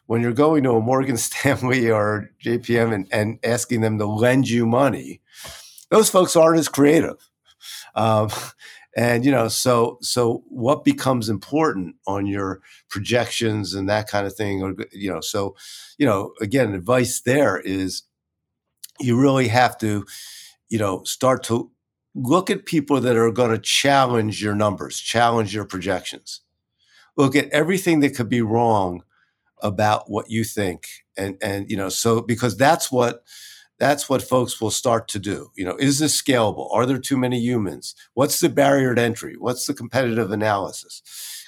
When 0.06 0.22
you're 0.22 0.34
going 0.34 0.64
to 0.64 0.72
a 0.72 0.82
Morgan 0.82 1.18
Stanley 1.18 1.90
or 1.90 2.30
JPM 2.44 2.94
and, 2.94 3.08
and 3.12 3.40
asking 3.44 3.82
them 3.82 3.98
to 4.00 4.06
lend 4.06 4.50
you 4.50 4.66
money, 4.66 5.22
those 5.90 6.10
folks 6.10 6.36
aren't 6.36 6.60
as 6.60 6.70
creative. 6.70 7.30
Um, 7.96 8.30
and 8.96 9.26
you 9.26 9.32
know 9.32 9.48
so 9.48 9.98
so 10.02 10.44
what 10.48 10.84
becomes 10.84 11.30
important 11.30 11.96
on 12.06 12.26
your 12.26 12.62
projections 12.90 13.74
and 13.74 13.90
that 13.90 14.08
kind 14.08 14.28
of 14.28 14.36
thing 14.36 14.62
or 14.62 14.76
you 14.92 15.12
know 15.12 15.22
so 15.22 15.56
you 15.98 16.06
know 16.06 16.34
again 16.42 16.74
advice 16.74 17.22
there 17.22 17.60
is 17.60 18.04
you 19.00 19.20
really 19.20 19.48
have 19.48 19.78
to 19.78 20.06
you 20.70 20.78
know 20.78 21.04
start 21.04 21.44
to 21.44 21.72
look 22.16 22.50
at 22.50 22.66
people 22.66 23.02
that 23.02 23.16
are 23.16 23.32
going 23.32 23.52
to 23.52 23.58
challenge 23.58 24.44
your 24.44 24.56
numbers 24.56 25.00
challenge 25.00 25.54
your 25.54 25.66
projections 25.66 26.42
look 27.18 27.36
at 27.36 27.50
everything 27.50 28.00
that 28.00 28.16
could 28.16 28.30
be 28.30 28.42
wrong 28.42 29.04
about 29.62 30.10
what 30.10 30.30
you 30.30 30.44
think 30.44 30.88
and 31.16 31.38
and 31.42 31.70
you 31.70 31.78
know 31.78 31.90
so 31.90 32.22
because 32.22 32.58
that's 32.58 32.92
what 32.92 33.24
that's 33.80 34.08
what 34.08 34.22
folks 34.22 34.62
will 34.62 34.72
start 34.72 35.08
to 35.10 35.20
do. 35.20 35.52
You 35.56 35.66
know, 35.66 35.76
is 35.78 36.00
this 36.00 36.20
scalable? 36.20 36.74
Are 36.74 36.86
there 36.86 37.00
too 37.00 37.18
many 37.18 37.40
humans? 37.40 37.96
What's 38.14 38.40
the 38.40 38.50
barrier 38.50 38.96
to 38.96 39.02
entry? 39.02 39.36
What's 39.38 39.66
the 39.66 39.74
competitive 39.74 40.32
analysis? 40.32 41.02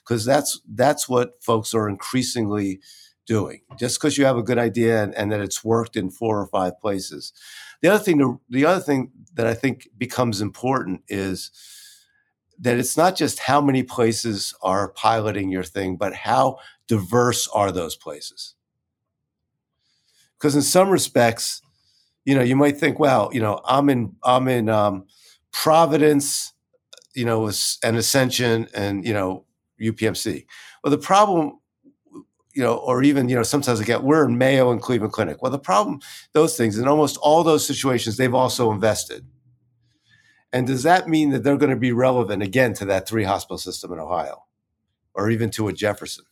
Because 0.03 0.25
that's 0.25 0.59
that's 0.67 1.07
what 1.07 1.41
folks 1.41 1.73
are 1.73 1.87
increasingly 1.87 2.81
doing. 3.25 3.61
Just 3.79 3.99
because 3.99 4.17
you 4.17 4.25
have 4.25 4.37
a 4.37 4.43
good 4.43 4.57
idea 4.57 5.01
and, 5.01 5.15
and, 5.15 5.31
that 5.31 5.39
it's 5.39 5.63
worked 5.63 5.95
in 5.95 6.11
four 6.11 6.39
or 6.39 6.47
five 6.47 6.79
places. 6.79 7.33
The 7.81 7.87
other 7.87 8.03
thing, 8.03 8.19
to, 8.19 8.39
the 8.49 8.65
other 8.65 8.81
thing 8.81 9.11
that 9.33 9.47
I 9.47 9.55
think 9.55 9.87
becomes 9.97 10.41
important 10.41 11.01
is 11.07 11.51
that 12.59 12.77
it's 12.77 12.95
not 12.95 13.15
just 13.15 13.39
how 13.39 13.61
many 13.61 13.81
places 13.81 14.53
are 14.61 14.89
piloting 14.89 15.49
your 15.49 15.63
thing, 15.63 15.97
but 15.97 16.13
how 16.13 16.59
diverse 16.87 17.47
are 17.47 17.71
those 17.71 17.95
places. 17.95 18.55
Because 20.37 20.55
in 20.55 20.61
some 20.61 20.89
respects, 20.89 21.61
you 22.25 22.35
know, 22.35 22.41
you 22.41 22.55
might 22.55 22.77
think, 22.77 22.99
well, 22.99 23.29
you 23.31 23.39
know, 23.39 23.61
I'm 23.65 23.89
in 23.89 24.15
I'm 24.23 24.47
in 24.47 24.69
um, 24.69 25.05
Providence, 25.51 26.53
you 27.13 27.25
know, 27.25 27.49
and 27.83 27.97
Ascension 27.97 28.67
and 28.73 29.05
you 29.05 29.13
know 29.13 29.45
UPMC. 29.81 30.45
Well, 30.83 30.91
the 30.91 30.97
problem, 30.97 31.59
you 32.53 32.61
know, 32.63 32.75
or 32.75 33.03
even 33.03 33.29
you 33.29 33.35
know, 33.35 33.43
sometimes 33.43 33.79
I 33.79 33.85
get 33.85 34.03
we're 34.03 34.25
in 34.25 34.37
Mayo 34.37 34.71
and 34.71 34.81
Cleveland 34.81 35.13
Clinic. 35.13 35.41
Well, 35.41 35.51
the 35.51 35.59
problem, 35.59 35.99
those 36.33 36.57
things, 36.57 36.77
in 36.77 36.87
almost 36.87 37.17
all 37.17 37.43
those 37.43 37.65
situations, 37.65 38.17
they've 38.17 38.33
also 38.33 38.71
invested. 38.71 39.25
And 40.51 40.67
does 40.67 40.83
that 40.83 41.09
mean 41.09 41.31
that 41.31 41.43
they're 41.43 41.57
going 41.57 41.71
to 41.71 41.75
be 41.75 41.91
relevant 41.91 42.41
again 42.41 42.73
to 42.75 42.85
that 42.85 43.07
three 43.07 43.23
hospital 43.23 43.57
system 43.57 43.91
in 43.91 43.99
Ohio, 43.99 44.45
or 45.13 45.29
even 45.29 45.49
to 45.51 45.67
a 45.67 45.73
Jefferson? 45.73 46.25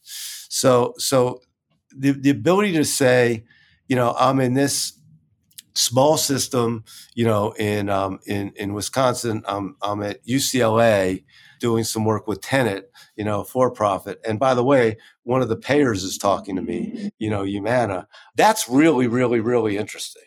So, 0.54 0.94
so 1.00 1.42
the 1.90 2.12
the 2.12 2.30
ability 2.30 2.74
to 2.74 2.86
say, 2.86 3.44
you 3.88 3.96
know, 3.96 4.16
I'm 4.20 4.40
in 4.40 4.54
this 4.54 4.94
small 5.74 6.16
system, 6.16 6.84
you 7.16 7.26
know, 7.26 7.54
in 7.54 7.90
um, 7.90 8.20
in 8.28 8.54
in 8.56 8.76
Wisconsin. 8.76 9.42
I'm 9.48 9.76
I'm 9.82 10.04
at 10.04 10.24
UCLA 10.28 11.24
doing 11.60 11.84
some 11.84 12.06
work 12.06 12.28
with 12.28 12.40
Tenet, 12.40 12.92
you 13.16 13.24
know, 13.24 13.44
for 13.44 13.72
profit. 13.72 14.22
And 14.28 14.40
by 14.40 14.54
the 14.54 14.64
way, 14.64 14.98
one 15.24 15.42
of 15.42 15.50
the 15.50 15.56
payers 15.56 16.04
is 16.04 16.20
talking 16.20 16.56
to 16.56 16.62
me, 16.62 17.10
you 17.18 17.32
know, 17.32 17.44
Humana. 17.44 18.08
That's 18.36 18.70
really, 18.70 19.08
really, 19.08 19.40
really 19.40 19.78
interesting 19.78 20.22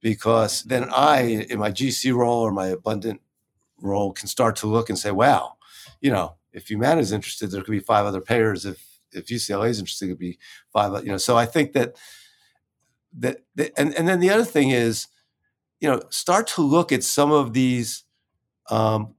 because 0.00 0.62
then 0.62 0.84
I, 0.90 1.20
in 1.50 1.58
my 1.58 1.70
GC 1.70 2.14
role 2.14 2.40
or 2.40 2.50
my 2.50 2.68
abundant 2.68 3.20
role, 3.82 4.12
can 4.12 4.26
start 4.26 4.56
to 4.56 4.68
look 4.68 4.88
and 4.88 4.98
say, 4.98 5.10
wow, 5.10 5.56
you 6.00 6.10
know, 6.10 6.36
if 6.52 6.68
Humana 6.68 7.02
is 7.02 7.12
interested, 7.12 7.50
there 7.50 7.62
could 7.62 7.72
be 7.72 7.80
five 7.80 8.06
other 8.06 8.22
payers. 8.22 8.64
If 8.64 8.93
if 9.14 9.26
UCLA 9.26 9.70
is 9.70 9.78
interested, 9.78 10.06
it 10.06 10.08
could 10.10 10.18
be 10.18 10.38
five. 10.72 11.04
You 11.04 11.12
know, 11.12 11.16
so 11.18 11.36
I 11.36 11.46
think 11.46 11.72
that 11.72 11.96
that, 13.18 13.38
that 13.54 13.72
and, 13.76 13.94
and 13.94 14.08
then 14.08 14.20
the 14.20 14.30
other 14.30 14.44
thing 14.44 14.70
is, 14.70 15.06
you 15.80 15.88
know, 15.88 16.02
start 16.10 16.46
to 16.48 16.62
look 16.62 16.92
at 16.92 17.04
some 17.04 17.30
of 17.32 17.52
these 17.52 18.04
um, 18.70 19.14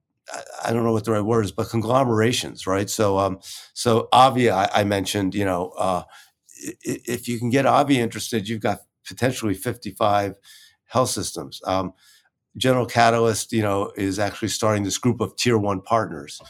I, 0.63 0.73
don't 0.73 0.84
know 0.84 0.91
what 0.91 1.05
the 1.05 1.12
right 1.12 1.21
word 1.21 1.45
is, 1.45 1.51
but 1.51 1.69
conglomerations, 1.69 2.65
right? 2.65 2.89
So, 2.89 3.17
um, 3.17 3.39
so 3.73 4.08
Avia, 4.12 4.55
I, 4.55 4.69
I 4.73 4.84
mentioned, 4.84 5.36
you 5.36 5.45
know, 5.45 5.69
uh, 5.77 6.03
if 6.58 7.27
you 7.27 7.38
can 7.38 7.49
get 7.49 7.65
Avia 7.65 8.01
interested, 8.01 8.47
you've 8.47 8.62
got 8.62 8.79
potentially 9.08 9.53
55 9.53 10.38
health 10.86 11.10
systems. 11.10 11.62
Um, 11.65 11.93
General 12.58 12.86
Catalyst, 12.86 13.51
you 13.51 13.62
know, 13.62 13.91
is 13.97 14.17
actually 14.17 14.47
starting 14.47 14.84
this 14.84 14.97
group 14.97 15.19
of 15.21 15.36
tier 15.36 15.58
one 15.58 15.81
partners, 15.81 16.41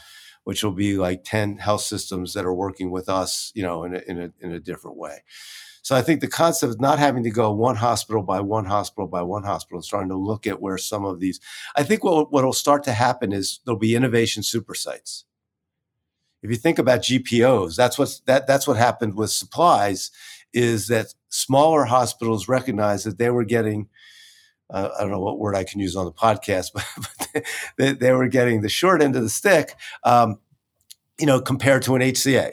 which 0.46 0.62
will 0.62 0.70
be 0.70 0.96
like 0.96 1.24
10 1.24 1.56
health 1.56 1.80
systems 1.80 2.32
that 2.32 2.44
are 2.44 2.54
working 2.54 2.92
with 2.92 3.08
us, 3.08 3.50
you 3.56 3.64
know, 3.64 3.82
in 3.82 3.96
a, 3.96 3.98
in 4.06 4.20
a, 4.20 4.32
in 4.38 4.52
a 4.52 4.60
different 4.60 4.96
way. 4.96 5.24
So 5.82 5.96
I 5.96 6.02
think 6.02 6.20
the 6.20 6.28
concept 6.28 6.72
of 6.72 6.80
not 6.80 7.00
having 7.00 7.24
to 7.24 7.30
go 7.30 7.50
one 7.50 7.74
hospital 7.74 8.22
by 8.22 8.40
one 8.40 8.64
hospital 8.64 9.08
by 9.08 9.22
one 9.22 9.42
hospital, 9.42 9.82
starting 9.82 10.08
to 10.10 10.16
look 10.16 10.46
at 10.46 10.62
where 10.62 10.78
some 10.78 11.04
of 11.04 11.18
these, 11.18 11.40
I 11.74 11.82
think 11.82 12.04
what 12.04 12.30
will 12.30 12.52
start 12.52 12.84
to 12.84 12.92
happen 12.92 13.32
is 13.32 13.58
there'll 13.64 13.76
be 13.76 13.96
innovation 13.96 14.44
super 14.44 14.76
sites. 14.76 15.24
If 16.44 16.50
you 16.50 16.56
think 16.56 16.78
about 16.78 17.00
GPOs, 17.00 17.74
that's 17.74 17.98
what's 17.98 18.20
that 18.20 18.46
that's 18.46 18.68
what 18.68 18.76
happened 18.76 19.16
with 19.16 19.30
supplies, 19.30 20.12
is 20.52 20.86
that 20.86 21.12
smaller 21.28 21.86
hospitals 21.86 22.46
recognized 22.46 23.04
that 23.04 23.18
they 23.18 23.30
were 23.30 23.44
getting 23.44 23.88
uh, 24.70 24.88
I 24.96 25.02
don't 25.02 25.10
know 25.10 25.20
what 25.20 25.38
word 25.38 25.54
I 25.54 25.64
can 25.64 25.80
use 25.80 25.96
on 25.96 26.04
the 26.04 26.12
podcast, 26.12 26.70
but, 26.74 26.86
but 26.96 27.44
they, 27.76 27.92
they, 27.92 28.12
were 28.12 28.28
getting 28.28 28.62
the 28.62 28.68
short 28.68 29.02
end 29.02 29.16
of 29.16 29.22
the 29.22 29.28
stick, 29.28 29.74
um, 30.04 30.38
you 31.18 31.26
know, 31.26 31.40
compared 31.40 31.82
to 31.82 31.94
an 31.94 32.02
HCA. 32.02 32.50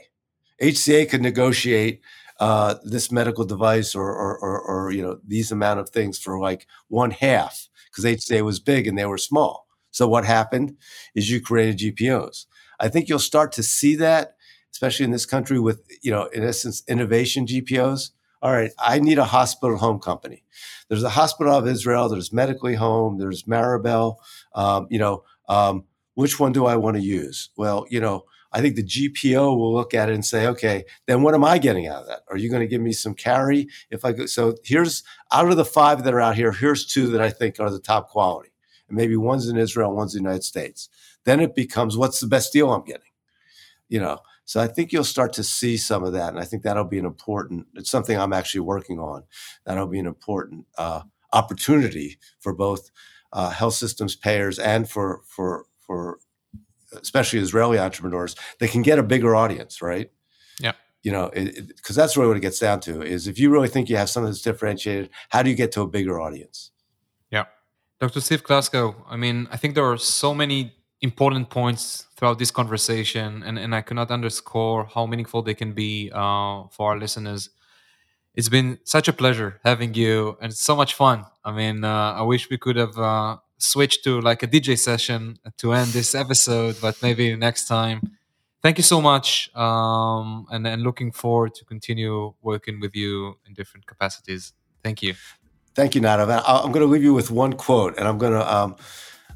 HCA 0.62 1.10
could 1.10 1.21
negotiate 1.21 2.02
uh, 2.39 2.76
this 2.84 3.12
medical 3.12 3.45
device 3.45 3.95
or, 3.95 4.10
or, 4.10 4.38
or, 4.38 4.62
or, 4.62 4.91
you 4.91 5.02
know 5.02 5.19
these 5.26 5.52
amount 5.52 5.80
of 5.80 5.89
things 5.89 6.19
for 6.19 6.39
like 6.39 6.67
one 6.88 7.12
half 7.12 7.69
because 7.89 8.04
HCA 8.04 8.43
was 8.43 8.60
big 8.60 8.88
and 8.88 8.97
they 8.97 9.06
were 9.06 9.17
small. 9.17 9.67
So 9.91 10.08
what 10.08 10.26
happened 10.26 10.78
is 11.13 11.30
you 11.30 11.39
created 11.39 11.95
GPOs. 11.95 12.45
I 12.80 12.89
think 12.89 13.08
you'll 13.08 13.19
start 13.19 13.52
to 13.54 13.63
see 13.63 13.95
that, 13.97 14.36
especially 14.71 15.06
in 15.06 15.12
this 15.12 15.26
country 15.26 15.60
with 15.60 15.86
you 16.02 16.12
know 16.12 16.26
in 16.28 16.43
essence 16.43 16.84
innovation 16.88 17.45
GPOs. 17.45 18.12
All 18.43 18.51
right, 18.51 18.71
I 18.77 18.99
need 18.99 19.19
a 19.19 19.23
hospital 19.23 19.77
home 19.77 19.99
company. 19.99 20.43
There's 20.89 21.03
a 21.03 21.10
Hospital 21.10 21.56
of 21.56 21.65
Israel. 21.65 22.10
There's 22.10 22.34
Medically 22.34 22.75
Home. 22.75 23.17
There's 23.17 23.43
Maribel. 23.43 24.17
Um, 24.53 24.86
you 24.89 24.99
know, 24.99 25.23
um, 25.47 25.86
which 26.15 26.41
one 26.41 26.51
do 26.51 26.65
I 26.65 26.75
want 26.75 26.97
to 26.97 27.01
use? 27.01 27.51
Well, 27.56 27.86
you 27.89 28.01
know, 28.01 28.25
I 28.51 28.60
think 28.60 28.75
the 28.75 28.84
GPO 28.84 29.58
will 29.58 29.73
look 29.73 29.93
at 29.93 30.10
it 30.10 30.13
and 30.15 30.25
say, 30.25 30.45
okay, 30.47 30.84
then 31.08 31.21
what 31.21 31.34
am 31.34 31.45
I 31.45 31.58
getting 31.58 31.88
out 31.88 32.01
of 32.01 32.08
that? 32.08 32.23
Are 32.29 32.36
you 32.36 32.49
going 32.49 32.60
to 32.60 32.67
give 32.67 32.82
me 32.82 32.91
some 32.91 33.13
carry? 33.13 33.69
If 33.89 34.03
I 34.03 34.12
go, 34.12 34.25
so 34.25 34.58
here's 34.65 35.03
out 35.32 35.49
of 35.49 35.56
the 35.56 35.63
five 35.63 36.03
that 36.03 36.13
are 36.13 36.19
out 36.19 36.36
here, 36.36 36.51
here's 36.51 36.86
two 36.86 37.08
that 37.12 37.21
I 37.21 37.29
think 37.29 37.62
are 37.62 37.71
the 37.71 37.79
top 37.79 38.10
quality. 38.10 38.51
And 38.89 38.97
maybe 38.97 39.15
one's 39.15 39.47
in 39.47 39.56
Israel, 39.56 39.95
one's 39.95 40.15
in 40.15 40.23
the 40.23 40.29
United 40.29 40.43
States. 40.43 40.89
Then 41.23 41.39
it 41.39 41.56
becomes 41.56 41.95
what's 41.95 42.20
the 42.20 42.28
best 42.28 42.51
deal 42.51 42.74
I'm 42.74 42.84
getting? 42.84 43.07
You 43.88 44.01
know, 44.01 44.20
so 44.46 44.60
I 44.60 44.68
think 44.68 44.91
you'll 44.91 45.04
start 45.04 45.34
to 45.34 45.44
see 45.44 45.78
some 45.78 46.04
of 46.04 46.14
that. 46.14 46.30
And 46.30 46.39
I 46.39 46.44
think 46.44 46.64
that'll 46.64 46.84
be 46.84 47.00
an 47.00 47.06
important, 47.06 47.68
it's 47.76 47.89
something 47.89 48.18
I'm 48.18 48.34
actually 48.34 48.62
working 48.62 49.00
on. 49.00 49.24
That'll 49.66 49.88
be 49.88 50.00
an 50.00 50.06
important 50.06 50.66
uh, 50.78 51.02
opportunity 51.32 52.20
for 52.39 52.54
both 52.54 52.91
uh, 53.32 53.50
health 53.50 53.76
systems 53.76 54.16
payers 54.16 54.60
and 54.60 54.89
for, 54.89 55.22
for, 55.28 55.66
for 55.80 56.20
especially 57.02 57.39
Israeli 57.39 57.80
entrepreneurs, 57.80 58.36
they 58.60 58.68
can 58.68 58.82
get 58.82 59.00
a 59.00 59.04
bigger 59.04 59.36
audience, 59.36 59.82
right? 59.82 60.12
Yeah. 60.60 60.74
You 61.02 61.12
know, 61.12 61.32
because 61.34 61.96
that's 61.96 62.16
really 62.16 62.28
what 62.30 62.38
it 62.38 62.41
gets 62.41 62.60
down 62.60 62.80
to 62.82 63.02
is 63.02 63.28
if 63.28 63.39
you 63.39 63.50
really 63.50 63.68
think 63.68 63.89
you 63.89 63.98
have 63.98 64.10
something 64.10 64.32
that's 64.32 64.41
differentiated, 64.41 65.10
how 65.30 65.44
do 65.44 65.50
you 65.50 65.56
get 65.56 65.72
to 65.74 65.82
a 65.82 65.88
bigger 65.88 66.20
audience? 66.22 66.72
Yeah. 67.32 67.46
Dr. 68.00 68.22
Steve 68.22 68.44
Klasko, 68.44 68.96
I 69.08 69.18
mean, 69.18 69.48
I 69.52 69.58
think 69.58 69.76
there 69.76 69.86
are 69.86 69.98
so 69.98 70.34
many 70.34 70.74
important 71.04 71.49
points 71.49 72.08
throughout 72.16 72.39
this 72.39 72.49
conversation, 72.49 73.43
and, 73.43 73.60
and 73.60 73.76
I 73.76 73.82
cannot 73.82 74.10
underscore 74.10 74.86
how 74.86 75.06
meaningful 75.06 75.43
they 75.43 75.54
can 75.54 75.74
be 75.74 76.10
uh, 76.14 76.64
for 76.72 76.91
our 76.91 76.97
listeners. 76.97 77.49
It's 78.34 78.49
been 78.49 78.80
such 78.86 79.08
a 79.10 79.14
pleasure 79.14 79.60
having 79.64 79.93
you, 79.93 80.38
and 80.41 80.51
so 80.54 80.76
much 80.76 80.95
fun. 80.95 81.26
I 81.45 81.51
mean, 81.51 81.84
uh, 81.84 82.14
I 82.14 82.24
wish 82.24 82.49
we 82.49 82.58
could 82.58 82.78
have 82.78 82.97
uh, 82.97 83.38
switched 83.58 84.04
to 84.06 84.22
like 84.22 84.41
a 84.41 84.47
DJ 84.47 84.80
session 84.80 85.38
to 85.58 85.74
end 85.74 85.89
this 85.91 86.16
episode, 86.16 86.78
but 86.82 86.99
maybe 87.04 87.36
next 87.36 87.68
time. 87.68 88.01
Thank 88.64 88.78
you 88.78 88.84
so 88.84 89.01
much, 89.01 89.54
um, 89.58 90.47
and 90.49 90.66
and 90.66 90.84
looking 90.84 91.12
forward 91.12 91.54
to 91.56 91.66
continue 91.66 92.34
working 92.41 92.80
with 92.80 92.95
you 92.95 93.36
in 93.45 93.54
different 93.54 93.86
capacities. 93.86 94.54
Thank 94.82 95.04
you. 95.04 95.16
Thank 95.76 95.95
you, 95.95 96.01
Nadav. 96.01 96.43
I'm 96.47 96.72
going 96.72 96.86
to 96.86 96.91
leave 96.91 97.04
you 97.04 97.14
with 97.14 97.30
one 97.30 97.54
quote, 97.54 97.97
and 97.97 98.08
I'm 98.08 98.18
going 98.18 98.32
to 98.32 98.56
um, 98.56 98.78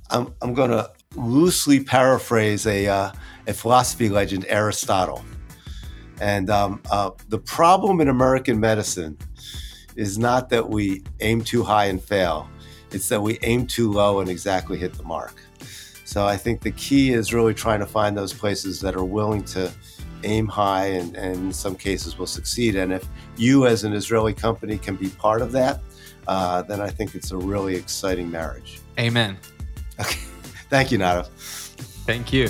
I'm 0.09 0.33
I'm 0.41 0.53
going 0.53 0.71
to 0.71 0.91
loosely 1.15 1.83
paraphrase 1.83 2.65
a 2.65 2.87
uh, 2.87 3.11
a 3.47 3.53
philosophy 3.53 4.09
legend, 4.09 4.45
Aristotle. 4.47 5.23
And 6.19 6.49
um, 6.49 6.81
uh, 6.91 7.11
the 7.29 7.37
problem 7.37 8.01
in 8.01 8.07
American 8.07 8.59
medicine 8.59 9.17
is 9.95 10.17
not 10.17 10.49
that 10.49 10.69
we 10.69 11.03
aim 11.19 11.43
too 11.43 11.63
high 11.63 11.85
and 11.85 12.01
fail, 12.01 12.49
it's 12.91 13.09
that 13.09 13.21
we 13.21 13.37
aim 13.43 13.67
too 13.67 13.91
low 13.91 14.19
and 14.19 14.29
exactly 14.29 14.77
hit 14.77 14.93
the 14.93 15.03
mark. 15.03 15.35
So 16.05 16.25
I 16.25 16.37
think 16.37 16.61
the 16.61 16.71
key 16.71 17.11
is 17.11 17.33
really 17.33 17.53
trying 17.53 17.79
to 17.81 17.85
find 17.85 18.17
those 18.17 18.33
places 18.33 18.79
that 18.81 18.95
are 18.95 19.03
willing 19.03 19.43
to 19.45 19.71
aim 20.23 20.47
high 20.47 20.85
and, 20.87 21.15
and 21.15 21.35
in 21.35 21.53
some 21.53 21.75
cases 21.75 22.17
will 22.17 22.27
succeed. 22.27 22.75
And 22.75 22.93
if 22.93 23.07
you, 23.35 23.67
as 23.67 23.83
an 23.83 23.93
Israeli 23.93 24.33
company, 24.33 24.77
can 24.77 24.95
be 24.95 25.09
part 25.09 25.41
of 25.41 25.51
that, 25.51 25.81
uh, 26.27 26.61
then 26.63 26.81
I 26.81 26.89
think 26.89 27.13
it's 27.13 27.31
a 27.31 27.37
really 27.37 27.75
exciting 27.75 28.31
marriage. 28.31 28.79
Amen. 28.97 29.37
Okay. 29.99 30.19
Thank 30.69 30.91
you, 30.91 30.97
Nadav. 30.97 31.27
Thank 32.05 32.33
you. 32.33 32.49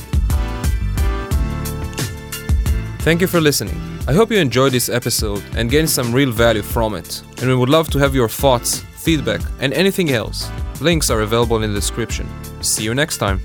Thank 3.04 3.22
you 3.22 3.28
for 3.28 3.40
listening. 3.40 3.76
I 4.08 4.14
hope 4.14 4.32
you 4.32 4.38
enjoyed 4.38 4.72
this 4.72 4.90
episode 4.90 5.44
and 5.56 5.70
gained 5.70 5.90
some 5.90 6.14
real 6.14 6.32
value 6.32 6.62
from 6.62 6.96
it. 6.96 7.22
And 7.40 7.48
we 7.50 7.56
would 7.56 7.70
love 7.70 7.90
to 7.92 8.00
have 8.00 8.16
your 8.16 8.30
thoughts, 8.30 8.80
feedback, 8.96 9.42
and 9.60 9.74
anything 9.74 10.12
else. 10.12 10.50
Links 10.82 11.10
are 11.10 11.22
available 11.22 11.64
in 11.64 11.74
the 11.74 11.80
description. 11.80 12.28
See 12.62 12.84
you 12.84 12.94
next 12.94 13.18
time. 13.18 13.42